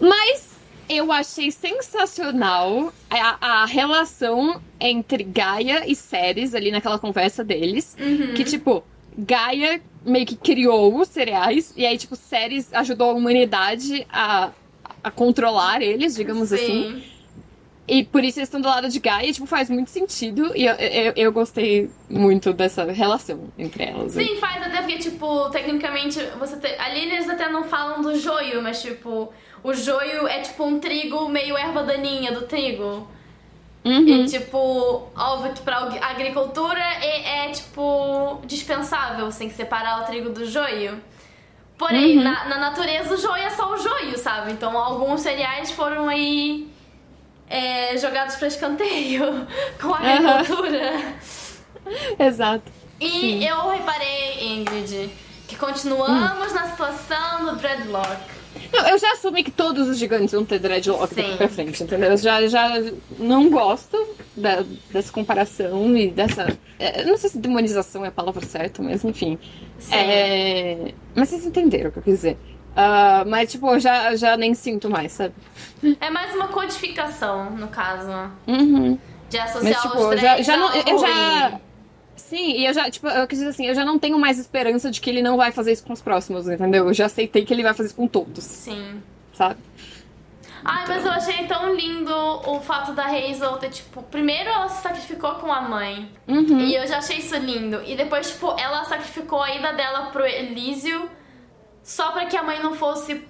Mas 0.00 0.43
eu 0.88 1.10
achei 1.12 1.50
sensacional 1.50 2.92
a, 3.10 3.62
a 3.62 3.66
relação 3.66 4.60
entre 4.78 5.24
Gaia 5.24 5.84
e 5.86 5.94
Ceres 5.94 6.54
ali 6.54 6.70
naquela 6.70 6.98
conversa 6.98 7.42
deles. 7.42 7.96
Uhum. 7.98 8.34
Que, 8.34 8.44
tipo, 8.44 8.84
Gaia 9.16 9.80
meio 10.04 10.26
que 10.26 10.36
criou 10.36 10.98
os 11.00 11.08
cereais, 11.08 11.72
e 11.76 11.86
aí, 11.86 11.96
tipo, 11.96 12.14
Ceres 12.14 12.72
ajudou 12.74 13.10
a 13.10 13.14
humanidade 13.14 14.06
a, 14.12 14.50
a 15.02 15.10
controlar 15.10 15.80
eles, 15.80 16.14
digamos 16.14 16.52
assim. 16.52 17.02
E 17.86 18.02
por 18.02 18.24
isso 18.24 18.38
eles 18.38 18.48
estão 18.48 18.60
do 18.60 18.68
lado 18.68 18.88
de 18.88 18.98
Gaia, 18.98 19.32
tipo, 19.32 19.46
faz 19.46 19.68
muito 19.68 19.90
sentido. 19.90 20.52
E 20.56 20.64
eu, 20.64 20.74
eu, 20.74 21.12
eu 21.16 21.32
gostei 21.32 21.90
muito 22.08 22.52
dessa 22.52 22.84
relação 22.90 23.52
entre 23.58 23.84
elas. 23.84 24.12
Sim, 24.12 24.36
faz 24.36 24.62
até 24.62 24.78
porque, 24.78 24.98
tipo, 24.98 25.50
tecnicamente, 25.50 26.18
você 26.38 26.56
te... 26.56 26.66
ali 26.78 27.00
eles 27.00 27.28
até 27.28 27.50
não 27.50 27.64
falam 27.64 28.00
do 28.00 28.18
joio, 28.18 28.62
mas, 28.62 28.80
tipo, 28.80 29.30
o 29.64 29.74
joio 29.74 30.28
é 30.28 30.38
tipo 30.40 30.62
um 30.64 30.78
trigo 30.78 31.28
meio 31.28 31.56
erva 31.56 31.82
daninha 31.82 32.30
do 32.30 32.42
trigo. 32.42 33.08
Uhum. 33.84 34.06
E, 34.06 34.24
tipo, 34.26 35.08
óbvio 35.16 35.52
que 35.52 35.60
pra 35.62 35.78
ag- 35.78 35.98
agricultura 36.02 36.80
é, 36.80 37.46
é, 37.46 37.50
tipo, 37.50 38.40
dispensável, 38.46 39.28
que 39.48 39.54
separar 39.54 40.00
o 40.02 40.04
trigo 40.04 40.30
do 40.30 40.46
joio. 40.46 41.02
Porém, 41.76 42.16
Uhum. 42.16 42.24
na, 42.24 42.44
na 42.46 42.58
natureza, 42.58 43.12
o 43.12 43.16
joio 43.16 43.42
é 43.42 43.50
só 43.50 43.72
o 43.74 43.76
joio, 43.76 44.16
sabe? 44.16 44.52
Então, 44.52 44.78
alguns 44.78 45.20
cereais 45.20 45.70
foram 45.72 46.08
aí 46.08 46.70
é, 47.50 47.94
jogados 47.98 48.36
pra 48.36 48.48
escanteio 48.48 49.46
com 49.82 49.92
a 49.92 49.98
agricultura. 49.98 50.92
Exato. 52.18 52.72
E 53.00 53.10
Sim. 53.10 53.44
eu 53.44 53.68
reparei, 53.70 54.46
Ingrid, 54.54 55.10
que 55.48 55.56
continuamos 55.56 56.52
na 56.54 56.70
situação 56.70 57.44
do 57.46 57.56
dreadlock. 57.56 58.33
Não, 58.72 58.88
eu 58.88 58.98
já 58.98 59.12
assumi 59.12 59.42
que 59.44 59.50
todos 59.50 59.88
os 59.88 59.98
gigantes 59.98 60.32
vão 60.32 60.44
ter 60.44 60.58
dreadlock 60.58 61.14
Sim. 61.14 61.22
daqui 61.22 61.36
pra 61.36 61.48
frente, 61.48 61.82
entendeu? 61.82 62.10
Eu 62.10 62.16
já, 62.16 62.46
já 62.46 62.82
não 63.18 63.48
gosto 63.50 63.96
da- 64.36 64.64
dessa 64.90 65.12
comparação 65.12 65.96
e 65.96 66.10
dessa. 66.10 66.46
é, 66.78 67.04
não 67.04 67.16
sei 67.16 67.30
se 67.30 67.38
demonização 67.38 68.04
é 68.04 68.08
a 68.08 68.12
palavra 68.12 68.44
certa, 68.44 68.82
mas 68.82 69.04
enfim. 69.04 69.38
É, 69.90 70.92
mas 71.14 71.28
vocês 71.28 71.46
entenderam 71.46 71.90
o 71.90 71.92
que 71.92 71.98
eu 71.98 72.02
quis 72.02 72.14
dizer. 72.16 72.36
Ah, 72.76 73.24
mas, 73.26 73.52
tipo, 73.52 73.68
eu 73.68 73.78
já, 73.78 74.16
já 74.16 74.36
nem 74.36 74.52
sinto 74.52 74.90
mais, 74.90 75.12
sabe? 75.12 75.32
É 76.00 76.10
mais 76.10 76.34
uma 76.34 76.48
codificação, 76.48 77.50
no 77.50 77.68
caso. 77.68 78.10
Uhum. 78.48 78.98
De 79.30 79.38
associar 79.38 79.62
Mas, 79.72 79.80
tipo, 79.82 80.08
os 80.08 80.20
já, 80.20 80.42
já 80.42 80.56
não. 80.56 80.74
Eu 80.74 80.98
já. 80.98 81.60
Sim, 82.16 82.52
e 82.52 82.66
eu 82.66 82.72
já, 82.72 82.90
tipo, 82.90 83.08
eu 83.08 83.26
quis 83.26 83.38
dizer 83.38 83.50
assim, 83.50 83.66
eu 83.66 83.74
já 83.74 83.84
não 83.84 83.98
tenho 83.98 84.18
mais 84.18 84.38
esperança 84.38 84.90
de 84.90 85.00
que 85.00 85.10
ele 85.10 85.22
não 85.22 85.36
vai 85.36 85.52
fazer 85.52 85.72
isso 85.72 85.84
com 85.84 85.92
os 85.92 86.00
próximos, 86.00 86.48
entendeu? 86.48 86.86
Eu 86.86 86.94
já 86.94 87.06
aceitei 87.06 87.44
que 87.44 87.52
ele 87.52 87.62
vai 87.62 87.74
fazer 87.74 87.88
isso 87.88 87.96
com 87.96 88.06
todos, 88.06 88.44
Sim. 88.44 89.02
sabe? 89.32 89.58
Ai, 90.64 90.86
mas 90.88 91.04
eu 91.04 91.12
achei 91.12 91.46
tão 91.46 91.74
lindo 91.74 92.10
o 92.10 92.58
fato 92.60 92.92
da 92.92 93.04
Hazel 93.04 93.58
ter, 93.58 93.68
tipo, 93.68 94.02
primeiro 94.04 94.48
ela 94.48 94.66
se 94.68 94.82
sacrificou 94.82 95.34
com 95.34 95.52
a 95.52 95.60
mãe. 95.60 96.10
Uhum. 96.26 96.58
E 96.60 96.74
eu 96.74 96.86
já 96.86 96.98
achei 96.98 97.18
isso 97.18 97.36
lindo. 97.36 97.82
E 97.84 97.94
depois, 97.94 98.30
tipo, 98.30 98.54
ela 98.58 98.82
sacrificou 98.84 99.42
a 99.42 99.54
ida 99.54 99.72
dela 99.74 100.06
pro 100.06 100.24
Elísio 100.24 101.10
só 101.82 102.12
pra 102.12 102.24
que 102.24 102.36
a 102.36 102.42
mãe 102.42 102.62
não 102.62 102.74
fosse 102.74 103.22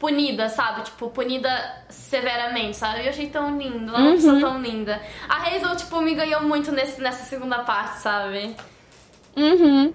punida, 0.00 0.48
sabe? 0.48 0.82
Tipo, 0.82 1.10
punida 1.10 1.50
severamente, 1.90 2.76
sabe? 2.78 3.04
Eu 3.04 3.10
achei 3.10 3.28
tão 3.28 3.56
lindo. 3.56 3.90
Ela 3.94 3.98
é 3.98 4.02
uma 4.02 4.12
pessoa 4.12 4.40
tão 4.40 4.60
linda. 4.60 5.00
A 5.28 5.46
Hazel, 5.46 5.76
tipo, 5.76 6.00
me 6.00 6.14
ganhou 6.14 6.42
muito 6.42 6.72
nesse, 6.72 7.00
nessa 7.00 7.24
segunda 7.24 7.58
parte, 7.60 8.00
sabe? 8.00 8.56
Uhum. 9.36 9.92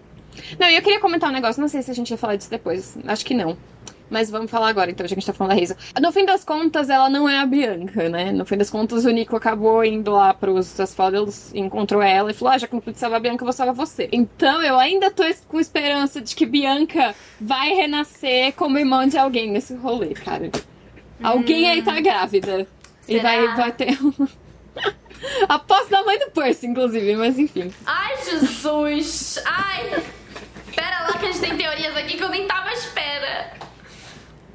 Não, 0.60 0.70
e 0.70 0.76
eu 0.76 0.82
queria 0.82 1.00
comentar 1.00 1.30
um 1.30 1.34
negócio, 1.34 1.60
não 1.60 1.68
sei 1.68 1.82
se 1.82 1.90
a 1.90 1.94
gente 1.94 2.12
ia 2.12 2.18
falar 2.18 2.36
disso 2.36 2.50
depois, 2.50 2.98
acho 3.08 3.26
que 3.26 3.34
não. 3.34 3.58
Mas 4.10 4.30
vamos 4.30 4.52
falar 4.52 4.70
agora, 4.70 4.92
então, 4.92 5.06
já 5.06 5.16
que 5.16 5.20
a 5.20 5.22
gente 5.22 5.26
tá 5.26 5.34
falando 5.34 5.56
da 5.56 5.62
Hazel. 5.62 5.78
No 6.00 6.12
fim 6.12 6.26
das 6.26 6.44
contas, 6.44 6.90
ela 6.90 7.10
não 7.10 7.28
é 7.28 7.40
a 7.40 7.46
Bianca, 7.46 8.08
né? 8.08 8.32
No 8.32 8.46
fim 8.46 8.58
das 8.58 8.70
contas, 8.70 9.04
o 9.04 9.10
Nico 9.10 9.36
acabou 9.36 9.84
indo 9.84 10.12
lá 10.12 10.34
pros 10.34 10.80
Asphodels, 10.80 11.54
encontrou 11.54 12.02
ela 12.02 12.30
e 12.30 12.34
falou: 12.34 12.54
Ah, 12.54 12.58
já 12.58 12.68
que 12.68 12.74
não 12.74 12.82
pude 12.82 13.00
salvar 13.00 13.18
a 13.18 13.22
Bianca, 13.22 13.44
eu 13.44 13.46
vou 13.46 13.54
salvar 13.54 13.74
você. 13.74 14.08
Então, 14.12 14.62
eu 14.62 14.78
ainda 14.78 15.10
tô 15.10 15.24
com 15.48 15.60
esperança 15.60 16.22
de 16.22 16.36
que 16.36 16.46
Bianca 16.46 17.16
vai 17.42 17.74
renascer 17.74 18.54
como 18.54 18.78
irmã 18.78 19.08
de 19.08 19.18
alguém 19.18 19.50
nesse 19.50 19.74
rolê, 19.74 20.14
cara. 20.14 20.52
Alguém 21.22 21.68
aí 21.70 21.82
tá 21.82 22.00
grávida. 22.00 22.68
E 23.08 23.18
Será? 23.18 23.24
vai, 23.24 23.56
vai 23.56 23.72
ter 23.72 23.98
um. 24.04 24.28
Aposto 25.48 25.90
da 25.90 26.04
mãe 26.04 26.20
do 26.20 26.30
Percy, 26.32 26.68
inclusive, 26.68 27.16
mas 27.16 27.40
enfim. 27.40 27.74
Ai, 27.86 28.18
Jesus! 28.24 29.42
Ai! 29.46 30.04
Pera 30.76 31.08
lá 31.08 31.18
que 31.18 31.26
a 31.26 31.32
gente 31.32 31.40
tem 31.40 31.58
teorias 31.58 31.96
aqui 31.96 32.18
que 32.18 32.24
eu 32.24 32.30
nem 32.30 32.46
tava 32.46 32.70
à 32.70 32.74
espera. 32.74 33.54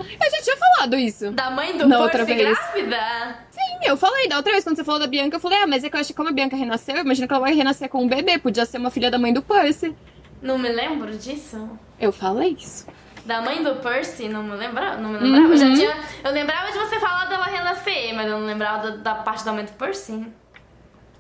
Eu 0.00 0.30
já 0.30 0.42
tinha 0.42 0.56
falado 0.56 0.96
isso. 0.96 1.30
Da 1.32 1.50
mãe 1.50 1.76
do 1.76 1.86
Na 1.86 1.96
Percy 1.98 2.02
outra 2.02 2.24
vez. 2.24 2.58
grávida? 2.58 3.36
Sim, 3.50 3.60
eu 3.86 3.96
falei 3.96 4.28
da 4.28 4.36
outra 4.36 4.52
vez, 4.52 4.64
quando 4.64 4.76
você 4.76 4.84
falou 4.84 5.00
da 5.00 5.06
Bianca, 5.06 5.36
eu 5.36 5.40
falei, 5.40 5.58
ah, 5.62 5.66
mas 5.66 5.84
é 5.84 5.90
que 5.90 5.96
eu 5.96 6.00
acho 6.00 6.08
que 6.08 6.14
como 6.14 6.28
a 6.28 6.32
Bianca 6.32 6.56
renasceu, 6.56 6.96
eu 6.96 7.02
imagino 7.02 7.26
que 7.28 7.32
ela 7.34 7.40
vai 7.42 7.54
renascer 7.54 7.88
com 7.88 8.02
um 8.02 8.08
bebê, 8.08 8.38
podia 8.38 8.64
ser 8.66 8.78
uma 8.78 8.90
filha 8.90 9.10
da 9.10 9.18
mãe 9.18 9.32
do 9.32 9.42
Percy. 9.42 9.94
Não 10.42 10.58
me 10.58 10.68
lembro 10.70 11.16
disso. 11.16 11.68
Eu 12.00 12.12
falei 12.12 12.56
isso. 12.58 12.86
Da 13.26 13.42
mãe 13.42 13.62
do 13.62 13.74
Percy, 13.76 14.28
não 14.28 14.42
me 14.42 14.56
lembrava. 14.56 14.96
Não 14.96 15.10
me 15.10 15.18
lembrava. 15.18 15.44
Eu, 15.44 15.50
Uhum. 15.50 15.56
já 15.56 15.74
tinha, 15.74 15.96
eu 16.24 16.32
lembrava 16.32 16.72
de 16.72 16.78
você 16.78 16.98
falar 16.98 17.26
dela 17.26 17.44
renascer, 17.44 18.14
mas 18.14 18.26
eu 18.26 18.38
não 18.38 18.46
lembrava 18.46 18.90
da, 18.92 18.96
da 18.96 19.14
parte 19.16 19.44
da 19.44 19.52
mãe 19.52 19.64
do 19.64 19.72
Percy. 19.72 20.26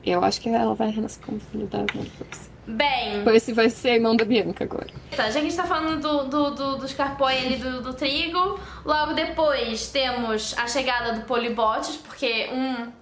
Eu 0.04 0.24
acho 0.24 0.40
que 0.40 0.48
ela 0.48 0.74
vai 0.74 0.90
renascer 0.90 1.22
como 1.24 1.38
filha 1.38 1.66
da 1.66 1.78
mãe 1.78 1.86
do 2.04 2.10
Percy. 2.24 2.49
Bem, 2.70 3.24
Percy 3.24 3.52
vai 3.52 3.68
ser 3.70 3.94
irmão 3.94 4.16
da 4.16 4.24
Bianca 4.24 4.64
agora. 4.64 4.86
tá, 5.16 5.24
já 5.30 5.32
que 5.32 5.38
a 5.38 5.42
gente 5.42 5.56
tá 5.56 5.64
falando 5.64 6.00
do, 6.00 6.24
do, 6.24 6.50
do, 6.54 6.76
dos 6.78 6.92
carpões 6.92 7.44
ali 7.44 7.56
do, 7.56 7.82
do 7.82 7.94
trigo, 7.94 8.58
logo 8.84 9.12
depois 9.14 9.88
temos 9.88 10.54
a 10.56 10.66
chegada 10.66 11.12
do 11.14 11.22
Polibotes, 11.26 11.96
porque 11.96 12.48
um, 12.52 12.92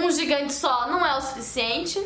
um 0.00 0.10
gigante 0.10 0.52
só 0.52 0.88
não 0.88 1.04
é 1.04 1.16
o 1.16 1.20
suficiente. 1.20 2.00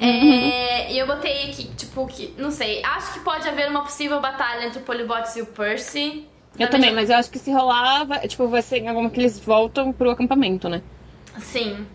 É, 0.00 0.92
e 0.92 0.98
eu 0.98 1.06
botei 1.06 1.50
aqui, 1.50 1.64
tipo, 1.76 2.06
que, 2.06 2.32
não 2.38 2.50
sei, 2.52 2.84
acho 2.84 3.14
que 3.14 3.20
pode 3.20 3.48
haver 3.48 3.68
uma 3.68 3.82
possível 3.82 4.20
batalha 4.20 4.64
entre 4.66 4.78
o 4.78 4.82
Polibotes 4.82 5.34
e 5.36 5.42
o 5.42 5.46
Percy. 5.46 6.24
Eu 6.54 6.66
Na 6.66 6.68
também, 6.68 6.90
mesma- 6.90 7.00
mas 7.00 7.10
eu 7.10 7.16
acho 7.16 7.30
que 7.30 7.38
se 7.38 7.50
rolar, 7.52 8.04
vai, 8.04 8.26
tipo, 8.28 8.46
vai 8.48 8.62
ser 8.62 8.78
em 8.78 8.88
alguma 8.88 9.10
que 9.10 9.18
eles 9.20 9.38
voltam 9.40 9.92
pro 9.92 10.10
acampamento, 10.10 10.68
né? 10.68 10.82
Sim. 11.40 11.86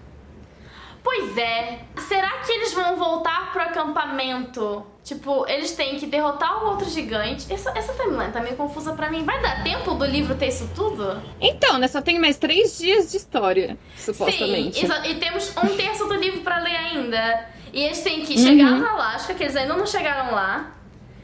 Pois 1.03 1.37
é. 1.37 1.79
Será 2.07 2.29
que 2.39 2.51
eles 2.51 2.73
vão 2.73 2.95
voltar 2.95 3.51
pro 3.51 3.61
acampamento? 3.61 4.85
Tipo, 5.03 5.45
eles 5.49 5.73
têm 5.73 5.97
que 5.99 6.05
derrotar 6.07 6.63
o 6.63 6.69
outro 6.69 6.89
gigante. 6.89 7.51
Essa, 7.53 7.71
essa 7.77 7.93
timeline 7.93 8.31
tá 8.31 8.39
meio 8.39 8.55
confusa 8.55 8.93
pra 8.93 9.09
mim. 9.11 9.23
Vai 9.25 9.41
dar 9.41 9.61
tempo 9.63 9.93
do 9.95 10.05
livro 10.05 10.33
ter 10.35 10.47
isso 10.47 10.69
tudo? 10.73 11.21
Então, 11.41 11.77
né, 11.77 11.87
só 11.89 12.01
tem 12.01 12.17
mais 12.19 12.37
três 12.37 12.77
dias 12.77 13.11
de 13.11 13.17
história, 13.17 13.77
supostamente. 13.97 14.79
Sim, 14.79 14.85
exa- 14.85 15.05
e 15.07 15.15
temos 15.15 15.53
um 15.57 15.75
terço 15.75 16.05
do 16.07 16.13
livro 16.13 16.39
pra 16.41 16.59
ler 16.59 16.75
ainda. 16.75 17.49
E 17.73 17.83
eles 17.83 17.99
têm 18.01 18.21
que 18.21 18.37
chegar 18.37 18.71
Uhum. 18.71 18.79
na 18.79 18.91
Alaska, 18.91 19.33
que 19.33 19.43
eles 19.43 19.55
ainda 19.57 19.75
não 19.75 19.85
chegaram 19.85 20.33
lá, 20.33 20.71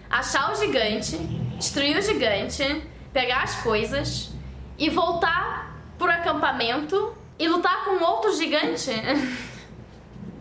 achar 0.10 0.52
o 0.52 0.56
gigante, 0.56 1.16
destruir 1.58 1.96
o 1.98 2.02
gigante, 2.02 2.84
pegar 3.14 3.44
as 3.44 3.56
coisas 3.62 4.30
e 4.78 4.90
voltar 4.90 5.74
pro 5.98 6.12
acampamento 6.12 7.16
e 7.38 7.48
lutar 7.48 7.86
com 7.86 8.04
outro 8.04 8.36
gigante. 8.36 8.90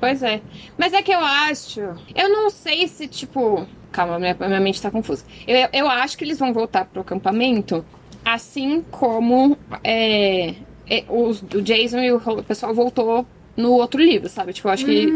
Pois 0.00 0.22
é. 0.22 0.40
Mas 0.76 0.92
é 0.92 1.02
que 1.02 1.12
eu 1.12 1.20
acho. 1.20 1.80
Eu 2.14 2.28
não 2.28 2.50
sei 2.50 2.86
se, 2.88 3.06
tipo. 3.08 3.66
Calma, 3.90 4.18
minha, 4.18 4.34
minha 4.34 4.60
mente 4.60 4.80
tá 4.80 4.90
confusa. 4.90 5.24
Eu, 5.46 5.68
eu 5.72 5.88
acho 5.88 6.16
que 6.16 6.24
eles 6.24 6.38
vão 6.38 6.52
voltar 6.52 6.84
pro 6.84 7.00
acampamento 7.00 7.84
assim 8.24 8.82
como 8.90 9.56
é, 9.82 10.54
é, 10.88 11.04
os, 11.08 11.42
o 11.42 11.62
Jason 11.62 11.98
e 12.00 12.12
o, 12.12 12.18
o 12.18 12.42
pessoal 12.42 12.74
voltou 12.74 13.26
no 13.58 13.72
outro 13.72 14.00
livro, 14.00 14.28
sabe? 14.28 14.52
Tipo, 14.52 14.68
eu 14.68 14.72
acho 14.72 14.84
que 14.84 15.12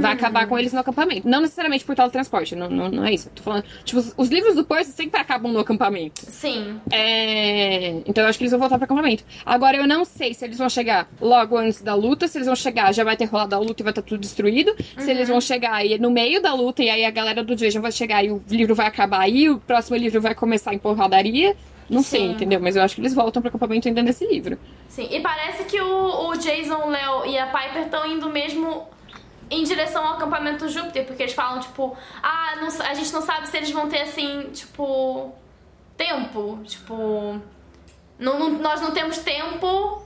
vai 0.00 0.12
acabar 0.12 0.46
com 0.46 0.58
eles 0.58 0.72
no 0.72 0.80
acampamento. 0.80 1.28
Não 1.28 1.42
necessariamente 1.42 1.84
por 1.84 1.94
teletransporte, 1.94 2.56
não, 2.56 2.68
não, 2.70 2.88
não 2.90 3.04
é 3.04 3.12
isso. 3.12 3.30
Tô 3.34 3.42
falando. 3.42 3.64
Tipo, 3.84 4.00
os, 4.00 4.14
os 4.16 4.28
livros 4.30 4.54
do 4.54 4.64
Percy 4.64 4.92
sempre 4.92 5.20
acabam 5.20 5.52
no 5.52 5.60
acampamento. 5.60 6.22
Sim. 6.26 6.80
É, 6.90 8.00
Então 8.06 8.24
eu 8.24 8.28
acho 8.28 8.38
que 8.38 8.44
eles 8.44 8.50
vão 8.52 8.60
voltar 8.60 8.78
pro 8.78 8.84
acampamento. 8.86 9.22
Agora 9.44 9.76
eu 9.76 9.86
não 9.86 10.04
sei 10.04 10.32
se 10.32 10.44
eles 10.44 10.56
vão 10.56 10.68
chegar 10.68 11.08
logo 11.20 11.56
antes 11.58 11.82
da 11.82 11.94
luta, 11.94 12.26
se 12.26 12.38
eles 12.38 12.46
vão 12.46 12.56
chegar, 12.56 12.92
já 12.94 13.04
vai 13.04 13.16
ter 13.16 13.26
rolado 13.26 13.54
a 13.54 13.58
luta 13.58 13.82
e 13.82 13.84
vai 13.84 13.90
estar 13.92 14.02
tudo 14.02 14.20
destruído. 14.20 14.74
Se 14.98 15.10
eles 15.10 15.28
vão 15.28 15.40
chegar 15.40 15.84
e 15.84 15.98
no 15.98 16.10
meio 16.10 16.40
da 16.40 16.54
luta 16.54 16.82
e 16.82 16.88
aí 16.88 17.04
a 17.04 17.10
galera 17.10 17.44
do 17.44 17.54
Jason 17.54 17.80
vai 17.82 17.92
chegar 17.92 18.24
e 18.24 18.30
o 18.30 18.42
livro 18.48 18.74
vai 18.74 18.86
acabar 18.86 19.28
e 19.28 19.50
o 19.50 19.58
próximo 19.58 19.96
livro 19.96 20.20
vai 20.20 20.34
começar 20.34 20.72
em 20.72 20.78
porradaria. 20.78 21.54
Não 21.92 22.02
sei, 22.02 22.20
Sim. 22.20 22.30
entendeu? 22.32 22.58
Mas 22.60 22.74
eu 22.76 22.82
acho 22.82 22.94
que 22.94 23.00
eles 23.00 23.14
voltam 23.14 23.42
pro 23.42 23.48
acampamento 23.48 23.86
ainda 23.88 24.02
nesse 24.02 24.26
livro. 24.26 24.58
Sim, 24.88 25.08
e 25.10 25.20
parece 25.20 25.64
que 25.64 25.80
o, 25.80 26.28
o 26.28 26.36
Jason, 26.36 26.76
o 26.86 26.88
Léo 26.90 27.26
e 27.26 27.38
a 27.38 27.46
Piper 27.46 27.82
estão 27.82 28.06
indo 28.06 28.28
mesmo 28.30 28.86
em 29.50 29.62
direção 29.64 30.06
ao 30.06 30.14
acampamento 30.14 30.68
Júpiter, 30.68 31.04
porque 31.06 31.22
eles 31.24 31.34
falam, 31.34 31.60
tipo, 31.60 31.94
ah, 32.22 32.54
não 32.60 32.68
a 32.86 32.94
gente 32.94 33.12
não 33.12 33.20
sabe 33.20 33.48
se 33.48 33.56
eles 33.56 33.70
vão 33.70 33.88
ter, 33.88 34.00
assim, 34.02 34.48
tipo, 34.52 35.32
tempo. 35.96 36.58
Tipo, 36.64 37.38
não, 38.18 38.38
não- 38.38 38.50
nós 38.58 38.80
não 38.80 38.92
temos 38.92 39.18
tempo 39.18 40.02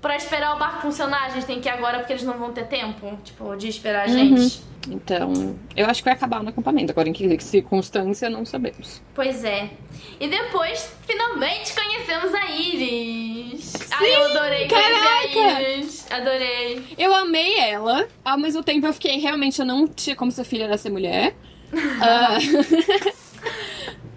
pra 0.00 0.16
esperar 0.16 0.56
o 0.56 0.58
barco 0.58 0.80
funcionar, 0.82 1.26
a 1.26 1.28
gente 1.28 1.46
tem 1.46 1.60
que 1.60 1.68
ir 1.68 1.72
agora 1.72 1.98
porque 1.98 2.12
eles 2.14 2.24
não 2.24 2.34
vão 2.38 2.52
ter 2.52 2.66
tempo, 2.66 3.18
tipo, 3.22 3.54
de 3.56 3.68
esperar 3.68 4.04
a 4.04 4.08
gente. 4.08 4.62
Então, 4.88 5.58
eu 5.76 5.86
acho 5.86 6.00
que 6.00 6.04
vai 6.04 6.14
acabar 6.14 6.42
no 6.42 6.48
acampamento. 6.48 6.90
Agora, 6.90 7.08
em 7.08 7.12
que 7.12 7.38
circunstância, 7.42 8.30
não 8.30 8.44
sabemos. 8.44 9.02
Pois 9.14 9.44
é. 9.44 9.70
E 10.18 10.28
depois, 10.28 10.90
finalmente 11.06 11.74
conhecemos 11.74 12.34
a 12.34 12.50
Iris. 12.50 13.74
Ai, 13.90 14.14
eu 14.14 14.24
adorei 14.24 14.68
caraca! 14.68 15.56
a 15.56 15.62
Iris. 15.62 16.06
Adorei. 16.10 16.84
Eu 16.96 17.14
amei 17.14 17.58
ela, 17.58 18.08
ao 18.24 18.38
mesmo 18.38 18.62
tempo 18.62 18.86
eu 18.86 18.92
fiquei 18.92 19.18
realmente, 19.18 19.60
eu 19.60 19.66
não 19.66 19.86
tinha 19.86 20.16
como 20.16 20.32
ser 20.32 20.44
filha 20.44 20.68
dessa 20.68 20.88
mulher. 20.88 21.34
Ah, 22.02 22.36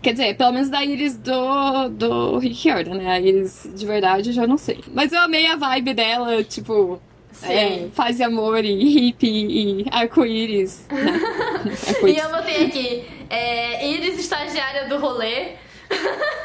Quer 0.01 0.11
dizer, 0.11 0.35
pelo 0.35 0.51
menos 0.51 0.69
da 0.69 0.83
Iris 0.83 1.15
do, 1.15 1.87
do 1.89 2.37
Rick 2.37 2.67
Riordan, 2.67 2.95
né? 2.95 3.09
A 3.09 3.21
Iris 3.21 3.69
de 3.73 3.85
verdade 3.85 4.29
eu 4.29 4.33
já 4.33 4.45
não 4.45 4.57
sei. 4.57 4.83
Mas 4.91 5.13
eu 5.13 5.19
amei 5.19 5.45
a 5.47 5.55
vibe 5.55 5.93
dela, 5.93 6.43
tipo, 6.43 6.95
Sim. 6.95 7.12
É, 7.43 7.87
faz 7.93 8.21
amor 8.21 8.63
e 8.63 8.73
hippie 8.75 9.81
e 9.81 9.85
arco-íris. 9.91 10.85
né? 10.91 11.03
E 11.65 11.89
Arco-íris. 11.89 12.23
eu 12.23 12.29
botei 12.29 12.65
aqui, 12.65 13.05
é, 13.29 13.87
Iris, 13.89 14.19
estagiária 14.19 14.87
do 14.87 14.97
rolê. 14.97 15.53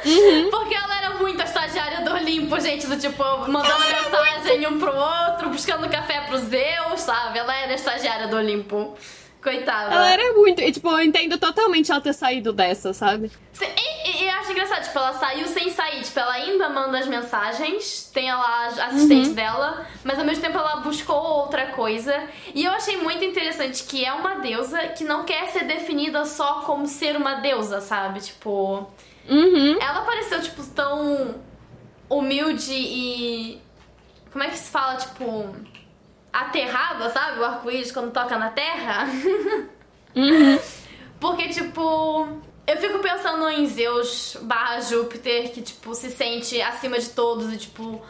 Uhum. 0.05 0.51
Porque 0.51 0.75
ela 0.75 0.97
era 0.99 1.11
muito 1.19 1.41
a 1.41 1.45
estagiária 1.45 2.03
do 2.05 2.13
Olimpo, 2.13 2.59
gente, 2.61 2.87
do 2.87 2.97
tipo, 2.97 3.23
mandando 3.51 3.81
mensagem 3.81 4.67
um 4.67 4.79
pro 4.79 4.95
outro, 4.95 5.51
buscando 5.51 5.89
café 5.89 6.21
pros 6.23 6.43
Zeus, 6.43 7.01
sabe? 7.01 7.39
Ela 7.39 7.55
era 7.57 7.73
a 7.73 7.75
estagiária 7.75 8.29
do 8.29 8.37
Olimpo. 8.37 8.97
Coitada. 9.43 9.95
Ela 9.95 10.11
era 10.13 10.33
muito. 10.35 10.61
E, 10.61 10.73
tipo, 10.73 10.89
eu 10.89 11.01
entendo 11.01 11.39
totalmente 11.39 11.91
ela 11.93 12.01
ter 12.01 12.13
saído 12.13 12.53
dessa, 12.53 12.93
sabe? 12.93 13.31
E, 13.61 13.65
e- 13.65 13.69
e 13.69 13.88
acho 14.49 14.53
engraçado, 14.53 14.85
tipo, 14.85 14.99
ela 14.99 15.13
saiu 15.15 15.47
sem 15.47 15.71
sair, 15.71 16.03
tipo, 16.03 16.19
ela 16.19 16.33
ainda 16.33 16.69
manda 16.69 16.99
as 16.99 17.07
mensagens, 17.07 18.11
tem 18.13 18.33
lá 18.33 18.67
a 18.67 18.69
Uhum. 18.69 18.83
assistente 18.85 19.31
dela, 19.31 19.87
mas 20.03 20.19
ao 20.19 20.25
mesmo 20.25 20.43
tempo 20.43 20.57
ela 20.57 20.77
buscou 20.77 21.17
outra 21.17 21.67
coisa. 21.73 22.15
E 22.55 22.65
eu 22.65 22.73
achei 22.73 22.97
muito 22.97 23.25
interessante 23.25 23.85
que 23.85 24.05
é 24.05 24.13
uma 24.13 24.37
deusa 24.37 24.79
que 24.89 25.05
não 25.05 25.25
quer 25.25 25.49
ser 25.49 25.65
definida 25.65 26.25
só 26.25 26.61
como 26.63 26.87
ser 26.87 27.17
uma 27.17 27.35
deusa, 27.37 27.81
sabe? 27.81 28.21
Tipo, 28.21 28.87
Uhum. 29.29 29.79
ela 29.81 30.03
pareceu, 30.03 30.41
tipo, 30.41 30.63
tão 30.69 31.35
humilde 32.09 32.73
e. 32.73 33.61
Como 34.33 34.43
é 34.45 34.49
que 34.49 34.57
se 34.59 34.71
fala, 34.71 34.97
tipo. 34.97 35.55
Aterrada, 36.33 37.11
sabe? 37.11 37.41
O 37.41 37.45
arco-íris 37.45 37.91
quando 37.93 38.13
toca 38.13 38.39
na 38.39 38.51
terra. 38.51 39.07
Porque, 41.21 41.49
tipo, 41.49 42.29
eu 42.69 42.77
fico 42.77 42.99
pensando 42.99 43.49
em 43.49 43.67
Zeus 43.67 44.37
barra 44.43 44.81
Júpiter, 44.81 45.51
que, 45.53 45.63
tipo, 45.63 45.95
se 45.95 46.11
sente 46.11 46.61
acima 46.61 46.99
de 46.99 47.09
todos 47.09 47.51
e, 47.51 47.57
tipo, 47.57 48.03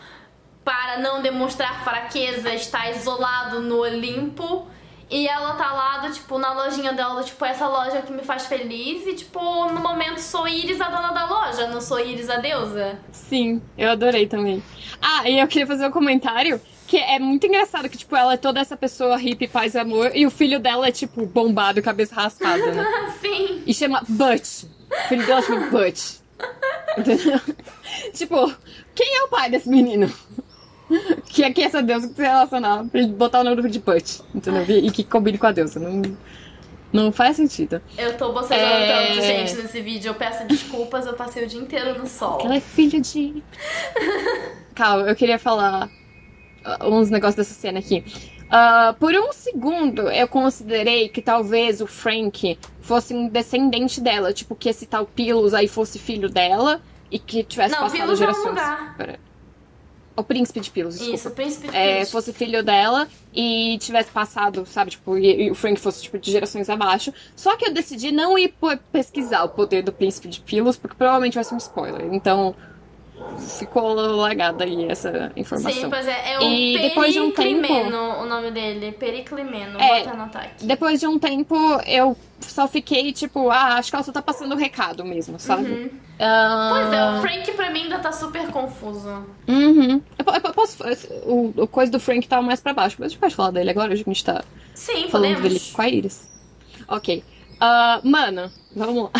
para 0.64 0.98
não 0.98 1.22
demonstrar 1.22 1.84
fraqueza, 1.84 2.52
está 2.52 2.90
isolado 2.90 3.60
no 3.60 3.78
Olimpo. 3.78 4.66
E 5.08 5.28
ela 5.28 5.54
tá 5.54 5.72
lá, 5.72 5.98
do, 5.98 6.12
tipo, 6.12 6.38
na 6.38 6.52
lojinha 6.52 6.92
dela, 6.92 7.22
tipo, 7.22 7.42
essa 7.44 7.68
loja 7.68 8.02
que 8.02 8.12
me 8.12 8.22
faz 8.22 8.46
feliz. 8.46 9.06
E, 9.06 9.14
tipo, 9.14 9.40
no 9.66 9.78
momento 9.78 10.18
sou 10.18 10.48
Iris 10.48 10.80
a 10.80 10.88
dona 10.90 11.12
da 11.12 11.24
loja, 11.26 11.68
não 11.68 11.80
sou 11.80 12.00
Iris 12.00 12.28
a 12.28 12.38
deusa. 12.38 12.98
Sim, 13.12 13.62
eu 13.78 13.92
adorei 13.92 14.26
também. 14.26 14.60
Ah, 15.00 15.28
e 15.30 15.38
eu 15.38 15.46
queria 15.46 15.68
fazer 15.68 15.86
um 15.86 15.92
comentário 15.92 16.60
que 16.88 16.96
é 16.96 17.18
muito 17.18 17.46
engraçado 17.46 17.86
que, 17.88 17.98
tipo, 17.98 18.16
ela 18.16 18.32
é 18.32 18.36
toda 18.38 18.58
essa 18.60 18.74
pessoa 18.76 19.18
hippie, 19.18 19.46
paz 19.46 19.74
e 19.74 19.78
amor, 19.78 20.10
e 20.14 20.26
o 20.26 20.30
filho 20.30 20.58
dela 20.58 20.88
é, 20.88 20.90
tipo, 20.90 21.26
bombado, 21.26 21.82
cabeça 21.82 22.14
raspada, 22.14 22.72
né? 22.72 22.84
Sim. 23.20 23.62
E 23.66 23.74
chama 23.74 24.02
Butch. 24.08 24.64
O 24.90 25.08
filho 25.08 25.26
dela 25.26 25.42
chama 25.42 25.66
Butch. 25.66 26.14
Entendeu? 26.96 27.38
tipo, 28.14 28.54
quem 28.94 29.16
é 29.16 29.22
o 29.24 29.28
pai 29.28 29.50
desse 29.50 29.68
menino? 29.68 30.10
Que 31.26 31.44
é 31.44 31.52
que 31.52 31.62
essa 31.62 31.82
deusa 31.82 32.08
que 32.08 32.14
se 32.14 32.22
relacionar 32.22 32.82
pra 32.86 33.00
ele 33.00 33.12
botar 33.12 33.40
o 33.40 33.44
nome 33.44 33.68
de 33.68 33.80
Butch, 33.80 34.20
entendeu? 34.34 34.64
E 34.66 34.90
que 34.90 35.04
combine 35.04 35.36
com 35.36 35.46
a 35.46 35.52
deusa. 35.52 35.78
Não, 35.78 36.00
não 36.90 37.12
faz 37.12 37.36
sentido. 37.36 37.82
Eu 37.98 38.16
tô 38.16 38.32
bocejando 38.32 38.62
É. 38.64 39.08
tanto, 39.08 39.20
gente, 39.22 39.54
nesse 39.56 39.82
vídeo. 39.82 40.08
Eu 40.08 40.14
peço 40.14 40.46
desculpas, 40.46 41.04
eu 41.04 41.12
passei 41.12 41.44
o 41.44 41.46
dia 41.46 41.60
inteiro 41.60 41.98
no 41.98 42.06
sol. 42.06 42.40
Ela 42.42 42.56
é 42.56 42.60
filha 42.60 42.98
de. 42.98 43.42
Calma, 44.74 45.06
eu 45.06 45.14
queria 45.14 45.38
falar 45.38 45.90
uns 46.82 47.10
negócios 47.10 47.36
dessa 47.36 47.54
cena 47.54 47.78
aqui. 47.78 48.04
Ah, 48.50 48.94
por 48.98 49.12
um 49.14 49.32
segundo, 49.32 50.08
eu 50.10 50.26
considerei 50.26 51.08
que 51.08 51.20
talvez 51.20 51.80
o 51.80 51.86
Frank 51.86 52.58
fosse 52.80 53.14
um 53.14 53.28
descendente 53.28 54.00
dela, 54.00 54.32
tipo, 54.32 54.54
que 54.56 54.68
esse 54.68 54.86
tal 54.86 55.04
Pilos 55.06 55.52
aí 55.52 55.68
fosse 55.68 55.98
filho 55.98 56.28
dela 56.30 56.80
e 57.10 57.18
que 57.18 57.42
tivesse 57.44 57.74
Não, 57.74 57.82
passado 57.82 57.98
Pilos 58.00 58.12
é 58.14 58.16
gerações. 58.24 58.46
lugar. 58.46 58.96
Pera. 58.96 59.20
O 60.16 60.24
príncipe 60.24 60.58
de 60.60 60.70
Pilos, 60.70 60.94
desculpa. 60.94 61.14
Isso, 61.14 61.30
príncipe 61.30 61.68
de 61.68 61.76
É, 61.76 61.98
Peach. 61.98 62.10
fosse 62.10 62.32
filho 62.32 62.60
dela 62.64 63.06
e 63.32 63.78
tivesse 63.78 64.10
passado, 64.10 64.66
sabe, 64.66 64.90
tipo, 64.90 65.16
e, 65.16 65.44
e 65.44 65.50
o 65.50 65.54
Frank 65.54 65.78
fosse, 65.78 66.02
tipo, 66.02 66.18
de 66.18 66.32
gerações 66.32 66.68
abaixo. 66.68 67.12
Só 67.36 67.54
que 67.56 67.66
eu 67.66 67.72
decidi 67.72 68.10
não 68.10 68.36
ir 68.36 68.52
pesquisar 68.90 69.44
o 69.44 69.48
poder 69.50 69.82
do 69.82 69.92
príncipe 69.92 70.26
de 70.26 70.40
Pilos, 70.40 70.76
porque 70.76 70.96
provavelmente 70.96 71.34
vai 71.34 71.44
ser 71.44 71.54
um 71.54 71.58
spoiler. 71.58 72.12
Então, 72.12 72.56
ficou 73.58 73.94
largada 73.94 74.64
aí 74.64 74.86
essa 74.90 75.32
informação. 75.36 75.82
Sim, 75.82 75.90
pois 75.90 76.06
é. 76.06 76.34
É 76.34 76.38
o 76.38 76.42
E 76.42 76.78
depois 76.80 77.12
de 77.12 77.20
um 77.20 77.30
tempo- 77.30 77.72
o 77.72 78.26
nome 78.26 78.50
dele. 78.50 78.92
Periclimeno. 78.92 79.80
É. 79.80 80.04
Bota 80.04 80.16
no 80.16 80.22
ataque. 80.24 80.64
Depois 80.64 81.00
de 81.00 81.06
um 81.06 81.18
tempo, 81.18 81.54
eu 81.86 82.16
só 82.40 82.66
fiquei, 82.68 83.12
tipo, 83.12 83.50
ah, 83.50 83.74
acho 83.74 83.90
que 83.90 83.96
ela 83.96 84.02
só 84.04 84.12
tá 84.12 84.22
passando 84.22 84.52
o 84.52 84.56
recado 84.56 85.04
mesmo, 85.04 85.38
sabe? 85.38 85.92
Ah, 86.20 86.70
Pois 86.72 86.92
é, 86.92 87.10
o 87.10 87.20
Frank 87.20 87.52
pra 87.52 87.70
mim 87.70 87.82
ainda 87.84 87.98
tá 87.98 88.10
super 88.12 88.46
confuso. 88.48 89.24
Uhum. 89.46 90.00
Eu, 90.18 90.24
po- 90.24 90.32
eu 90.34 90.52
posso. 90.54 90.76
O, 91.24 91.54
o 91.62 91.66
coisa 91.68 91.92
do 91.92 92.00
Frank 92.00 92.26
tava 92.26 92.42
mais 92.42 92.60
pra 92.60 92.72
baixo, 92.74 92.96
mas 92.98 93.06
a 93.06 93.08
gente 93.10 93.18
pode 93.20 93.34
falar 93.34 93.50
dele 93.52 93.70
agora, 93.70 93.92
a 93.92 93.96
gente 93.96 94.24
tá 94.24 94.42
Sim, 94.74 95.08
falando 95.08 95.10
podemos. 95.36 95.42
dele 95.42 95.60
com 95.72 95.82
a 95.82 95.88
Iris. 95.88 96.28
Ok. 96.88 97.22
Ah, 97.60 98.00
mano, 98.04 98.50
vamos 98.74 99.04
lá. 99.04 99.10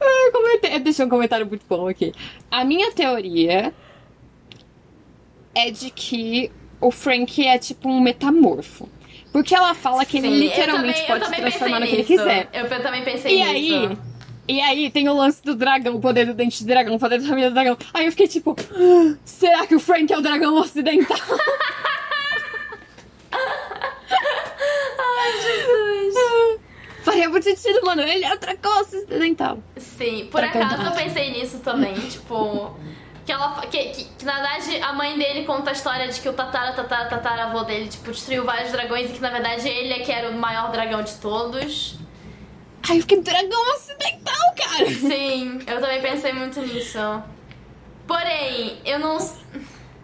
Eu 0.00 0.32
comentei, 0.32 0.74
eu 0.74 0.80
deixei 0.80 1.04
um 1.04 1.08
comentário 1.08 1.46
muito 1.46 1.64
bom 1.68 1.88
aqui. 1.88 2.12
A 2.50 2.64
minha 2.64 2.92
teoria 2.92 3.72
é 5.54 5.70
de 5.70 5.90
que 5.90 6.50
o 6.80 6.90
Frank 6.90 7.46
é 7.46 7.58
tipo 7.58 7.88
um 7.88 8.00
metamorfo. 8.00 8.88
Porque 9.32 9.54
ela 9.54 9.74
fala 9.74 10.04
que 10.04 10.16
ele 10.18 10.28
Sim, 10.28 10.38
literalmente 10.38 11.00
eu 11.00 11.06
também, 11.06 11.20
pode 11.20 11.24
eu 11.24 11.28
se 11.30 11.36
transformar 11.36 11.80
no 11.80 11.86
que 11.86 11.94
ele 11.94 12.04
quiser. 12.04 12.48
Eu 12.54 12.66
pe- 12.68 12.80
também 12.80 13.02
pensei 13.04 13.38
E 13.38 13.44
nisso. 13.52 13.74
aí, 13.76 13.98
e 14.48 14.60
aí 14.62 14.90
tem 14.90 15.08
o 15.10 15.14
lance 15.14 15.42
do 15.44 15.54
dragão, 15.54 15.94
o 15.96 16.00
poder 16.00 16.24
do 16.26 16.32
dente 16.34 16.58
de 16.58 16.64
dragão, 16.66 16.94
o 16.94 16.98
poder 16.98 17.20
da 17.20 17.26
família 17.28 17.50
do 17.50 17.54
dragão. 17.54 17.76
Aí 17.92 18.06
eu 18.06 18.10
fiquei 18.12 18.28
tipo, 18.28 18.56
"Ah, 18.58 19.16
será 19.24 19.66
que 19.66 19.74
o 19.74 19.80
Frank 19.80 20.10
é 20.10 20.16
o 20.16 20.22
dragão 20.22 20.56
ocidental? 20.58 21.18
Ai, 24.98 25.32
Jesus. 25.42 25.75
Faria 27.06 27.28
muito 27.28 27.44
sentido, 27.44 27.84
mano. 27.86 28.02
Ele 28.02 28.24
é 28.24 28.34
o 28.34 28.38
dragão 28.38 28.80
ocidental. 28.80 29.58
Sim, 29.76 30.28
por 30.30 30.40
Pra 30.40 30.48
acaso 30.50 30.82
eu 30.82 30.92
pensei 30.92 31.30
nisso 31.30 31.58
também, 31.60 31.94
tipo. 32.10 32.76
Que 33.24 33.30
ela. 33.32 33.60
Que, 33.62 33.78
que, 33.90 34.04
que, 34.04 34.24
na 34.24 34.34
verdade 34.34 34.80
a 34.82 34.92
mãe 34.92 35.16
dele 35.18 35.44
conta 35.44 35.70
a 35.70 35.72
história 35.72 36.08
de 36.08 36.20
que 36.20 36.28
o 36.28 36.32
tatara, 36.32 36.72
tatara, 36.72 37.08
tataravô 37.08 37.62
dele, 37.62 37.88
tipo, 37.88 38.10
destruiu 38.10 38.44
vários 38.44 38.72
dragões 38.72 39.10
e 39.10 39.12
que 39.14 39.20
na 39.20 39.30
verdade 39.30 39.68
ele 39.68 39.92
é 39.94 39.98
que 40.00 40.10
era 40.10 40.30
o 40.30 40.34
maior 40.34 40.70
dragão 40.72 41.02
de 41.02 41.14
todos. 41.16 41.94
Ai, 42.88 42.96
eu 42.98 43.00
fiquei 43.02 43.20
dragão 43.20 43.72
ocidental, 43.74 44.54
cara. 44.56 44.86
Sim, 44.90 45.58
eu 45.66 45.80
também 45.80 46.00
pensei 46.02 46.32
muito 46.32 46.60
nisso. 46.60 46.98
Porém, 48.06 48.78
eu 48.84 48.98
não. 48.98 49.18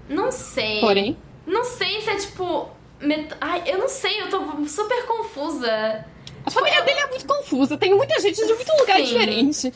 Não 0.08 0.30
sei. 0.32 0.80
Porém, 0.80 1.16
Não 1.46 1.64
sei 1.64 2.00
se 2.00 2.10
é 2.10 2.16
tipo. 2.16 2.68
met- 3.00 3.34
Ai, 3.40 3.62
eu 3.66 3.78
não 3.78 3.88
sei, 3.88 4.20
eu 4.20 4.28
tô 4.30 4.40
super 4.66 5.04
confusa. 5.06 6.04
A 6.44 6.50
família 6.50 6.82
dele 6.82 7.00
é 7.00 7.06
muito 7.08 7.26
confusa. 7.26 7.76
Tem 7.78 7.94
muita 7.94 8.18
gente 8.20 8.36
de 8.36 8.52
muito 8.54 8.72
lugar 8.78 8.96
Sim. 8.98 9.04
diferente. 9.04 9.70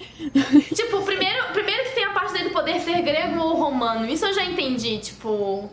Tipo, 0.74 1.02
primeiro, 1.02 1.44
primeiro 1.52 1.84
que 1.84 1.90
tem 1.94 2.04
a 2.04 2.10
parte 2.10 2.32
dele 2.32 2.50
poder 2.50 2.80
ser 2.80 3.00
grego 3.02 3.38
ou 3.40 3.54
romano. 3.56 4.06
Isso 4.08 4.24
eu 4.26 4.32
já 4.34 4.44
entendi, 4.44 4.98
tipo. 4.98 5.70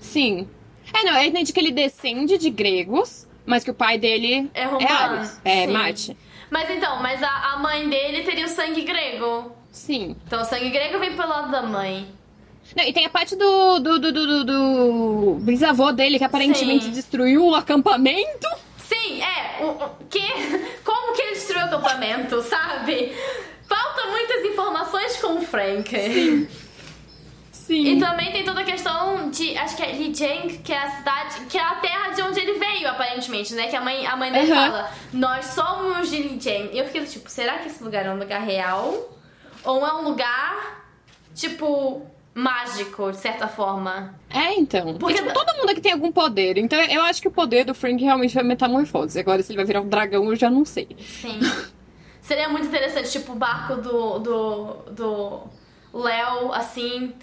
Sim. 0.00 0.48
É, 0.94 1.02
não, 1.04 1.16
eu 1.20 1.24
entendi 1.28 1.52
que 1.52 1.60
ele 1.60 1.72
descende 1.72 2.38
de 2.38 2.48
gregos, 2.50 3.26
mas 3.44 3.64
que 3.64 3.70
o 3.70 3.74
pai 3.74 3.98
dele 3.98 4.50
É 4.54 4.62
é 4.62 4.64
romano. 4.66 5.30
É 5.44 5.66
Sim. 5.66 5.72
Marte. 5.72 6.16
Mas 6.50 6.70
então, 6.70 7.02
mas 7.02 7.22
a, 7.22 7.52
a 7.54 7.58
mãe 7.58 7.88
dele 7.88 8.22
teria 8.22 8.46
o 8.46 8.48
sangue 8.48 8.82
grego. 8.82 9.50
Sim. 9.72 10.16
Então 10.26 10.40
o 10.42 10.44
sangue 10.44 10.70
grego 10.70 10.98
vem 10.98 11.14
pelo 11.16 11.28
lado 11.28 11.50
da 11.50 11.62
mãe. 11.62 12.06
Não, 12.74 12.82
e 12.84 12.92
tem 12.92 13.04
a 13.06 13.10
parte 13.10 13.36
do, 13.36 13.78
do, 13.78 13.98
do, 13.98 14.12
do, 14.12 14.26
do- 14.26 14.44
do 14.44 15.34
bisavô 15.40 15.92
dele, 15.92 16.18
que 16.18 16.24
aparentemente 16.24 16.86
Sim. 16.86 16.90
destruiu 16.90 17.46
o 17.46 17.54
acampamento. 17.54 18.46
Sim, 19.06 19.22
é. 19.22 19.62
O, 19.64 19.66
o- 19.70 19.90
que, 20.10 20.20
como 20.84 21.14
que 21.14 21.22
ele 21.22 21.34
destruiu 21.34 21.62
o 21.64 21.66
acampamento, 21.68 22.42
sabe? 22.42 23.14
Faltam 23.68 24.10
muitas 24.10 24.44
informações 24.44 25.16
com 25.16 25.34
o 25.38 25.42
Frank. 25.42 26.48
Sim. 27.52 27.84
E 27.84 27.98
também 27.98 28.30
tem 28.30 28.44
toda 28.44 28.60
a 28.60 28.64
questão 28.64 29.28
de. 29.30 29.56
Acho 29.58 29.76
que 29.76 29.82
é 29.82 29.90
Lijiang, 29.92 30.58
que 30.58 30.72
é 30.72 30.78
a 30.78 30.90
cidade. 30.90 31.46
Que 31.46 31.58
é 31.58 31.62
a 31.62 31.74
terra 31.76 32.10
de 32.10 32.22
onde 32.22 32.38
ele 32.38 32.58
veio, 32.60 32.88
aparentemente, 32.88 33.54
né? 33.54 33.66
Que 33.66 33.74
a 33.74 33.80
mãe, 33.80 34.06
a 34.06 34.16
mãe 34.16 34.30
dele 34.30 34.52
Aham. 34.52 34.66
fala: 34.70 34.90
Nós 35.12 35.46
somos 35.46 36.08
de 36.10 36.22
Lijiang. 36.22 36.70
E 36.72 36.78
eu 36.78 36.84
fiquei 36.84 37.04
tipo: 37.06 37.28
será 37.28 37.58
que 37.58 37.66
esse 37.68 37.82
lugar 37.82 38.06
é 38.06 38.10
um 38.10 38.18
lugar 38.18 38.40
real? 38.40 39.12
Ou 39.64 39.84
é 39.84 39.92
um 39.94 40.02
lugar, 40.02 40.84
tipo, 41.34 42.06
mágico, 42.36 43.10
de 43.10 43.16
certa 43.16 43.48
forma? 43.48 44.14
É, 44.28 44.52
então. 44.60 44.94
Porque- 44.98 45.14
tipo, 45.14 45.32
todo 45.32 45.56
mundo 45.56 45.70
aqui 45.70 45.80
tem 45.80 45.92
algum 45.92 46.12
poder. 46.12 46.58
Então 46.58 46.78
eu 46.78 47.02
acho 47.02 47.22
que 47.22 47.28
o 47.28 47.30
poder 47.30 47.64
do 47.64 47.74
Frank 47.74 48.02
realmente 48.04 48.38
é 48.38 48.42
metamorfose. 48.42 49.18
Agora, 49.18 49.42
se 49.42 49.50
ele 49.52 49.56
vai 49.56 49.64
virar 49.64 49.80
um 49.80 49.88
dragão, 49.88 50.26
eu 50.26 50.36
já 50.36 50.50
não 50.50 50.64
sei. 50.64 50.88
Sim. 51.00 51.40
Seria 52.20 52.48
muito 52.48 52.66
interessante, 52.66 53.10
tipo, 53.10 53.32
o 53.32 53.36
barco 53.36 53.76
do. 53.76 54.18
do. 54.18 54.64
do 54.92 55.40
Léo, 55.94 56.52
assim, 56.52 57.14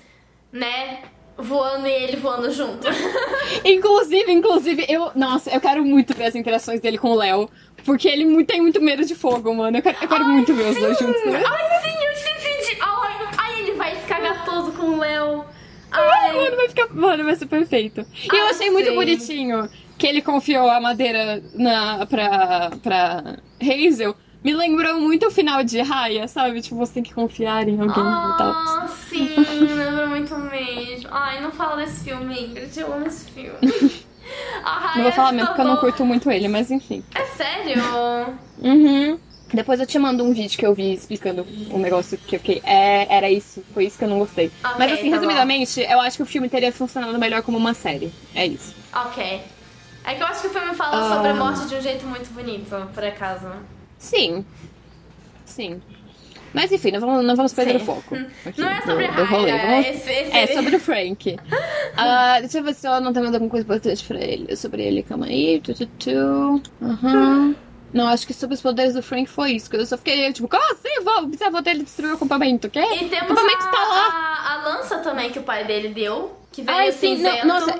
né? 0.52 1.02
Voando 1.38 1.88
e 1.88 1.92
ele 1.92 2.18
voando 2.18 2.52
junto. 2.52 2.88
Inclusive, 3.66 4.32
inclusive, 4.32 4.86
eu. 4.90 5.12
Nossa, 5.16 5.50
eu 5.52 5.60
quero 5.60 5.84
muito 5.84 6.14
ver 6.16 6.26
as 6.26 6.36
interações 6.36 6.80
dele 6.80 6.98
com 6.98 7.12
o 7.12 7.16
Léo. 7.16 7.50
Porque 7.86 8.08
ele 8.08 8.44
tem 8.46 8.62
muito 8.62 8.82
medo 8.82 9.04
de 9.06 9.14
fogo, 9.14 9.54
mano. 9.54 9.78
Eu 9.78 9.82
quero, 9.82 9.98
eu 10.02 10.08
quero 10.08 10.26
muito 10.26 10.54
ver 10.54 10.70
os 10.70 10.78
dois 10.78 10.98
juntos, 10.98 11.26
né? 11.26 11.44
Ai, 11.46 11.82
sim, 11.82 12.03
com 14.86 14.92
o 14.98 15.00
Léo. 15.00 15.46
Ai, 15.92 16.30
Ai, 16.30 16.34
mano, 16.36 16.56
vai 16.56 16.70
ficar. 16.70 16.88
Mano, 16.94 17.24
vai 17.24 17.36
ser 17.36 17.46
perfeito. 17.46 18.06
E 18.32 18.36
eu 18.36 18.48
Ah, 18.48 18.50
achei 18.50 18.70
muito 18.72 18.94
bonitinho 18.94 19.70
que 19.98 20.08
ele 20.08 20.22
confiou 20.22 20.70
a 20.70 20.80
madeira 20.82 21.42
na, 21.54 22.06
pra, 22.06 22.72
pra 22.82 23.36
Hazel. 23.62 24.16
Me 24.44 24.54
lembrou 24.54 25.00
muito 25.00 25.28
o 25.28 25.32
final 25.32 25.64
de 25.64 25.80
Raya, 25.82 26.28
sabe? 26.28 26.62
Tipo, 26.62 26.76
você 26.76 26.96
tem 26.96 27.04
que 27.04 27.14
confiar 27.14 27.66
em 27.70 27.80
alguém 27.80 28.04
e 28.04 28.38
tal. 28.38 28.52
Ah, 28.52 28.88
sim, 29.10 29.30
lembra 29.38 30.08
muito 30.08 30.36
mesmo. 30.38 31.08
Ai, 31.12 31.40
não 31.42 31.52
fala 31.52 31.78
desse 31.78 32.04
filme, 32.04 32.48
Ingrid. 32.48 32.78
Eu 32.78 32.94
amo 32.94 33.08
esse 33.08 33.30
filme. 33.32 33.58
Não 34.96 35.04
vou 35.04 35.12
falar 35.12 35.32
mesmo 35.34 35.48
porque 35.50 35.62
eu 35.62 35.66
não 35.66 35.78
curto 35.78 36.06
muito 36.06 36.32
ele, 36.32 36.48
mas 36.48 36.72
enfim. 36.72 37.04
É 37.14 37.26
sério? 37.26 37.76
Uhum. 38.62 39.03
Depois 39.54 39.80
eu 39.80 39.86
te 39.86 40.00
mando 40.00 40.24
um 40.24 40.34
vídeo 40.34 40.58
que 40.58 40.66
eu 40.66 40.74
vi 40.74 40.94
explicando 40.94 41.46
um 41.72 41.78
negócio 41.78 42.18
que 42.18 42.36
eu 42.36 42.40
fiquei. 42.40 42.62
É, 42.66 43.14
era 43.16 43.30
isso, 43.30 43.64
foi 43.74 43.86
isso 43.86 43.98
que 43.98 44.04
eu 44.04 44.10
não 44.10 44.20
gostei. 44.20 44.48
Ok, 44.64 44.76
Mas 44.80 44.92
assim, 44.92 45.04
tá 45.04 45.08
bom. 45.10 45.14
resumidamente, 45.16 45.80
eu 45.82 46.02
acho 46.02 46.18
que 46.18 46.24
o 46.24 46.26
filme 46.26 46.50
teria 46.50 46.72
funcionado 46.72 47.18
melhor 47.20 47.42
como 47.44 47.58
uma 47.58 47.74
série. 47.74 48.12
É 48.34 48.46
isso. 48.48 48.74
Ok. 48.94 49.42
É 50.06 50.16
que 50.16 50.22
eu 50.24 50.28
acho 50.28 50.42
que 50.42 50.48
o 50.48 50.50
filme 50.50 50.74
fala 50.76 51.06
Ah. 51.12 51.16
sobre 51.16 51.30
a 51.30 51.34
morte 51.36 51.68
de 51.68 51.76
um 51.76 51.82
jeito 51.82 52.06
muito 52.06 52.34
bonito, 52.34 52.76
por 52.94 53.04
acaso. 53.04 53.48
Sim. 53.98 54.44
Sim. 55.46 55.82
Mas 56.54 56.72
enfim, 56.72 56.92
não 56.92 57.00
vamos, 57.00 57.26
não 57.26 57.36
vamos 57.36 57.52
perder 57.54 57.78
Sim. 57.80 57.84
o 57.84 57.86
foco. 57.86 58.16
aqui 58.46 58.62
Não 58.62 58.70
é 58.70 58.80
do- 58.80 58.86
sobre 58.86 59.08
do 59.08 59.26
rolê. 59.26 59.52
Raya, 59.52 59.68
Vamos- 59.84 59.88
esse, 59.88 60.12
esse... 60.12 60.38
É 60.38 60.48
sobre 60.48 60.76
o 60.76 60.80
Frank. 60.80 61.38
Ah, 61.96 62.38
deixa 62.40 62.58
eu 62.58 62.64
ver 62.64 62.74
se 62.74 62.88
eu 62.88 63.00
não 63.02 63.14
tenho 63.14 63.24
mais 63.26 63.36
alguma 63.36 63.52
coisa 63.52 63.64
importante 63.64 64.04
pra 64.04 64.20
ele. 64.20 64.56
Sobre 64.56 64.82
ele, 64.84 65.04
calma 65.04 65.28
aí. 65.28 65.62
Tu, 65.62 65.74
tu, 65.76 65.86
tu. 65.86 66.62
Aham. 66.82 67.56
Não, 67.94 68.08
acho 68.08 68.26
que 68.26 68.34
sobre 68.34 68.56
os 68.56 68.62
poderes 68.62 68.94
do 68.94 69.04
Frank 69.04 69.30
foi 69.30 69.52
isso. 69.52 69.70
Que 69.70 69.76
eu 69.76 69.86
só 69.86 69.98
fiquei 69.98 70.34
tipo, 70.34 70.48
como 70.48 70.64
assim? 70.72 70.90
O 71.20 71.28
bisavô 71.28 71.62
dele 71.62 71.84
destruiu 71.84 72.14
o 72.14 72.16
acampamento, 72.16 72.68
o 72.68 72.70
quê? 72.70 72.80
E 72.80 73.06
o 73.06 73.10
temos 73.10 73.32
acampamento 73.32 73.64
a, 73.64 73.72
tá 73.72 73.86
lá. 73.86 74.08
a, 74.08 74.54
a 74.54 74.64
lança 74.64 74.98
também 74.98 75.30
que 75.30 75.38
o 75.38 75.44
pai 75.44 75.64
dele 75.66 75.90
deu, 75.90 76.36
que 76.52 76.64
veio 76.64 76.78
Ai, 76.78 76.92
sim, 76.92 77.18
cinzento. 77.18 77.46
não, 77.46 77.60
nossa. 77.60 77.80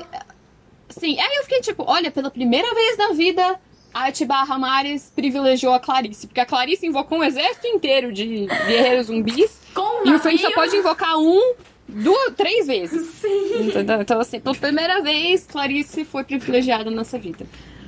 Sim, 0.90 1.20
aí 1.20 1.36
eu 1.38 1.44
fiquei 1.44 1.62
tipo, 1.62 1.84
olha, 1.88 2.12
pela 2.12 2.30
primeira 2.30 2.72
vez 2.76 2.98
na 2.98 3.10
vida, 3.14 3.60
a 3.94 4.06
Atibarra 4.06 4.58
Mares 4.60 5.12
privilegiou 5.16 5.74
a 5.74 5.80
Clarice. 5.80 6.28
Porque 6.28 6.40
a 6.40 6.46
Clarice 6.46 6.86
invocou 6.86 7.18
um 7.18 7.24
exército 7.24 7.68
inteiro 7.68 8.14
de 8.14 8.46
guerreiros 8.68 9.08
zumbis. 9.08 9.60
Com 9.74 10.04
um 10.04 10.08
e 10.08 10.14
o 10.14 10.20
Frank 10.20 10.38
só 10.40 10.52
pode 10.52 10.76
invocar 10.76 11.18
um, 11.18 11.56
duas, 11.88 12.34
três 12.36 12.68
vezes. 12.68 13.08
Sim. 13.20 13.72
Então, 14.00 14.20
assim, 14.20 14.40
pela 14.40 14.56
primeira 14.56 15.02
vez, 15.02 15.48
Clarice 15.48 16.06
foi 16.06 16.24
privilegiada 16.24 16.92
nessa 16.92 17.18
vida. 17.18 17.46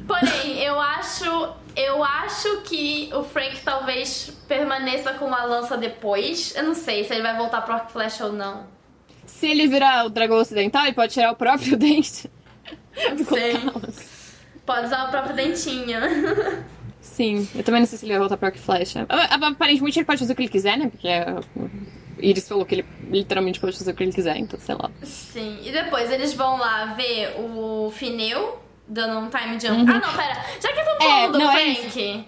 Porém, 0.08 0.60
eu 0.64 0.80
acho. 0.80 1.26
Eu 1.76 2.02
acho 2.04 2.62
que 2.62 3.10
o 3.14 3.24
Frank 3.24 3.60
talvez 3.62 4.32
permaneça 4.48 5.14
com 5.14 5.34
a 5.34 5.44
lança 5.44 5.76
depois. 5.76 6.54
Eu 6.56 6.64
não 6.64 6.74
sei 6.74 7.04
se 7.04 7.14
ele 7.14 7.22
vai 7.22 7.36
voltar 7.36 7.62
pro 7.62 7.74
arco 7.74 7.90
e 7.90 7.92
flecha 7.94 8.26
ou 8.26 8.32
não. 8.32 8.66
Se 9.26 9.48
ele 9.48 9.68
virar 9.68 10.06
o 10.06 10.10
dragão 10.10 10.38
ocidental, 10.38 10.84
ele 10.84 10.94
pode 10.94 11.12
tirar 11.14 11.32
o 11.32 11.36
próprio 11.36 11.76
dente. 11.78 12.30
Não 13.18 13.26
sei. 13.26 13.56
Pode 14.66 14.86
usar 14.86 15.08
o 15.08 15.12
próprio 15.12 15.36
dentinho. 15.36 16.00
Sim, 17.02 17.48
eu 17.54 17.64
também 17.64 17.82
não 17.82 17.88
sei 17.88 17.98
se 18.00 18.06
ele 18.06 18.14
vai 18.14 18.20
voltar 18.20 18.38
pro 18.38 18.46
arco 18.48 18.58
e 18.58 18.62
flecha. 18.62 19.06
A- 19.10 19.36
a- 19.36 19.48
Aparentemente 19.50 20.00
ele 20.00 20.06
pode 20.06 20.20
fazer 20.20 20.32
o 20.34 20.36
que 20.36 20.42
ele 20.44 20.50
quiser, 20.50 20.78
né? 20.78 20.88
Porque 20.90 21.08
a 21.10 21.42
Iris 22.20 22.48
falou 22.48 22.66
que 22.66 22.76
ele 22.76 22.86
literalmente 23.10 23.60
pode 23.60 23.78
fazer 23.78 23.92
o 23.92 23.94
que 23.96 24.04
ele 24.04 24.14
quiser, 24.14 24.38
então 24.38 24.58
sei 24.60 24.76
lá. 24.76 24.90
Sim. 25.04 25.60
E 25.62 25.72
depois 25.72 26.10
eles 26.10 26.34
vão 26.34 26.58
lá 26.58 26.86
ver 26.94 27.36
o 27.38 27.92
Fineu 27.94 28.60
dando 28.88 29.20
um 29.20 29.30
time 29.30 29.60
jump. 29.60 29.92
Ah, 29.92 30.00
não, 30.00 30.14
pera. 30.16 30.46
Já 30.62 30.72
que 30.74 30.80
eu 30.80 30.86
tô 30.86 30.92
Uhum. 30.92 30.98
É, 30.98 31.08
falando 31.10 31.32
do 31.34 31.40
não, 31.40 31.52
é 31.52 31.76
Frank. 31.76 32.26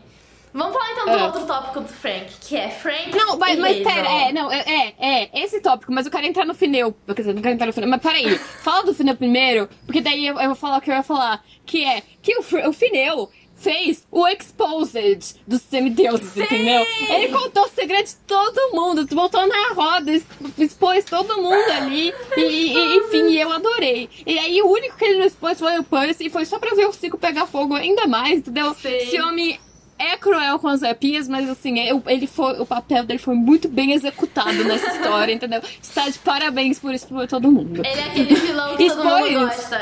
Vamos 0.53 0.74
falar 0.74 0.91
então 0.91 1.05
do 1.05 1.12
É. 1.12 1.24
outro 1.24 1.45
tópico 1.45 1.82
do 1.82 1.88
Frank, 1.88 2.26
que 2.41 2.55
é 2.58 2.70
Frank. 2.70 3.16
Não, 3.16 3.38
mas, 3.38 3.60
mas 3.60 3.78
pera, 3.84 4.08
é, 4.10 4.32
não, 4.32 4.51
é, 4.51 4.60
é, 4.62 4.95
é, 4.99 5.41
esse 5.43 5.60
tópico, 5.62 5.91
mas 5.93 6.05
eu 6.08 6.12
quero 6.12 6.26
entrar 6.26 6.45
no 6.45 6.55
fineu. 6.55 6.95
Quer 7.05 7.14
dizer, 7.14 7.34
não 7.34 7.41
quero 7.43 7.53
entrar 7.53 7.68
no 7.68 7.74
fineu, 7.74 7.88
mas 7.89 8.01
peraí, 8.01 8.36
fala 8.64 8.84
do 8.84 8.93
fineu 8.93 9.16
primeiro, 9.16 9.70
porque 9.86 10.01
daí 10.01 10.26
eu, 10.26 10.39
eu 10.39 10.47
vou 10.47 10.55
falar 10.55 10.78
o 10.78 10.82
que 10.82 10.89
eu 10.89 10.95
ia 10.95 11.03
falar, 11.03 11.43
que 11.64 11.86
é 11.86 12.01
que 12.24 12.36
o, 12.38 12.70
o 12.70 12.74
fineu 12.74 13.30
fez 13.58 14.05
o 14.12 14.28
Exposed 14.28 15.36
dos 15.47 15.62
semideuses, 15.64 16.30
Sim! 16.30 16.43
entendeu? 16.43 16.86
Ele 17.10 17.30
contou 17.30 17.64
o 17.66 17.70
segredo 17.70 18.05
de 18.05 18.16
todo 18.28 18.72
mundo, 18.74 19.05
voltou 19.14 19.45
na 19.47 19.74
roda, 19.74 20.12
expôs 20.58 21.03
todo 21.05 21.38
mundo 21.41 21.70
ali, 21.72 22.14
e, 22.38 22.41
e- 22.41 22.97
enfim, 22.97 23.34
eu 23.36 23.51
adorei. 23.51 24.10
E 24.26 24.38
aí 24.38 24.62
o 24.62 24.68
único 24.70 24.95
que 24.97 25.05
ele 25.05 25.20
não 25.20 25.26
expôs 25.26 25.58
foi 25.60 25.78
o 25.80 25.84
Percy, 25.84 26.26
e 26.28 26.30
foi 26.30 26.45
só 26.45 26.60
pra 26.60 26.76
ver 26.76 26.88
o 26.88 26.93
Cico 26.93 27.18
pegar 27.18 27.47
fogo 27.47 27.74
ainda 27.74 28.05
mais, 28.08 28.39
entendeu? 28.39 28.74
Sim. 28.76 28.89
Esse 28.89 29.20
homem 29.22 29.60
é 30.00 30.16
cruel 30.18 30.60
com 30.60 30.68
as 30.68 30.84
arpias, 30.84 31.28
mas 31.28 31.50
assim, 31.50 31.80
eu- 31.80 32.02
ele 32.08 32.28
foi, 32.28 32.60
o 32.60 32.66
papel 32.66 33.04
dele 33.04 33.20
foi 33.20 33.36
muito 33.36 33.68
bem 33.68 33.93
executado 33.93 34.64
nessa 34.64 34.88
história, 34.95 35.34
entendeu? 35.34 35.62
Está 35.82 36.08
de 36.10 36.20
parabéns 36.20 36.80
por 36.80 36.93
isso 36.93 37.08
por 37.08 37.28
todo 37.28 37.52
mundo. 37.52 37.82
Ele 37.86 38.00
é 38.02 38.04
aquele 38.06 38.36
vilão 38.36 38.76
que 38.78 38.88
todo 38.89 39.04
mundo 39.04 39.28
Expôs. 39.28 39.39
gosta. 39.45 39.80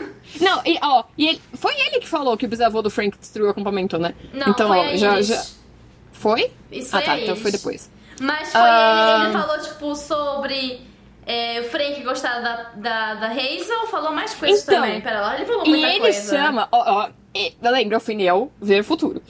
Não, 0.40 0.60
e 0.66 0.78
ó, 0.82 1.04
e 1.16 1.28
ele, 1.28 1.42
foi 1.54 1.72
ele 1.74 2.00
que 2.00 2.08
falou 2.08 2.36
que 2.36 2.44
o 2.44 2.48
bisavô 2.48 2.82
do 2.82 2.90
Frank 2.90 3.16
destruiu 3.18 3.46
o 3.48 3.50
acampamento, 3.50 3.96
né? 3.98 4.14
Não, 4.34 4.48
então, 4.48 4.68
foi 4.68 4.78
ó, 4.78 4.96
já, 4.96 5.22
já. 5.22 5.42
Foi? 6.12 6.50
Isso 6.70 6.88
ah, 6.96 6.98
foi 6.98 7.06
tá, 7.06 7.18
então 7.20 7.36
foi 7.36 7.50
depois. 7.52 7.90
Mas 8.20 8.50
foi 8.50 8.60
Ah. 8.60 9.16
ele, 9.20 9.30
ele 9.30 9.38
falou, 9.44 9.58
tipo, 9.62 9.94
sobre 9.94 10.80
é, 11.26 11.60
o 11.60 11.64
Frank 11.64 12.02
gostar 12.02 12.40
da, 12.40 12.70
da, 12.76 13.14
da 13.14 13.26
Hazel, 13.28 13.86
falou 13.90 14.12
mais 14.12 14.32
coisas 14.34 14.62
Então, 14.62 14.76
também. 14.76 15.00
Pera 15.00 15.20
lá, 15.20 15.36
ele 15.36 15.44
falou 15.46 15.66
E 15.66 15.70
muita 15.70 15.86
ele 15.88 16.00
coisa. 16.00 16.36
chama, 16.36 16.68
ó, 16.72 17.02
ó, 17.04 17.08
e- 17.34 17.54
lembra 17.62 17.96
o 17.98 18.00
Finel 18.00 18.50
ver 18.60 18.80
o 18.80 18.84
futuro. 18.84 19.22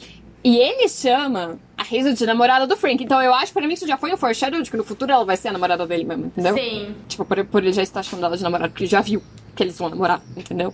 E 0.46 0.58
ele 0.58 0.88
chama 0.88 1.58
a 1.76 1.82
Hazel 1.82 2.12
de 2.14 2.24
namorada 2.24 2.68
do 2.68 2.76
Frank. 2.76 3.02
Então 3.02 3.20
eu 3.20 3.34
acho 3.34 3.52
pra 3.52 3.66
mim 3.66 3.74
isso 3.74 3.84
já 3.84 3.96
foi 3.96 4.14
um 4.14 4.16
foreshadow 4.16 4.62
de 4.62 4.70
que 4.70 4.76
no 4.76 4.84
futuro 4.84 5.10
ela 5.10 5.24
vai 5.24 5.36
ser 5.36 5.48
a 5.48 5.52
namorada 5.52 5.84
dele 5.84 6.04
mesmo, 6.04 6.26
entendeu? 6.26 6.54
Sim. 6.54 6.94
Tipo, 7.08 7.24
por, 7.24 7.44
por 7.46 7.64
ele 7.64 7.72
já 7.72 7.82
estar 7.82 8.00
chamando 8.04 8.26
ela 8.26 8.36
de 8.36 8.44
namorada, 8.44 8.68
porque 8.68 8.84
ele 8.84 8.90
já 8.90 9.00
viu 9.00 9.20
que 9.56 9.62
eles 9.64 9.76
vão 9.76 9.88
namorar, 9.88 10.22
entendeu? 10.36 10.72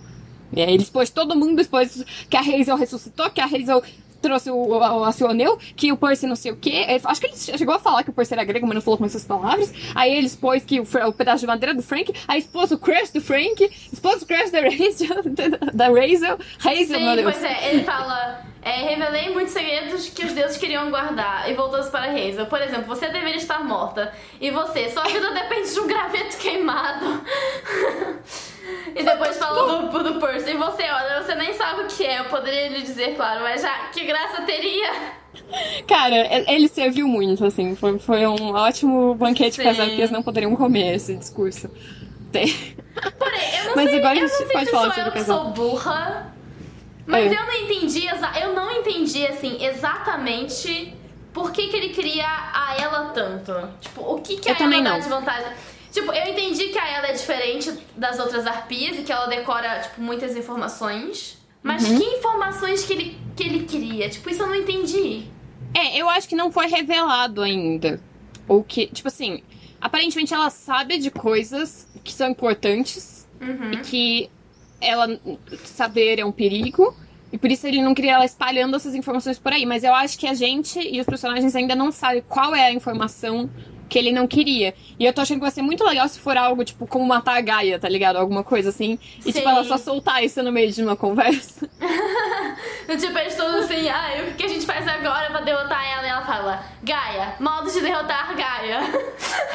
E 0.53 0.61
aí 0.61 0.75
ele 0.75 0.83
expôs 0.83 1.09
todo 1.09 1.35
mundo, 1.35 1.59
expôs 1.59 2.05
que 2.29 2.37
a 2.37 2.41
Hazel 2.41 2.77
ressuscitou, 2.77 3.31
que 3.31 3.41
a 3.41 3.47
Hazel 3.47 3.83
trouxe 4.21 4.51
o, 4.51 4.57
o, 4.77 5.13
seu 5.13 5.31
anel, 5.31 5.57
que 5.75 5.91
o 5.91 5.97
Percy 5.97 6.27
não 6.27 6.37
sei 6.37 6.53
o 6.53 6.57
quê. 6.57 6.85
Ele- 6.87 7.01
acho 7.03 7.19
que 7.19 7.29
ele 7.29 7.37
chegou 7.37 7.75
a 7.75 7.79
falar 7.79 8.03
que 8.05 8.11
o 8.11 8.13
Percy 8.13 8.35
era 8.35 8.45
grego, 8.45 8.67
mas 8.67 8.75
não 8.75 8.83
falou 8.83 8.99
com 8.99 9.07
essas 9.07 9.25
palavras. 9.25 9.73
Aí 9.95 10.15
ele 10.15 10.27
expôs 10.27 10.63
que 10.67 10.81
o, 10.81 10.83
o 11.09 11.13
pedaço 11.15 11.41
de 11.41 11.47
madeira 11.47 11.75
do 11.75 11.83
Frank, 11.83 12.13
aí 12.29 12.41
expôs 12.41 12.71
o 12.73 12.79
crush 12.79 13.11
do 13.11 13.23
Frank, 13.23 13.71
expôs 13.91 14.21
o 14.21 14.27
crush 14.27 14.51
da 14.51 14.59
Hazel, 14.59 15.23
da 15.73 15.87
Hazel, 15.87 16.39
Hazel, 16.59 17.01
meu 17.01 17.11
Sim, 17.11 17.17
Deus. 17.17 17.33
pois 17.33 17.43
é, 17.43 17.71
ele 17.73 17.85
fala. 17.85 18.52
É, 18.63 18.83
revelei 18.83 19.31
muitos 19.31 19.53
segredos 19.53 20.09
que 20.09 20.25
os 20.25 20.33
deuses 20.33 20.57
queriam 20.57 20.89
guardar 20.89 21.51
e 21.51 21.55
voltou-se 21.55 21.91
para 21.91 22.11
Hazel. 22.13 22.47
Por 22.47 22.61
exemplo, 22.63 22.85
você 22.85 23.09
deveria 23.09 23.37
estar 23.37 23.63
morta. 23.65 24.13
E 24.41 24.51
você, 24.51 24.89
sua 24.89 25.03
vida 25.05 25.33
depende 25.33 25.73
de 25.73 25.81
um 25.81 25.87
graveto 25.89 26.37
queimado. 26.39 27.21
e 28.95 29.03
depois 29.03 29.37
fala 29.37 29.83
do, 29.89 30.03
do 30.05 30.21
Percy. 30.21 30.51
E 30.51 30.57
você, 30.57 30.85
olha, 30.85 31.23
você 31.23 31.35
nem 31.35 31.53
sabe 31.55 31.83
o 31.83 31.87
que 31.89 32.05
é. 32.05 32.21
Eu 32.21 32.27
poderia 32.27 32.69
lhe 32.69 32.83
dizer, 32.83 33.17
claro, 33.17 33.43
mas 33.43 33.63
já 33.63 33.89
que 33.89 34.05
graça 34.05 34.43
teria. 34.43 34.93
Cara, 35.89 36.17
ele 36.53 36.69
serviu 36.69 37.09
muito, 37.09 37.45
assim. 37.45 37.75
Foi, 37.75 37.99
foi 37.99 38.27
um 38.27 38.55
ótimo 38.55 39.15
banquete 39.17 39.61
que 39.61 39.67
as 39.67 39.77
Sim. 39.77 39.83
arpias 39.83 40.11
não 40.11 40.23
poderiam 40.23 40.55
comer 40.55 40.95
esse 40.95 41.17
discurso. 41.17 41.69
Porém, 43.19 43.57
eu 43.59 43.65
não 43.65 43.75
Mas 43.75 43.91
sei, 43.91 43.99
agora 43.99 44.19
eu 44.19 44.21
a 44.21 44.29
não 44.29 44.29
sei 44.29 44.47
pode 44.47 44.67
se 44.67 44.71
falar 44.71 44.85
sou 44.85 44.93
sobre 44.95 45.09
eu 45.09 45.13
que 45.13 45.19
casal. 45.19 45.45
sou 45.45 45.51
burra. 45.53 46.33
Mas 47.07 47.31
É. 47.33 47.37
eu 47.37 47.47
não 47.47 47.53
entendi, 47.55 48.07
eu 48.41 48.55
não 48.55 48.71
entendi 48.71 49.27
assim 49.27 49.65
exatamente 49.65 50.95
por 51.33 51.51
que, 51.51 51.69
que 51.69 51.77
ele 51.77 51.89
queria 51.91 52.27
a 52.27 52.77
ela 52.79 53.11
tanto. 53.11 53.53
Tipo, 53.81 54.03
o 54.03 54.21
que 54.21 54.37
que 54.37 54.49
Eu 54.49 54.53
a 54.55 54.57
também 54.57 54.81
ela 54.81 54.91
dá 54.91 54.95
não. 54.97 55.01
de 55.01 55.09
vantagem? 55.09 55.53
Tipo, 55.91 56.13
eu 56.13 56.33
entendi 56.33 56.69
que 56.69 56.79
a 56.79 56.89
ela 56.89 57.07
é 57.09 57.13
diferente 57.13 57.73
das 57.97 58.19
outras 58.19 58.47
arpias 58.47 58.97
e 58.99 59.03
que 59.03 59.13
ela 59.13 59.27
decora, 59.27 59.81
tipo, 59.81 60.01
muitas 60.01 60.37
informações. 60.37 61.39
Mas 61.63 61.89
Uhum. 61.89 61.99
que 61.99 62.05
informações 62.05 62.85
que 62.85 62.93
ele, 62.93 63.19
que 63.37 63.43
ele 63.45 63.65
queria? 63.65 64.09
Tipo, 64.09 64.31
isso 64.31 64.43
eu 64.43 64.47
não 64.49 64.55
entendi. 64.55 65.25
É, 65.75 65.97
eu 65.97 66.09
acho 66.09 66.29
que 66.29 66.35
não 66.35 66.51
foi 66.51 66.67
revelado 66.67 67.41
ainda. 67.43 68.01
Ou 68.49 68.65
que, 68.65 68.87
tipo 68.89 69.09
assim, 69.09 69.43
aparentemente 69.81 70.35
ela 70.35 70.51
sabe 70.51 70.99
de 70.99 71.11
coisas 71.11 71.87
que 72.03 72.13
são 72.13 72.29
importantes 72.31 73.29
Uhum. 73.41 73.73
e 73.73 73.77
que 73.79 74.31
ela 74.83 75.19
saber 75.65 76.19
é 76.19 76.25
um 76.25 76.33
perigo. 76.33 76.95
E 77.33 77.39
por 77.39 77.51
isso 77.51 77.67
ele 77.67 77.83
não 77.83 77.95
queria 77.95 78.13
ela 78.13 78.25
espalhando 78.25 78.77
essas 78.77 78.95
informações 78.95 79.39
por 79.39 79.53
aí. 79.53 79.65
Mas 79.65 79.83
eu 79.83 79.95
acho 79.95 80.19
que 80.19 80.27
a 80.27 80.35
gente 80.35 80.79
e 80.79 81.01
os 81.01 81.07
personagens 81.07 81.57
ainda 81.57 81.75
não 81.75 81.91
sabem 81.91 82.23
qual 82.29 82.55
é 82.55 82.67
a 82.67 82.73
informação 82.73 83.49
que 83.93 83.99
ele 83.99 84.11
não 84.11 84.27
queria. 84.27 84.75
E 84.99 85.05
eu 85.05 85.13
tô 85.13 85.21
achando 85.21 85.37
que 85.37 85.43
vai 85.43 85.51
ser 85.51 85.61
muito 85.61 85.85
legal 85.85 86.09
se 86.09 86.19
for 86.19 86.35
algo, 86.35 86.65
tipo, 86.65 86.87
como 86.87 87.05
matar 87.05 87.37
a 87.37 87.41
Gaia, 87.43 87.79
tá 87.79 87.89
ligado? 87.91 88.17
Alguma 88.17 88.43
coisa 88.43 88.71
assim. 88.71 88.99
E, 89.21 89.25
Sim. 89.25 89.33
tipo, 89.33 89.49
ela 89.49 89.65
só 89.65 89.77
soltar 89.77 90.25
isso 90.25 90.43
no 90.43 90.51
meio 90.51 90.73
de 90.73 90.83
uma 90.83 90.97
conversa. 90.97 91.69
Tipo, 92.99 93.19
eles 93.19 93.37
todos 93.37 93.65
assim, 93.65 93.89
ah, 93.89 94.29
o 94.31 94.35
que 94.35 94.45
a 94.45 94.49
gente 94.49 94.67
faz 94.67 94.87
agora 94.87 95.31
pra 95.31 95.41
derrotar 95.41 95.85
ela? 95.85 96.07
E 96.07 96.11
ela 96.11 96.23
fala, 96.23 96.65
Gaia, 96.83 97.37
modo 97.39 97.71
de 97.71 97.81
derrotar 97.81 98.35
Gaia. 98.37 98.81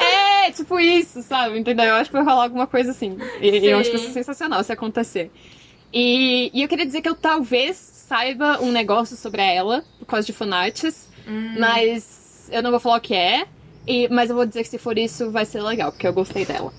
É, 0.00 0.50
tipo 0.50 0.80
isso, 0.80 1.22
sabe? 1.22 1.58
Entendeu? 1.58 1.86
Eu 1.86 1.94
acho 1.96 2.10
que 2.10 2.16
vai 2.16 2.24
rolar 2.24 2.44
alguma 2.44 2.66
coisa 2.66 2.90
assim. 2.90 3.18
E 3.40 3.60
Sim. 3.60 3.66
eu 3.66 3.78
acho 3.78 3.90
que 3.90 3.96
vai 3.96 4.06
ser 4.06 4.12
sensacional 4.12 4.62
se 4.64 4.72
acontecer. 4.72 5.30
E, 5.92 6.50
e 6.52 6.62
eu 6.62 6.68
queria 6.68 6.84
dizer 6.86 7.00
que 7.00 7.08
eu 7.08 7.14
talvez 7.14 7.76
saiba 7.76 8.60
um 8.60 8.70
negócio 8.72 9.16
sobre 9.16 9.42
ela, 9.42 9.84
por 9.98 10.06
causa 10.06 10.26
de 10.26 10.32
fanarts, 10.32 11.08
Hum. 11.26 11.56
mas 11.58 12.48
eu 12.50 12.62
não 12.62 12.70
vou 12.70 12.80
falar 12.80 12.96
o 12.96 13.00
que 13.00 13.14
é. 13.14 13.46
E, 13.86 14.08
mas 14.08 14.30
eu 14.30 14.36
vou 14.36 14.46
dizer 14.46 14.62
que 14.62 14.68
se 14.68 14.78
for 14.78 14.96
isso, 14.98 15.30
vai 15.30 15.44
ser 15.44 15.62
legal, 15.62 15.90
porque 15.92 16.06
eu 16.06 16.12
gostei 16.12 16.44
dela. 16.44 16.72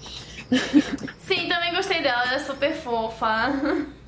Sim, 1.19 1.47
também 1.47 1.73
gostei 1.73 2.01
dela, 2.01 2.23
ela 2.23 2.35
é 2.35 2.39
super 2.39 2.73
fofa. 2.75 3.87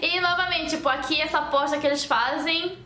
E 0.00 0.18
novamente, 0.18 0.70
tipo, 0.76 0.88
aqui 0.88 1.20
essa 1.20 1.38
aposta 1.40 1.76
que 1.76 1.86
eles 1.86 2.06
fazem 2.06 2.78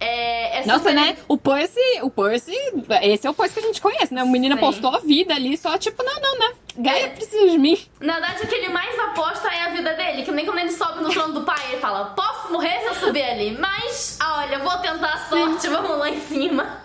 é, 0.00 0.62
Nossa, 0.66 0.78
super- 0.78 0.94
né? 0.94 1.16
O 1.28 1.36
Percy, 1.36 1.80
o 2.02 2.10
Percy, 2.10 2.56
esse 3.02 3.26
é 3.26 3.30
o 3.30 3.34
Percy 3.34 3.54
que 3.54 3.60
a 3.60 3.62
gente 3.64 3.80
conhece, 3.80 4.12
né? 4.14 4.22
O 4.22 4.28
menino 4.28 4.54
Sim. 4.54 4.60
postou 4.60 4.94
a 4.94 4.98
vida 5.00 5.34
ali, 5.34 5.56
só 5.56 5.76
tipo, 5.78 6.02
não, 6.02 6.20
não, 6.20 6.38
né? 6.38 6.52
Gaia 6.78 7.06
É. 7.06 7.08
precisa 7.08 7.48
de 7.50 7.58
mim. 7.58 7.78
Na 8.00 8.14
verdade, 8.14 8.44
o 8.44 8.46
que 8.46 8.54
ele 8.54 8.68
mais 8.70 8.98
aposta 8.98 9.48
é 9.48 9.62
a 9.62 9.68
vida 9.70 9.92
dele. 9.94 10.22
Que 10.22 10.30
nem 10.30 10.46
quando 10.46 10.58
ele 10.60 10.70
sobe 10.72 11.02
no 11.02 11.10
trono 11.10 11.34
do 11.34 11.42
pai, 11.42 11.58
ele 11.72 11.80
fala: 11.80 12.06
Posso 12.16 12.50
morrer 12.52 12.80
se 12.80 12.86
eu 12.86 12.94
subir 12.94 13.22
ali, 13.24 13.56
mas, 13.58 14.16
ah, 14.20 14.38
olha, 14.46 14.58
vou 14.60 14.76
tentar 14.78 15.12
a 15.14 15.18
sorte, 15.28 15.68
vamos 15.68 15.98
lá 15.98 16.08
em 16.08 16.20
cima. 16.20 16.80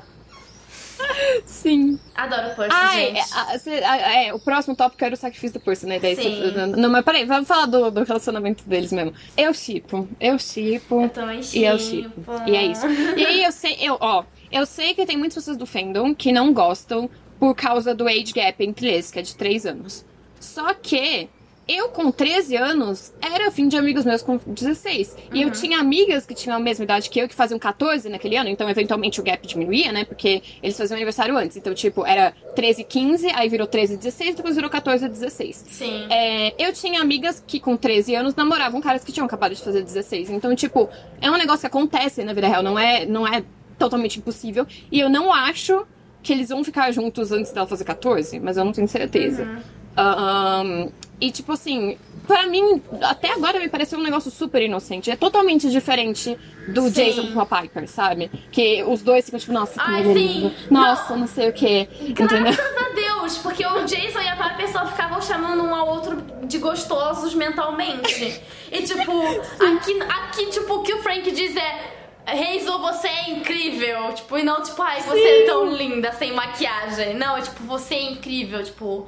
Sim. 1.45 1.99
Adoro 2.15 2.47
o 2.49 2.55
Percy, 2.55 2.71
Ah, 2.75 2.91
gente. 2.93 3.69
é, 3.69 3.79
é, 3.79 4.27
é, 4.27 4.33
o 4.33 4.39
próximo 4.39 4.75
tópico 4.75 5.03
era 5.03 5.13
o 5.13 5.17
sacrifício 5.17 5.59
do 5.59 5.63
Percy, 5.63 5.85
né? 5.85 5.99
Daí 5.99 6.15
Sim. 6.15 6.21
cê- 6.53 6.65
não, 6.77 6.89
mas 6.89 7.03
peraí, 7.03 7.25
vamos 7.25 7.47
falar 7.47 7.65
do, 7.65 7.91
do 7.91 8.03
relacionamento 8.03 8.63
deles 8.67 8.91
mesmo. 8.91 9.13
Eu 9.37 9.53
chipo, 9.53 10.07
eu 10.19 10.37
chipo. 10.39 11.01
Eu 11.03 11.09
também 11.09 11.41
E 11.53 11.63
eu 11.63 11.79
chipo. 11.79 12.21
E 12.47 12.55
é 12.55 12.65
isso. 12.65 12.85
E 13.17 13.25
aí 13.25 13.43
eu 13.43 13.51
sei, 13.51 13.77
eu, 13.79 13.97
ó, 13.99 14.23
eu 14.51 14.65
sei 14.65 14.93
que 14.93 15.05
tem 15.05 15.17
muitas 15.17 15.35
pessoas 15.35 15.57
do 15.57 15.65
fandom 15.65 16.13
que 16.13 16.31
não 16.31 16.53
gostam 16.53 17.09
por 17.39 17.53
causa 17.55 17.93
do 17.93 18.07
age 18.07 18.31
gap 18.33 18.63
entre 18.63 18.87
eles, 18.87 19.11
que 19.11 19.19
é 19.19 19.21
de 19.21 19.35
3 19.35 19.65
anos. 19.65 20.05
Só 20.39 20.73
que 20.73 21.27
eu 21.67 21.89
com 21.89 22.11
13 22.11 22.55
anos 22.55 23.13
era 23.21 23.49
fim 23.49 23.67
de 23.67 23.75
amigos 23.75 24.05
meus 24.05 24.21
com 24.21 24.37
16. 24.37 25.15
E 25.33 25.41
eu 25.41 25.51
tinha 25.51 25.79
amigas 25.79 26.25
que 26.25 26.35
tinham 26.35 26.55
a 26.55 26.59
mesma 26.59 26.83
idade 26.83 27.09
que 27.09 27.19
eu, 27.19 27.27
que 27.27 27.33
faziam 27.33 27.57
14 27.57 28.07
naquele 28.09 28.37
ano, 28.37 28.49
então 28.49 28.69
eventualmente 28.69 29.19
o 29.19 29.23
gap 29.23 29.45
diminuía, 29.47 29.91
né? 29.91 30.05
Porque 30.05 30.43
eles 30.61 30.77
faziam 30.77 30.95
aniversário 30.95 31.35
antes. 31.37 31.57
Então, 31.57 31.73
tipo, 31.73 32.05
era 32.05 32.33
13 32.55 32.83
15, 32.83 33.27
aí 33.29 33.49
virou 33.49 33.65
13 33.65 33.97
16, 33.97 34.35
depois 34.35 34.55
virou 34.55 34.69
14 34.69 35.07
16. 35.07 35.65
Sim. 35.67 36.07
É, 36.09 36.53
eu 36.63 36.71
tinha 36.71 37.01
amigas 37.01 37.43
que 37.45 37.59
com 37.59 37.75
13 37.75 38.15
anos 38.15 38.35
namoravam 38.35 38.79
caras 38.79 39.03
que 39.03 39.11
tinham 39.11 39.25
acabado 39.25 39.55
de 39.55 39.61
fazer 39.61 39.81
16. 39.81 40.29
Então, 40.29 40.55
tipo, 40.55 40.89
é 41.19 41.31
um 41.31 41.37
negócio 41.37 41.61
que 41.61 41.67
acontece 41.67 42.23
na 42.23 42.33
vida 42.33 42.47
real, 42.47 42.61
não 42.61 42.77
é, 42.77 43.05
não 43.05 43.27
é 43.27 43.43
totalmente 43.77 44.19
impossível. 44.19 44.67
E 44.91 44.99
eu 44.99 45.09
não 45.09 45.33
acho 45.33 45.85
que 46.21 46.33
eles 46.33 46.49
vão 46.49 46.63
ficar 46.63 46.91
juntos 46.91 47.31
antes 47.31 47.51
dela 47.51 47.67
fazer 47.67 47.83
14, 47.83 48.39
mas 48.39 48.57
eu 48.57 48.65
não 48.65 48.71
tenho 48.71 48.87
certeza. 48.87 49.61
Um, 49.97 50.91
e 51.19 51.31
tipo 51.31 51.53
assim, 51.53 51.97
pra 52.27 52.45
mim, 52.47 52.81
até 53.01 53.31
agora 53.31 53.59
me 53.59 53.69
pareceu 53.69 53.97
um 53.99 54.03
negócio 54.03 54.29
super 54.29 54.61
inocente. 54.61 55.09
É 55.09 55.15
totalmente 55.15 55.69
diferente 55.69 56.37
do 56.67 56.83
Sim. 56.83 56.91
Jason 56.91 57.33
com 57.33 57.39
a 57.39 57.45
Piper, 57.45 57.87
sabe? 57.87 58.29
Que 58.51 58.83
os 58.83 59.01
dois 59.01 59.25
ficam 59.25 59.39
tipo, 59.39 59.53
nossa, 59.53 59.73
que 59.73 59.79
Ai, 59.79 60.03
sim. 60.03 60.53
Nossa, 60.69 61.15
não. 61.15 61.27
sei 61.27 61.49
o 61.49 61.53
que. 61.53 61.87
Entendeu? 62.01 62.41
Graças 62.41 62.77
a 62.77 62.89
Deus, 62.93 63.37
porque 63.37 63.65
o 63.65 63.85
Jason 63.85 64.19
e 64.19 64.27
a 64.27 64.35
Piper 64.35 64.71
só 64.71 64.85
ficavam 64.87 65.21
chamando 65.21 65.63
um 65.63 65.73
ao 65.73 65.87
outro 65.87 66.21
de 66.43 66.57
gostosos 66.57 67.33
mentalmente. 67.33 68.41
E 68.71 68.81
tipo, 68.81 69.21
aqui, 69.77 69.99
aqui, 70.01 70.45
tipo, 70.47 70.75
o 70.75 70.83
que 70.83 70.93
o 70.93 71.01
Frank 71.01 71.31
diz 71.31 71.55
é. 71.55 71.95
Hazel, 72.27 72.79
você 72.79 73.07
é 73.07 73.29
incrível. 73.29 74.11
Tipo, 74.13 74.39
e 74.39 74.43
não, 74.43 74.61
tipo, 74.63 74.81
ai, 74.81 74.99
você 75.01 75.43
é 75.43 75.45
tão 75.45 75.71
linda 75.71 76.11
sem 76.11 76.33
maquiagem. 76.33 77.13
Não, 77.13 77.37
é 77.37 77.41
tipo, 77.41 77.63
você 77.63 77.93
é 77.93 78.11
incrível, 78.11 78.63
tipo. 78.63 79.07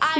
Ai, 0.00 0.14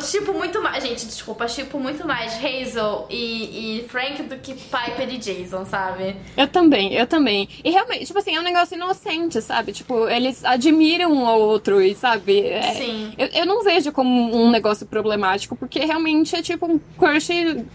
Sim. 0.00 0.18
tipo 0.18 0.32
muito 0.32 0.62
mais. 0.62 0.82
Gente, 0.84 1.06
desculpa, 1.06 1.46
tipo 1.46 1.78
muito 1.78 2.06
mais 2.06 2.34
Hazel 2.36 3.06
e, 3.10 3.80
e 3.80 3.88
Frank 3.88 4.22
do 4.22 4.36
que 4.36 4.54
Piper 4.54 5.12
e 5.12 5.18
Jason, 5.18 5.64
sabe? 5.64 6.16
Eu 6.36 6.46
também, 6.46 6.94
eu 6.94 7.06
também. 7.06 7.48
E 7.64 7.70
realmente, 7.70 8.06
tipo 8.06 8.18
assim, 8.18 8.36
é 8.36 8.40
um 8.40 8.44
negócio 8.44 8.76
inocente, 8.76 9.40
sabe? 9.42 9.72
Tipo, 9.72 10.08
eles 10.08 10.44
admiram 10.44 11.12
um 11.12 11.26
ao 11.26 11.40
outro 11.40 11.82
e, 11.82 11.94
sabe? 11.96 12.40
É- 12.46 12.74
Sim. 12.74 13.12
Eu, 13.18 13.26
eu 13.28 13.46
não 13.46 13.64
vejo 13.64 13.90
como 13.90 14.36
um 14.36 14.50
negócio 14.50 14.86
problemático, 14.86 15.56
porque 15.56 15.80
realmente 15.80 16.36
é 16.36 16.42
tipo 16.42 16.66
um 16.66 16.78
crush 16.96 17.28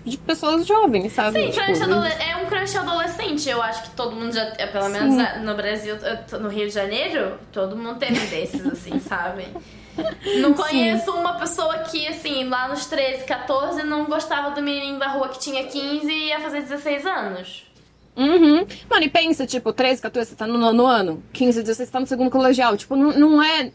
de 0.05 0.17
pessoas 0.17 0.65
jovens, 0.65 1.11
sabe? 1.11 1.41
Sim, 1.41 1.51
Tipo, 1.51 1.65
crush 1.65 1.81
é 2.21 2.35
um 2.37 2.45
crush 2.45 2.77
adolescente. 2.77 3.49
Eu 3.49 3.61
acho 3.61 3.83
que 3.83 3.89
todo 3.91 4.15
mundo 4.15 4.31
já, 4.33 4.43
é, 4.57 4.65
pelo 4.65 4.87
menos 4.89 5.15
Sim. 5.15 5.21
é, 5.21 5.39
no 5.39 5.55
Brasil, 5.55 5.95
no 6.39 6.47
Rio 6.47 6.67
de 6.67 6.73
Janeiro, 6.73 7.33
todo 7.51 7.75
mundo 7.75 7.99
teve 7.99 8.19
desses, 8.27 8.65
assim, 8.65 8.97
sabe? 8.99 9.45
Não 10.39 10.53
conheço 10.53 11.11
uma 11.11 11.18
pessoa 11.39 11.79
que, 11.79 12.07
assim, 12.07 12.43
lá 12.47 12.67
nos 12.67 12.85
13, 12.85 13.23
14, 13.25 13.83
não 13.83 14.05
gostava 14.05 14.51
do 14.51 14.61
menino 14.61 14.99
da 14.99 15.07
rua 15.07 15.29
que 15.29 15.39
tinha 15.39 15.63
15 15.65 16.11
e 16.11 16.27
ia 16.27 16.39
fazer 16.39 16.61
16 16.61 17.05
anos. 17.05 17.65
Uhum. 18.15 18.65
Mano, 18.89 19.03
e 19.05 19.09
pensa, 19.09 19.45
tipo, 19.47 19.71
13, 19.71 20.01
14, 20.01 20.29
você 20.31 20.35
tá 20.35 20.45
no 20.45 20.57
nono 20.57 20.85
ano, 20.85 21.23
15, 21.31 21.61
16, 21.61 21.87
você 21.87 21.91
tá 21.91 21.99
no 21.99 22.07
segundo 22.07 22.29
colegial. 22.29 22.75
Tipo, 22.75 22.95
não, 22.95 23.11
não 23.11 23.43
é 23.43 23.71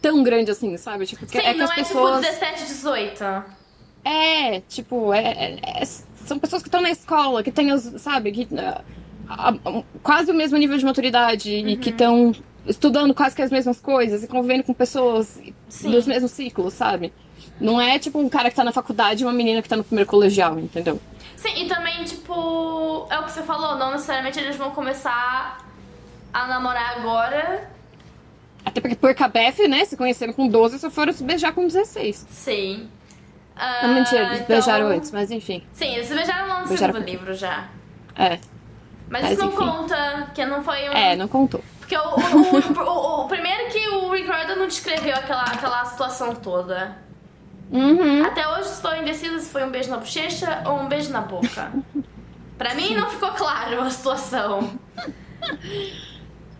tão 0.00 0.22
grande 0.22 0.50
assim, 0.50 0.76
sabe? 0.76 1.06
Tipo, 1.06 1.26
Sim, 1.26 1.38
é 1.38 1.52
que 1.52 1.58
não 1.58 1.64
as 1.64 1.70
é 1.70 1.74
pessoas. 1.76 2.20
tipo 2.26 2.32
17, 2.40 2.66
18. 2.66 3.24
É, 4.04 4.60
tipo, 4.68 5.14
é, 5.14 5.22
é- 5.22 5.60
é- 5.80 5.84
são 5.84 6.38
pessoas 6.38 6.62
que 6.62 6.68
estão 6.68 6.82
na 6.82 6.90
escola, 6.90 7.42
que 7.42 7.50
têm 7.52 7.76
sabe, 7.78 8.32
que, 8.32 8.48
ah, 8.58 8.82
ah, 9.28 9.54
quase 10.02 10.30
o 10.30 10.34
mesmo 10.34 10.58
nível 10.58 10.76
de 10.76 10.84
maturidade 10.84 11.50
e 11.50 11.76
que 11.76 11.90
estão 11.90 12.32
estudando 12.66 13.12
quase 13.14 13.34
que 13.34 13.42
as 13.42 13.50
mesmas 13.50 13.80
coisas 13.80 14.22
e 14.22 14.28
convivendo 14.28 14.64
com 14.64 14.72
pessoas 14.74 15.40
Sim. 15.68 15.90
dos 15.90 16.06
mesmos 16.06 16.30
ciclos, 16.30 16.74
sabe? 16.74 17.12
Não 17.60 17.80
é 17.80 17.98
tipo 17.98 18.18
um 18.18 18.28
cara 18.28 18.50
que 18.50 18.56
tá 18.56 18.64
na 18.64 18.72
faculdade 18.72 19.22
e 19.22 19.26
uma 19.26 19.32
menina 19.32 19.60
que 19.62 19.68
tá 19.68 19.76
no 19.76 19.84
primeiro 19.84 20.08
colegial, 20.08 20.58
entendeu? 20.58 21.00
Sim, 21.36 21.64
e 21.64 21.68
também, 21.68 22.04
tipo, 22.04 23.06
é 23.10 23.18
o 23.18 23.24
que 23.24 23.32
você 23.32 23.42
falou, 23.42 23.76
não 23.76 23.90
necessariamente 23.92 24.38
eles 24.38 24.56
vão 24.56 24.70
começar 24.70 25.58
a 26.32 26.46
namorar 26.46 26.98
agora. 26.98 27.68
Até 28.64 28.80
porque 28.80 28.94
por 28.94 29.12
KBF, 29.14 29.66
né, 29.66 29.84
se 29.84 29.96
conheceram 29.96 30.32
com 30.32 30.46
12 30.48 30.78
só 30.78 30.88
foram 30.88 31.12
se 31.12 31.24
beijar 31.24 31.52
com 31.52 31.66
16. 31.66 32.26
Sim. 32.30 32.88
Ah, 33.56 33.86
Não, 33.88 33.94
mentira, 33.94 34.22
eles 34.22 34.34
então- 34.36 34.46
beijaram 34.46 34.86
antes, 34.86 35.10
mas 35.10 35.30
enfim. 35.30 35.62
Sim, 35.72 35.94
eles 35.94 36.06
se 36.06 36.14
beijaram 36.14 36.48
lá 36.48 36.60
no 36.62 36.68
Beijaram 36.68 36.92
segundo 36.94 37.04
com- 37.06 37.10
livro 37.12 37.34
já. 37.34 37.68
É. 38.16 38.38
Mas, 39.10 39.22
Mas 39.22 39.32
isso 39.32 39.40
não 39.42 39.48
enfim. 39.48 39.56
conta, 39.58 40.30
que 40.34 40.46
não 40.46 40.62
foi 40.64 40.88
um. 40.88 40.92
É, 40.92 41.16
não 41.16 41.28
contou. 41.28 41.62
Porque 41.82 41.96
o, 41.96 42.00
o, 42.00 42.80
o, 42.80 42.88
o- 42.88 43.24
o 43.24 43.28
primeiro 43.28 43.70
que 43.70 43.88
o 43.88 44.10
Rick 44.10 44.26
Riordan 44.30 44.56
não 44.56 44.66
descreveu 44.68 45.14
aquela, 45.14 45.42
aquela 45.42 45.84
situação 45.84 46.34
toda. 46.34 46.96
Uhum. 47.70 48.24
Até 48.24 48.46
hoje 48.48 48.68
estou 48.68 48.94
indecisa 48.94 49.38
se 49.40 49.50
foi 49.50 49.64
um 49.64 49.70
beijo 49.70 49.90
na 49.90 49.96
bochecha 49.96 50.62
ou 50.66 50.78
um 50.80 50.88
beijo 50.88 51.10
na 51.10 51.20
boca. 51.22 51.72
Pra 52.56 52.74
mim 52.74 52.94
não 52.94 53.10
ficou 53.10 53.30
claro 53.32 53.80
a 53.80 53.90
situação. 53.90 54.78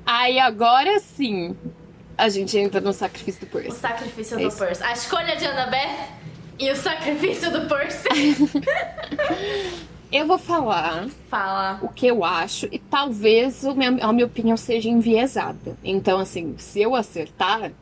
Aí 0.04 0.38
agora 0.40 0.98
sim, 0.98 1.56
a 2.18 2.28
gente 2.28 2.58
entra 2.58 2.80
no 2.80 2.92
sacrifício 2.92 3.46
do 3.46 3.46
O 3.46 3.60
Percy. 3.62 3.78
sacrifício 3.78 4.40
É 4.40 4.48
do. 4.48 4.52
Percy. 4.56 4.82
A 4.82 4.92
escolha 4.92 5.36
de 5.36 5.46
Annabeth 5.46 6.08
e 6.58 6.70
o 6.70 6.76
sacrifício 6.76 7.50
do 7.52 7.68
Percy. 7.68 8.08
Eu 10.12 10.26
vou 10.26 10.36
falar 10.38 11.08
Fala. 11.30 11.78
o 11.82 11.88
que 11.88 12.06
eu 12.06 12.22
acho 12.22 12.68
e 12.70 12.78
talvez 12.78 13.64
o 13.64 13.74
minha- 13.74 13.96
a 14.04 14.12
minha 14.12 14.26
opinião 14.26 14.56
seja 14.56 14.88
enviesada. 14.88 15.76
Então, 15.82 16.18
assim, 16.18 16.54
se 16.58 16.82
eu 16.82 16.94
acertar, 16.94 17.72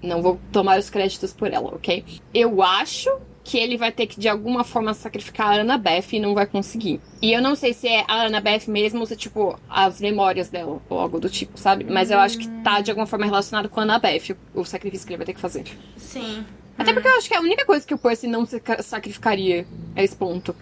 não 0.00 0.22
vou 0.22 0.38
tomar 0.52 0.78
os 0.78 0.88
créditos 0.88 1.32
por 1.32 1.52
ela, 1.52 1.74
ok? 1.74 2.04
Eu 2.32 2.62
acho 2.62 3.10
que 3.44 3.58
ele 3.58 3.76
vai 3.76 3.90
ter 3.90 4.06
que 4.06 4.20
de 4.20 4.28
alguma 4.28 4.62
forma 4.62 4.94
sacrificar 4.94 5.48
a 5.58 5.60
Annabeth 5.62 6.12
e 6.12 6.20
não 6.20 6.32
vai 6.34 6.46
conseguir. 6.46 7.00
E 7.20 7.32
eu 7.32 7.42
não 7.42 7.56
sei 7.56 7.72
se 7.72 7.88
é 7.88 8.04
a 8.06 8.26
Annabeth 8.26 8.68
mesmo 8.68 9.00
ou 9.00 9.06
se, 9.06 9.16
tipo, 9.16 9.58
as 9.68 10.00
memórias 10.00 10.48
dela 10.48 10.80
ou 10.88 10.98
algo 11.00 11.18
do 11.18 11.28
tipo, 11.28 11.58
sabe? 11.58 11.84
Mas 11.84 12.12
eu 12.12 12.20
acho 12.20 12.38
que 12.38 12.46
tá 12.62 12.80
de 12.80 12.92
alguma 12.92 13.06
forma 13.08 13.26
relacionado 13.26 13.68
com 13.68 13.80
a 13.80 13.82
Annabeth, 13.82 14.36
o, 14.54 14.60
o 14.60 14.64
sacrifício 14.64 15.04
que 15.04 15.12
ele 15.12 15.16
vai 15.18 15.26
ter 15.26 15.34
que 15.34 15.40
fazer. 15.40 15.64
Sim. 15.96 16.44
Até 16.78 16.92
porque 16.92 17.08
eu 17.08 17.16
acho 17.18 17.28
que 17.28 17.34
a 17.34 17.40
única 17.40 17.66
coisa 17.66 17.84
que 17.84 17.92
o 17.94 17.98
Percy 17.98 18.28
não 18.28 18.46
se 18.46 18.60
ca- 18.60 18.80
sacrificaria 18.82 19.66
é 19.96 20.04
esse 20.04 20.14
ponto. 20.14 20.54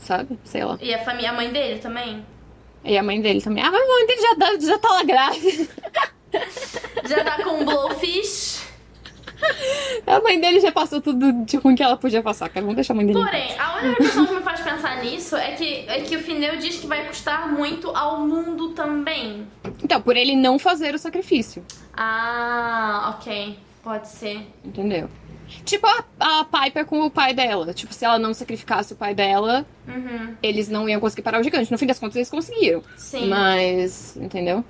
Sabe? 0.00 0.38
Sei 0.44 0.64
lá. 0.64 0.78
E 0.80 0.94
a, 0.94 1.04
família, 1.04 1.30
a 1.30 1.32
mãe 1.32 1.50
dele 1.50 1.78
também? 1.80 2.24
E 2.84 2.96
a 2.96 3.02
mãe 3.02 3.20
dele 3.20 3.40
também. 3.42 3.62
Ah, 3.62 3.70
mas 3.70 3.82
a 3.82 3.86
mãe 3.86 4.06
dele 4.06 4.20
já, 4.22 4.34
dá- 4.34 4.58
já 4.60 4.78
tá 4.78 4.88
lá 4.88 5.02
grávida. 5.02 5.68
Já 7.08 7.24
tá 7.24 7.42
com 7.42 7.50
um 7.60 7.64
blowfish. 7.64 8.60
A 10.06 10.20
mãe 10.20 10.38
dele 10.38 10.60
já 10.60 10.70
passou 10.70 11.00
tudo 11.00 11.32
de 11.44 11.56
ruim 11.56 11.74
que 11.74 11.82
ela 11.82 11.96
podia 11.96 12.22
passar, 12.22 12.48
cara. 12.50 12.60
Vamos 12.60 12.74
deixar 12.74 12.92
a 12.92 12.96
mãe 12.96 13.06
dele. 13.06 13.18
Porém, 13.18 13.58
a 13.58 13.78
única 13.78 13.96
questão 14.02 14.26
que 14.26 14.34
me 14.34 14.42
faz 14.42 14.60
pensar 14.60 15.02
nisso 15.02 15.36
é 15.36 15.52
que, 15.52 15.84
é 15.88 16.00
que 16.02 16.16
o 16.16 16.20
Fineu 16.20 16.56
diz 16.58 16.76
que 16.76 16.86
vai 16.86 17.06
custar 17.06 17.48
muito 17.50 17.88
ao 17.96 18.20
mundo 18.20 18.70
também. 18.70 19.46
Então, 19.82 20.02
por 20.02 20.16
ele 20.18 20.36
não 20.36 20.58
fazer 20.58 20.94
o 20.94 20.98
sacrifício. 20.98 21.64
Ah, 21.96 23.14
ok. 23.18 23.58
Pode 23.82 24.08
ser. 24.08 24.46
Entendeu? 24.64 25.08
Tipo 25.64 25.86
a, 25.86 26.04
a 26.40 26.44
Piper 26.44 26.84
com 26.86 27.00
o 27.06 27.10
pai 27.10 27.32
dela. 27.34 27.72
Tipo, 27.72 27.92
se 27.94 28.04
ela 28.04 28.18
não 28.18 28.32
sacrificasse 28.34 28.92
o 28.92 28.96
pai 28.96 29.14
dela, 29.14 29.64
Uhum. 29.86 30.34
eles 30.42 30.68
não 30.68 30.88
iam 30.88 31.00
conseguir 31.00 31.22
parar 31.22 31.40
o 31.40 31.42
gigante. 31.42 31.70
No 31.72 31.78
fim 31.78 31.86
das 31.86 31.98
contas, 31.98 32.16
eles 32.16 32.30
conseguiram. 32.30 32.82
Sim. 32.96 33.28
Mas, 33.28 34.16
entendeu? 34.16 34.64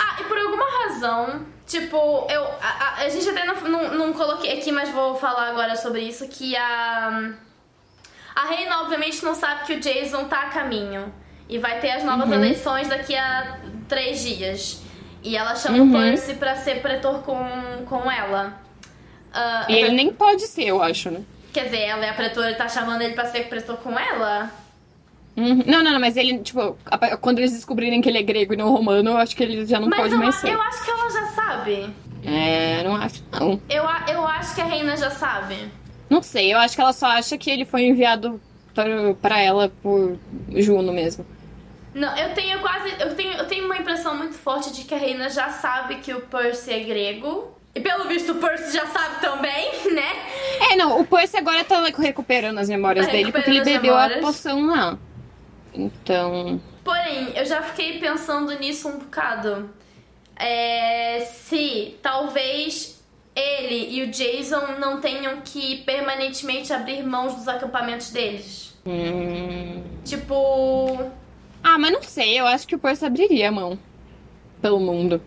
Ah, 0.00 0.16
e 0.20 0.24
por 0.24 0.36
alguma 0.38 0.64
razão, 0.84 1.46
tipo, 1.66 1.96
eu. 2.28 2.42
A, 2.60 2.68
a- 2.68 2.94
a 3.04 3.08
gente 3.08 3.28
até 3.28 3.44
não, 3.44 3.54
não, 3.68 3.94
não 3.94 4.12
coloquei 4.12 4.58
aqui, 4.58 4.70
mas 4.72 4.88
vou 4.90 5.14
falar 5.16 5.48
agora 5.48 5.76
sobre 5.76 6.00
isso, 6.02 6.26
que 6.28 6.56
a. 6.56 7.32
A 8.34 8.46
Reina, 8.46 8.80
obviamente, 8.82 9.24
não 9.24 9.34
sabe 9.34 9.64
que 9.66 9.74
o 9.74 9.80
Jason 9.80 10.24
tá 10.24 10.42
a 10.42 10.46
caminho. 10.50 11.12
E 11.48 11.58
vai 11.58 11.80
ter 11.80 11.90
as 11.90 12.04
novas 12.04 12.28
Uhum. 12.28 12.34
eleições 12.34 12.88
daqui 12.88 13.16
a 13.16 13.58
três 13.88 14.22
dias. 14.22 14.80
E 15.22 15.36
ela 15.36 15.54
chama 15.56 15.78
Uhum. 15.78 15.88
o 15.88 15.92
Percy 15.92 16.34
pra 16.34 16.54
ser 16.56 16.80
pretor 16.80 17.22
com, 17.22 17.84
com 17.86 18.10
ela. 18.10 18.58
Ah, 19.32 19.66
E 19.68 19.74
ele 19.74 19.90
nem 19.94 20.12
pode 20.12 20.42
ser, 20.42 20.64
eu 20.64 20.82
acho, 20.82 21.10
né? 21.10 21.22
Quer 21.52 21.64
dizer, 21.64 21.80
ela 21.80 22.04
é 22.06 22.10
a 22.10 22.14
pretora 22.14 22.54
tá 22.54 22.68
chamando 22.68 23.02
ele 23.02 23.14
pra 23.14 23.26
ser 23.26 23.48
pretor 23.48 23.76
com 23.78 23.98
ela? 23.98 24.50
Uhum. 25.36 25.62
Não, 25.66 25.82
não, 25.82 25.92
não, 25.92 26.00
mas 26.00 26.16
ele, 26.16 26.38
tipo, 26.38 26.76
quando 27.20 27.38
eles 27.38 27.52
descobrirem 27.52 28.00
que 28.00 28.08
ele 28.08 28.18
é 28.18 28.22
grego 28.22 28.52
e 28.52 28.56
não 28.56 28.70
romano, 28.70 29.10
eu 29.10 29.16
acho 29.16 29.34
que 29.34 29.42
ele 29.42 29.64
já 29.66 29.80
não 29.80 29.88
Mas 29.88 30.00
pode 30.00 30.12
eu, 30.12 30.18
mais 30.18 30.34
ser. 30.36 30.52
eu 30.52 30.60
acho 30.60 30.84
que 30.84 30.90
ela 30.90 31.10
já 31.10 31.26
sabe. 31.28 31.94
É, 32.24 32.82
não 32.82 32.96
acho, 32.96 33.24
não. 33.32 33.60
Eu, 33.68 33.84
eu 34.12 34.26
acho 34.26 34.54
que 34.54 34.60
a 34.60 34.64
Reina 34.64 34.96
já 34.96 35.10
sabe. 35.10 35.56
Não 36.08 36.22
sei, 36.22 36.52
eu 36.52 36.58
acho 36.58 36.74
que 36.74 36.80
ela 36.80 36.92
só 36.92 37.06
acha 37.06 37.38
que 37.38 37.50
ele 37.50 37.64
foi 37.64 37.82
enviado 37.84 38.40
para, 38.74 39.14
para 39.14 39.40
ela 39.40 39.72
por 39.82 40.18
Juno 40.50 40.92
mesmo. 40.92 41.24
Não, 41.94 42.14
eu 42.16 42.34
tenho 42.34 42.60
quase. 42.60 42.92
Eu 43.00 43.14
tenho, 43.14 43.32
eu 43.34 43.46
tenho 43.46 43.64
uma 43.64 43.76
impressão 43.76 44.16
muito 44.16 44.34
forte 44.34 44.72
de 44.72 44.84
que 44.84 44.94
a 44.94 44.98
Reina 44.98 45.28
já 45.30 45.48
sabe 45.50 45.96
que 45.96 46.12
o 46.12 46.20
Percy 46.20 46.72
é 46.72 46.80
grego. 46.80 47.56
E 47.74 47.80
pelo 47.80 48.08
visto 48.08 48.32
o 48.32 48.34
Percy 48.36 48.72
já 48.76 48.86
sabe 48.86 49.20
também, 49.20 49.70
né? 49.92 50.12
É, 50.72 50.76
não, 50.76 51.00
o 51.00 51.06
Percy 51.06 51.36
agora 51.36 51.64
tá 51.64 51.80
recuperando 51.98 52.58
as 52.58 52.68
memórias 52.68 53.06
Tá 53.06 53.12
dele 53.12 53.30
porque 53.30 53.48
ele 53.50 53.62
bebeu 53.62 53.94
a 53.96 54.08
memórias. 54.08 54.20
poção 54.20 54.66
lá. 54.66 54.98
Então. 55.72 56.60
Porém, 56.82 57.32
eu 57.36 57.44
já 57.44 57.62
fiquei 57.62 57.98
pensando 58.00 58.52
nisso 58.58 58.88
um 58.88 58.98
bocado. 58.98 59.70
É, 60.36 61.20
se 61.20 61.96
talvez 62.02 63.00
ele 63.36 63.94
e 63.94 64.02
o 64.02 64.08
Jason 64.10 64.78
não 64.78 65.00
tenham 65.00 65.40
que 65.42 65.78
permanentemente 65.84 66.72
abrir 66.72 67.04
mãos 67.04 67.34
dos 67.36 67.46
acampamentos 67.46 68.10
deles. 68.10 68.74
Hum. 68.84 69.82
Tipo. 70.04 71.10
Ah, 71.62 71.78
mas 71.78 71.92
não 71.92 72.02
sei, 72.02 72.40
eu 72.40 72.46
acho 72.46 72.66
que 72.66 72.74
o 72.74 72.78
Percy 72.78 73.04
abriria 73.04 73.50
a 73.50 73.52
mão 73.52 73.78
pelo 74.60 74.80
mundo 74.80 75.22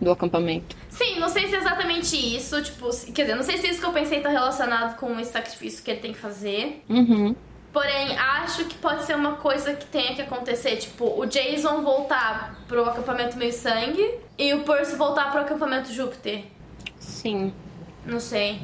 do 0.00 0.10
acampamento. 0.10 0.76
Sim, 0.88 1.18
não 1.18 1.28
sei 1.28 1.48
se 1.48 1.54
é 1.54 1.58
exatamente 1.58 2.16
isso, 2.36 2.62
tipo, 2.62 2.88
quer 3.12 3.22
dizer, 3.22 3.34
não 3.34 3.42
sei 3.42 3.58
se 3.58 3.68
isso 3.68 3.80
que 3.80 3.86
eu 3.86 3.92
pensei 3.92 4.20
tá 4.20 4.28
relacionado 4.28 4.96
com 4.96 5.18
esse 5.18 5.32
sacrifício 5.32 5.82
que 5.82 5.90
ele 5.90 6.00
tem 6.00 6.12
que 6.12 6.18
fazer. 6.18 6.82
Uhum. 6.88 7.34
Porém, 7.72 8.16
acho 8.16 8.64
que 8.64 8.76
pode 8.76 9.04
ser 9.04 9.14
uma 9.14 9.32
coisa 9.36 9.74
que 9.74 9.86
tenha 9.86 10.14
que 10.14 10.22
acontecer, 10.22 10.76
tipo, 10.76 11.04
o 11.20 11.26
Jason 11.26 11.82
voltar 11.82 12.58
pro 12.66 12.84
acampamento 12.88 13.36
meio 13.36 13.52
sangue 13.52 14.14
e 14.38 14.54
o 14.54 14.60
Percy 14.64 14.96
voltar 14.96 15.30
pro 15.30 15.40
acampamento 15.42 15.92
Júpiter. 15.92 16.44
Sim, 16.98 17.52
Não 18.06 18.20
sei. 18.20 18.60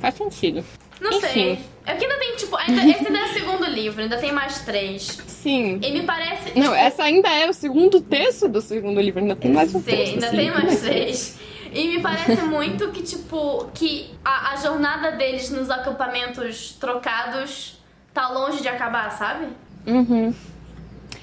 faz 0.00 0.14
sentido. 0.14 0.64
Não 1.00 1.10
Enfim. 1.12 1.28
sei. 1.28 1.58
É 1.86 1.94
que 1.94 2.04
ainda 2.04 2.18
tem, 2.18 2.36
tipo, 2.36 2.56
ainda, 2.56 2.82
esse 2.88 3.06
ainda 3.06 3.18
é 3.18 3.24
o 3.24 3.32
segundo 3.32 3.64
livro, 3.66 4.02
ainda 4.02 4.16
tem 4.16 4.32
mais 4.32 4.60
três. 4.60 5.02
Sim. 5.26 5.78
E 5.82 5.92
me 5.92 6.02
parece. 6.02 6.58
Não, 6.58 6.62
tipo, 6.62 6.74
essa 6.74 7.02
ainda 7.02 7.28
é 7.28 7.48
o 7.48 7.52
segundo 7.52 8.00
texto 8.00 8.48
do 8.48 8.60
segundo 8.60 9.00
livro, 9.00 9.20
ainda 9.20 9.36
tem 9.36 9.52
mais 9.52 9.74
um 9.74 9.80
Sim, 9.80 9.84
texto. 9.84 10.12
ainda 10.14 10.26
assim. 10.28 10.36
tem 10.36 10.50
mais 10.50 10.80
três. 10.80 11.38
E 11.72 11.88
me 11.88 12.00
parece 12.00 12.40
muito 12.46 12.88
que, 12.90 13.02
tipo, 13.02 13.66
que 13.74 14.10
a, 14.24 14.52
a 14.52 14.56
jornada 14.56 15.12
deles 15.12 15.50
nos 15.50 15.70
acampamentos 15.70 16.72
trocados 16.80 17.78
tá 18.14 18.28
longe 18.28 18.62
de 18.62 18.68
acabar, 18.68 19.10
sabe? 19.10 19.48
Uhum. 19.86 20.32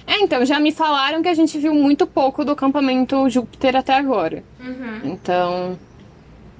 É, 0.05 0.19
então, 0.19 0.45
já 0.45 0.59
me 0.59 0.71
falaram 0.71 1.21
que 1.21 1.29
a 1.29 1.33
gente 1.33 1.57
viu 1.57 1.73
muito 1.73 2.05
pouco 2.05 2.43
do 2.43 2.51
acampamento 2.51 3.29
Júpiter 3.29 3.75
até 3.75 3.93
agora. 3.93 4.43
Uhum. 4.59 4.99
Então, 5.05 5.79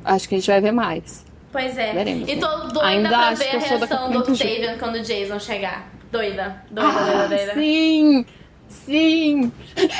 acho 0.06 0.30
que 0.30 0.36
a 0.36 0.38
gente 0.38 0.48
vai 0.48 0.62
ver 0.62 0.72
mais. 0.72 1.26
Pois 1.52 1.78
é. 1.78 1.94
Veremos, 1.94 2.30
e 2.30 2.36
né? 2.36 2.42
tô 2.42 2.58
doida 2.68 2.86
Ainda 2.88 3.10
pra 3.10 3.34
ver 3.34 3.56
a 3.56 3.60
reação 3.60 4.12
do 4.12 4.20
Octavian 4.20 4.78
quando 4.78 4.96
o 4.96 5.02
Jason 5.02 5.40
chegar. 5.40 5.90
Doida. 6.12 6.64
Doida, 6.70 6.90
Ah, 6.90 7.28
doida, 7.28 7.28
doida. 7.38 7.54
sim! 7.56 8.26
Sim! 8.70 9.52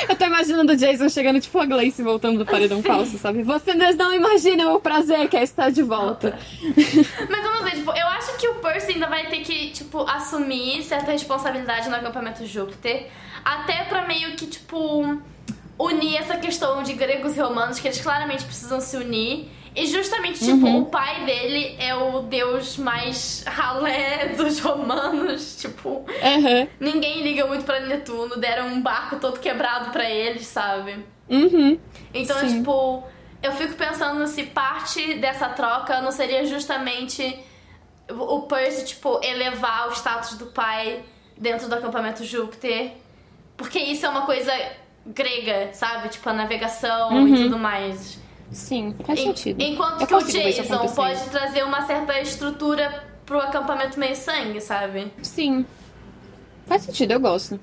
Eu 0.08 0.16
tô 0.16 0.24
imaginando 0.24 0.72
o 0.72 0.76
Jason 0.76 1.06
chegando 1.10 1.38
tipo 1.40 1.58
a 1.58 1.66
Gleice 1.66 2.02
voltando 2.02 2.38
do 2.38 2.46
paredão 2.46 2.78
Sim. 2.78 2.88
falso, 2.88 3.18
sabe? 3.18 3.42
Vocês 3.42 3.96
não 3.96 4.14
imaginam 4.14 4.74
o 4.74 4.80
prazer 4.80 5.28
que 5.28 5.36
é 5.36 5.42
estar 5.42 5.70
de 5.70 5.82
volta. 5.82 6.38
Mas 6.64 7.44
eu 7.44 7.50
não 7.54 7.62
sei, 7.68 7.72
tipo, 7.78 7.90
eu 7.90 8.06
acho 8.08 8.34
que 8.38 8.48
o 8.48 8.54
Percy 8.56 8.92
ainda 8.92 9.08
vai 9.08 9.26
ter 9.26 9.40
que, 9.40 9.70
tipo, 9.72 10.00
assumir 10.08 10.82
certa 10.84 11.12
responsabilidade 11.12 11.88
no 11.90 11.96
acampamento 11.96 12.46
Júpiter. 12.46 13.08
Até 13.44 13.84
pra 13.84 14.06
meio 14.06 14.34
que, 14.36 14.46
tipo, 14.46 15.18
unir 15.78 16.16
essa 16.16 16.38
questão 16.38 16.82
de 16.82 16.94
gregos 16.94 17.36
e 17.36 17.40
romanos, 17.40 17.78
que 17.78 17.86
eles 17.88 18.00
claramente 18.00 18.44
precisam 18.44 18.80
se 18.80 18.96
unir. 18.96 19.50
E 19.74 19.86
justamente, 19.86 20.38
tipo, 20.38 20.66
Uhum. 20.66 20.80
o 20.82 20.86
pai 20.86 21.24
dele 21.24 21.76
é 21.78 21.94
o 21.94 22.20
deus 22.20 22.76
mais 22.76 23.42
ralé 23.46 24.28
dos 24.36 24.58
romanos. 24.60 25.56
Tipo, 25.56 26.04
Aham. 26.22 26.68
ninguém 26.78 27.22
liga 27.22 27.46
muito 27.46 27.64
pra 27.64 27.80
Netuno, 27.80 28.36
deram 28.36 28.66
um 28.68 28.82
barco 28.82 29.16
todo 29.16 29.40
quebrado 29.40 29.90
pra 29.90 30.08
eles, 30.08 30.46
sabe? 30.46 31.04
Uhum. 31.28 31.78
Então, 32.12 32.36
tipo, 32.46 33.02
eu 33.42 33.52
fico 33.52 33.74
pensando 33.74 34.26
se 34.26 34.42
parte 34.44 35.14
dessa 35.14 35.48
troca 35.48 36.00
não 36.02 36.12
seria 36.12 36.44
justamente 36.44 37.38
o 38.10 38.36
o 38.36 38.42
Percy, 38.42 38.84
tipo, 38.84 39.20
elevar 39.24 39.88
o 39.88 39.92
status 39.92 40.34
do 40.36 40.46
pai 40.46 41.02
dentro 41.38 41.66
do 41.68 41.74
acampamento 41.74 42.22
Júpiter. 42.24 42.92
Porque 43.56 43.78
isso 43.78 44.04
é 44.04 44.08
uma 44.10 44.26
coisa 44.26 44.52
grega, 45.06 45.70
sabe? 45.72 46.08
Tipo, 46.10 46.28
a 46.28 46.32
navegação 46.34 47.26
e 47.26 47.34
tudo 47.44 47.58
mais. 47.58 48.18
Sim, 48.52 48.94
faz 49.04 49.18
En- 49.18 49.24
sentido. 49.24 49.62
Enquanto 49.62 50.00
Eu 50.02 50.06
que 50.06 50.14
o 50.14 50.22
Jason 50.26 50.88
pode 50.88 51.20
trazer 51.30 51.62
uma 51.64 51.86
certa 51.86 52.20
estrutura 52.20 53.04
pro 53.24 53.40
acampamento 53.40 53.98
meio 53.98 54.14
sangue, 54.14 54.60
sabe? 54.60 55.12
Sim. 55.22 55.64
Faz 56.66 56.82
sentido, 56.82 57.12
eu 57.12 57.20
gosto. 57.20 57.58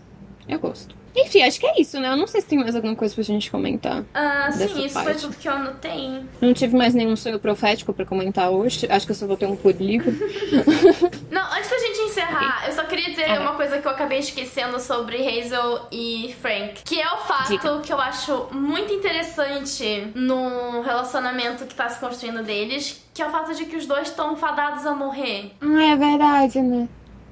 Eu 0.47 0.59
gosto. 0.59 0.95
Enfim, 1.15 1.41
acho 1.43 1.59
que 1.59 1.65
é 1.65 1.81
isso, 1.81 1.99
né? 1.99 2.09
Eu 2.11 2.17
não 2.17 2.27
sei 2.27 2.41
se 2.41 2.47
tem 2.47 2.59
mais 2.59 2.75
alguma 2.75 2.95
coisa 2.95 3.13
pra 3.13 3.23
gente 3.23 3.49
comentar. 3.51 4.03
Ah, 4.13 4.49
sim, 4.51 4.85
isso 4.85 4.93
foi 4.93 5.03
parte. 5.03 5.21
tudo 5.21 5.35
que 5.35 5.47
eu 5.47 5.53
anotei. 5.53 6.21
Não 6.41 6.53
tive 6.53 6.75
mais 6.77 6.93
nenhum 6.93 7.15
sonho 7.15 7.39
profético 7.39 7.93
pra 7.93 8.05
comentar 8.05 8.49
hoje. 8.51 8.87
Acho 8.89 9.05
que 9.05 9.11
eu 9.11 9.15
só 9.15 9.25
vou 9.27 9.35
ter 9.37 9.45
um 9.47 9.55
por 9.55 9.73
livro. 9.75 10.11
Não, 11.31 11.43
antes 11.53 11.69
da 11.69 11.77
gente 11.79 11.99
encerrar, 12.01 12.63
eu 12.67 12.73
só 12.73 12.83
queria 12.83 13.09
dizer 13.09 13.25
Ah. 13.31 13.41
uma 13.41 13.53
coisa 13.55 13.79
que 13.79 13.87
eu 13.87 13.91
acabei 13.91 14.19
esquecendo 14.19 14.79
sobre 14.79 15.17
Hazel 15.17 15.87
e 15.91 16.35
Frank. 16.41 16.81
Que 16.85 16.99
é 17.01 17.07
o 17.13 17.17
fato 17.17 17.47
Diga. 17.49 17.79
que 17.81 17.91
eu 17.93 17.99
acho 17.99 18.47
muito 18.51 18.93
interessante 18.93 20.07
no 20.15 20.81
relacionamento 20.81 21.65
que 21.65 21.75
tá 21.75 21.89
se 21.89 21.99
construindo 21.99 22.43
deles, 22.43 23.03
que 23.13 23.21
é 23.21 23.27
o 23.27 23.31
fato 23.31 23.53
de 23.55 23.65
que 23.65 23.75
os 23.75 23.85
dois 23.85 24.07
estão 24.09 24.35
fadados 24.35 24.85
a 24.85 24.93
morrer. 24.93 25.51
Ah, 25.61 25.83
é 25.83 25.95
verdade, 25.95 26.61
né? 26.61 26.87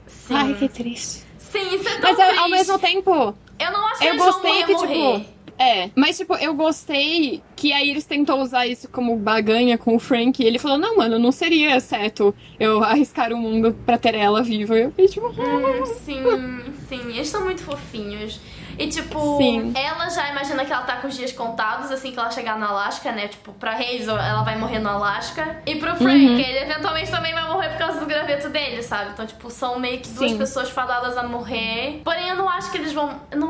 Sim. 0.08 0.34
Ai, 0.36 0.54
que 0.56 0.68
triste. 0.70 1.24
Sim, 1.38 1.76
isso 1.76 1.88
é 1.88 2.00
tão 2.00 2.14
Mas 2.14 2.18
triste. 2.18 2.38
ao 2.40 2.50
mesmo 2.50 2.80
tempo, 2.80 3.36
Eu 3.60 3.72
não 3.72 3.86
acho 3.88 4.00
que 4.00 4.06
eu 4.06 4.10
eles 4.10 4.24
gostei 4.26 4.64
que, 4.64 4.74
morrer. 4.74 5.20
tipo. 5.20 5.38
É, 5.60 5.90
mas 5.96 6.18
tipo, 6.18 6.36
eu 6.36 6.54
gostei 6.54 7.42
que 7.56 7.74
aí 7.74 7.90
eles 7.90 8.06
tentou 8.06 8.40
usar 8.40 8.68
isso 8.68 8.88
como 8.90 9.16
baganha 9.18 9.76
com 9.76 9.96
o 9.96 10.00
Frank 10.00 10.42
e 10.42 10.46
ele 10.46 10.60
falou, 10.60 10.78
não, 10.78 10.98
mano, 10.98 11.18
não 11.18 11.32
seria 11.32 11.80
certo 11.80 12.34
eu 12.60 12.84
arriscar 12.84 13.34
o 13.34 13.38
mundo 13.38 13.76
pra 13.84 13.98
ter 13.98 14.14
ela 14.14 14.44
viva. 14.44 14.78
Eu 14.78 14.92
fiquei 14.92 15.08
tipo, 15.08 15.28
Hum, 15.30 15.86
sim, 15.86 16.22
sim, 16.88 17.10
eles 17.10 17.28
são 17.28 17.44
muito 17.44 17.64
fofinhos. 17.64 18.40
E 18.78 18.88
tipo, 18.88 19.38
Sim. 19.38 19.74
ela 19.76 20.10
já 20.10 20.30
imagina 20.30 20.64
que 20.66 20.72
ela 20.72 20.84
tá 20.84 20.98
com 20.98 21.08
os 21.08 21.16
dias 21.16 21.32
contados 21.32 21.92
assim 21.92 22.12
que 22.12 22.20
ela 22.20 22.30
chegar 22.32 22.58
no 22.58 22.66
Alasca, 22.66 23.12
né? 23.12 23.28
Tipo, 23.28 23.52
pra 23.54 23.74
Hazel, 23.74 24.18
ela 24.18 24.44
vai 24.44 24.58
morrer 24.58 24.80
no 24.80 24.90
Alasca. 24.90 25.62
E 25.66 25.76
pro 25.76 25.96
Frank, 25.96 26.26
Uhum. 26.26 26.40
ele 26.40 26.60
eventualmente 26.60 27.10
também 27.12 27.34
vai 27.34 27.48
morrer 27.48 27.70
por 27.70 27.78
causa 27.80 28.00
do 28.00 28.06
graveto 28.06 28.50
dele, 28.50 28.82
sabe? 28.84 29.12
Então, 29.12 29.26
tipo, 29.26 29.50
são 29.50 29.80
meio 29.80 30.00
que 30.00 30.10
duas 30.10 30.32
Sim. 30.32 30.38
pessoas 30.38 30.70
fadadas 30.70 31.18
a 31.18 31.24
morrer. 31.24 32.02
Porém, 32.04 32.30
eu 32.30 32.36
não 32.36 32.48
acho 32.50 32.72
que 32.72 32.78
eles 32.78 32.94
vão. 32.94 33.20
Não, 33.36 33.50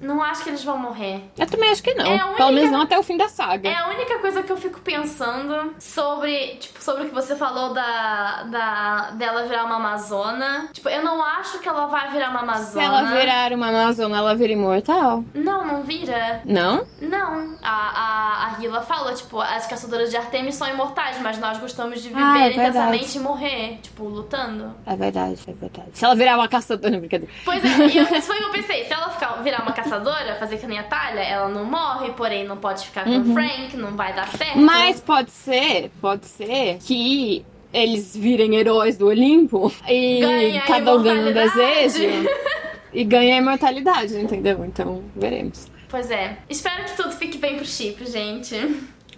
não 0.00 0.22
acho 0.22 0.42
que 0.42 0.50
eles 0.50 0.64
vão 0.64 0.76
morrer. 0.78 1.22
eu 1.38 1.46
também 1.46 1.70
acho 1.70 1.82
que 1.82 1.94
não. 1.94 2.04
É 2.06 2.24
única- 2.24 2.36
Pelo 2.36 2.52
menos 2.52 2.70
não 2.70 2.80
até 2.82 2.98
o 2.98 3.02
fim 3.02 3.16
da 3.16 3.28
saga. 3.28 3.68
É 3.68 3.74
a 3.76 3.88
única 3.88 4.18
coisa 4.18 4.42
que 4.42 4.50
eu 4.52 4.56
fico 4.56 4.80
pensando 4.80 5.74
sobre, 5.78 6.56
tipo, 6.56 6.82
sobre 6.82 7.04
o 7.04 7.06
que 7.08 7.14
você 7.14 7.36
falou 7.36 7.72
da, 7.72 8.42
da 8.44 9.10
dela 9.12 9.44
virar 9.44 9.64
uma 9.64 9.76
amazona. 9.76 10.68
Tipo, 10.72 10.88
eu 10.88 11.02
não 11.04 11.22
acho 11.22 11.58
que 11.60 11.68
ela 11.68 11.86
vai 11.86 12.10
virar 12.10 12.30
uma 12.30 12.38
Se 12.40 12.78
amazona. 12.78 12.84
ela 12.84 13.02
virar 13.04 13.52
uma 13.52 13.66
Amazona, 13.76 14.16
ela 14.18 14.34
vira 14.34 14.55
imortal. 14.56 15.24
Não, 15.34 15.64
não 15.64 15.82
vira. 15.82 16.40
Não? 16.44 16.86
Não. 17.00 17.56
A, 17.62 17.70
a, 17.70 18.56
a 18.56 18.62
Hila 18.62 18.82
fala, 18.82 19.12
tipo, 19.14 19.40
as 19.40 19.66
caçadoras 19.66 20.10
de 20.10 20.16
Artemis 20.16 20.54
são 20.54 20.68
imortais, 20.68 21.18
mas 21.22 21.38
nós 21.38 21.58
gostamos 21.58 22.02
de 22.02 22.08
viver 22.08 22.20
Ah, 22.20 22.46
é 22.46 22.52
intensamente 22.52 23.18
e 23.18 23.20
morrer, 23.20 23.78
tipo, 23.82 24.04
lutando. 24.04 24.74
É 24.84 24.96
verdade, 24.96 25.38
é 25.46 25.52
verdade. 25.52 25.88
Se 25.92 26.04
ela 26.04 26.14
virar 26.14 26.36
uma 26.36 26.48
caçadora, 26.48 26.96
brincadeira. 26.98 27.32
Pois 27.44 27.64
é, 27.64 27.68
e 27.86 27.98
eu, 27.98 28.04
isso 28.04 28.26
foi 28.26 28.36
o 28.36 28.40
que 28.40 28.44
eu 28.46 28.52
pensei. 28.52 28.84
Se 28.84 28.92
ela 28.92 29.10
ficar, 29.10 29.42
virar 29.42 29.62
uma 29.62 29.72
caçadora, 29.72 30.36
fazer 30.36 30.58
que 30.58 30.66
nem 30.66 30.78
a 30.78 30.84
Talha, 30.84 31.20
ela 31.20 31.48
não 31.48 31.64
morre, 31.64 32.10
porém 32.12 32.44
não 32.44 32.56
pode 32.56 32.86
ficar 32.86 33.04
com 33.04 33.18
o 33.18 33.32
Frank, 33.32 33.76
não 33.76 33.96
vai 33.96 34.12
dar 34.12 34.28
certo. 34.28 34.56
Uhum. 34.56 34.64
Mas 34.64 35.00
pode 35.00 35.30
ser, 35.30 35.90
pode 36.00 36.26
ser 36.26 36.78
que 36.78 37.44
eles 37.72 38.16
virem 38.16 38.54
heróis 38.56 38.96
do 38.96 39.06
Olimpo 39.08 39.72
e 39.88 40.20
Ganha 40.20 40.62
cada 40.62 40.94
um 40.96 41.02
ganha 41.02 41.28
um 41.28 41.32
desejo 41.32 42.04
e 42.96 43.04
ganha 43.04 43.34
a 43.34 43.38
imortalidade, 43.38 44.18
entendeu? 44.18 44.64
Então, 44.64 45.02
veremos. 45.14 45.66
Pois 45.86 46.10
é. 46.10 46.38
Espero 46.48 46.84
que 46.84 46.96
tudo 46.96 47.12
fique 47.12 47.36
bem 47.36 47.56
pro 47.56 47.66
chip, 47.66 48.10
gente. 48.10 48.54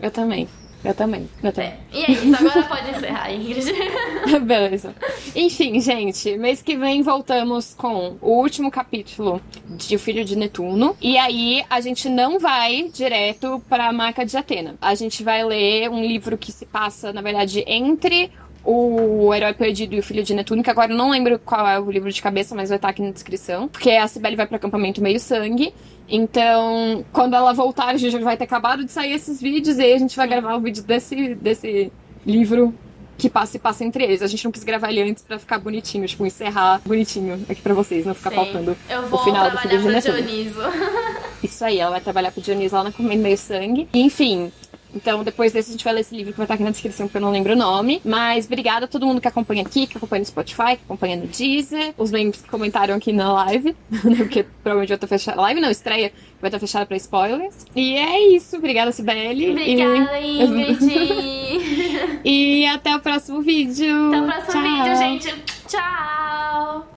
Eu 0.00 0.10
também. 0.10 0.48
Eu 0.84 0.94
também. 0.94 1.28
Eu 1.42 1.52
também. 1.52 1.70
É. 1.70 1.78
E 1.92 2.04
é 2.04 2.10
isso, 2.10 2.36
agora 2.36 2.62
pode 2.64 2.90
encerrar, 2.90 3.32
Ingrid. 3.32 3.72
Beleza. 4.42 4.94
Enfim, 5.34 5.80
gente, 5.80 6.36
mês 6.36 6.60
que 6.60 6.76
vem 6.76 7.02
voltamos 7.02 7.74
com 7.74 8.16
o 8.20 8.32
último 8.32 8.70
capítulo 8.70 9.40
de 9.68 9.96
O 9.96 9.98
Filho 9.98 10.24
de 10.24 10.36
Netuno. 10.36 10.96
E 11.00 11.16
aí 11.16 11.64
a 11.70 11.80
gente 11.80 12.08
não 12.08 12.38
vai 12.38 12.90
direto 12.92 13.62
pra 13.68 13.92
Marca 13.92 14.26
de 14.26 14.36
Atena. 14.36 14.76
A 14.80 14.94
gente 14.94 15.22
vai 15.22 15.44
ler 15.44 15.88
um 15.88 16.04
livro 16.04 16.36
que 16.36 16.50
se 16.50 16.66
passa, 16.66 17.12
na 17.12 17.22
verdade, 17.22 17.64
entre 17.66 18.30
o 18.64 19.32
Herói 19.32 19.54
Perdido 19.54 19.94
e 19.94 19.98
o 19.98 20.02
Filho 20.02 20.22
de 20.22 20.34
Netuno, 20.34 20.62
que 20.62 20.70
agora 20.70 20.92
eu 20.92 20.96
não 20.96 21.11
lembro 21.11 21.38
qual 21.38 21.66
é 21.66 21.78
o 21.78 21.90
livro 21.90 22.11
de 22.11 22.20
cabeça, 22.20 22.54
mas 22.54 22.68
vai 22.68 22.76
estar 22.76 22.88
aqui 22.88 23.02
na 23.02 23.11
descrição. 23.11 23.68
Porque 23.68 23.90
a 23.90 24.06
Cibele 24.06 24.36
vai 24.36 24.46
pro 24.46 24.56
acampamento 24.56 25.02
meio 25.02 25.20
sangue. 25.20 25.72
Então, 26.09 27.04
quando 27.12 27.34
ela 27.34 27.52
voltar, 27.52 27.88
a 27.88 27.96
gente 27.96 28.11
já 28.12 28.18
vai 28.20 28.36
ter 28.36 28.44
acabado 28.44 28.84
de 28.84 28.90
sair 28.92 29.12
esses 29.12 29.40
vídeos 29.40 29.78
e 29.78 29.82
aí 29.82 29.92
a 29.92 29.98
gente 29.98 30.16
vai 30.16 30.26
gravar 30.26 30.54
o 30.56 30.61
vídeo 30.61 30.82
desse, 30.82 31.34
desse 31.34 31.92
livro 32.26 32.74
que 33.18 33.28
passa 33.28 33.56
e 33.56 33.61
passa 33.61 33.84
entre 33.84 34.04
eles. 34.04 34.22
A 34.22 34.26
gente 34.26 34.44
não 34.44 34.52
quis 34.52 34.62
gravar 34.62 34.90
ele 34.90 35.02
antes 35.02 35.22
pra 35.22 35.38
ficar 35.38 35.59
bonitinho, 35.59 36.06
tipo, 36.06 36.24
encerrar 36.24 36.80
bonitinho 36.86 37.44
aqui 37.48 37.61
pra 37.61 37.74
vocês, 37.74 38.06
não 38.06 38.14
ficar 38.14 38.30
Sim. 38.30 38.36
faltando 38.36 38.76
Eu 38.88 39.00
o 39.02 39.06
vou 39.09 39.24
final 39.24 39.50
do 39.50 39.59
Filho 39.59 39.80
trabalhar 39.80 39.98
de 39.98 40.02
pro 40.02 40.12
Netuno. 40.14 40.22
Dioniso. 40.22 40.61
Isso 41.42 41.64
aí, 41.64 41.78
ela 41.78 41.90
vai 41.90 42.00
trabalhar 42.00 42.30
pro 42.30 42.40
Dionísio 42.40 42.78
lá 42.78 42.84
na 42.84 42.92
Comendo 42.92 43.22
Meio 43.22 43.36
Sangue. 43.36 43.88
Enfim, 43.92 44.52
Então, 44.95 45.22
depois 45.22 45.53
desse, 45.53 45.70
a 45.70 45.72
gente 45.72 45.84
vai 45.84 45.93
ler 45.93 46.01
esse 46.01 46.16
livro 46.16 46.32
que 46.32 46.39
vai 46.39 46.45
estar 46.45 46.55
aqui 46.55 46.62
na 46.62 46.70
descrição, 46.70 47.07
porque 47.07 47.18
eu 47.18 47.22
não 47.22 47.30
lembro 47.30 47.53
o 47.53 47.57
nome. 47.57 48.01
Mas 48.05 48.47
obrigada 48.47 48.86
a 48.86 48.89
todo 48.89 49.07
mundo 49.07 49.20
que 49.20 49.28
acompanha 49.28 49.62
aqui, 49.62 49.86
que 49.86 49.97
acompanha 49.97 50.20
no 50.20 50.26
Spotify, 50.26 50.76
que 50.76 50.82
acompanha 50.84 51.16
no 51.16 51.26
Deezer, 51.26 51.95
os 51.97 52.11
membros 52.11 52.43
que 52.43 52.49
comentaram 52.49 52.95
aqui 52.95 53.12
na 53.12 53.32
live, 53.32 53.76
né, 53.91 54.16
porque 54.16 54.45
provavelmente 54.62 54.89
vai 54.89 54.97
estar 54.97 55.07
fechada. 55.07 55.41
Live 55.41 55.61
não, 55.61 55.70
estreia 55.70 56.12
vai 56.41 56.49
estar 56.49 56.59
fechada 56.59 56.86
pra 56.86 56.97
spoilers. 56.97 57.66
E 57.74 57.97
é 57.97 58.34
isso. 58.34 58.57
Obrigada, 58.57 58.93
Sibeli. 58.93 59.51
Obrigada, 59.51 60.20
e... 60.20 60.43
Ingrid. 60.43 62.20
e 62.24 62.66
até 62.66 62.95
o 62.97 63.01
próximo 63.01 63.43
vídeo. 63.43 64.09
Até 64.09 64.20
o 64.20 64.26
próximo 64.26 64.62
Tchau. 64.62 64.62
vídeo, 64.62 64.97
gente. 64.97 65.34
Tchau. 65.66 66.86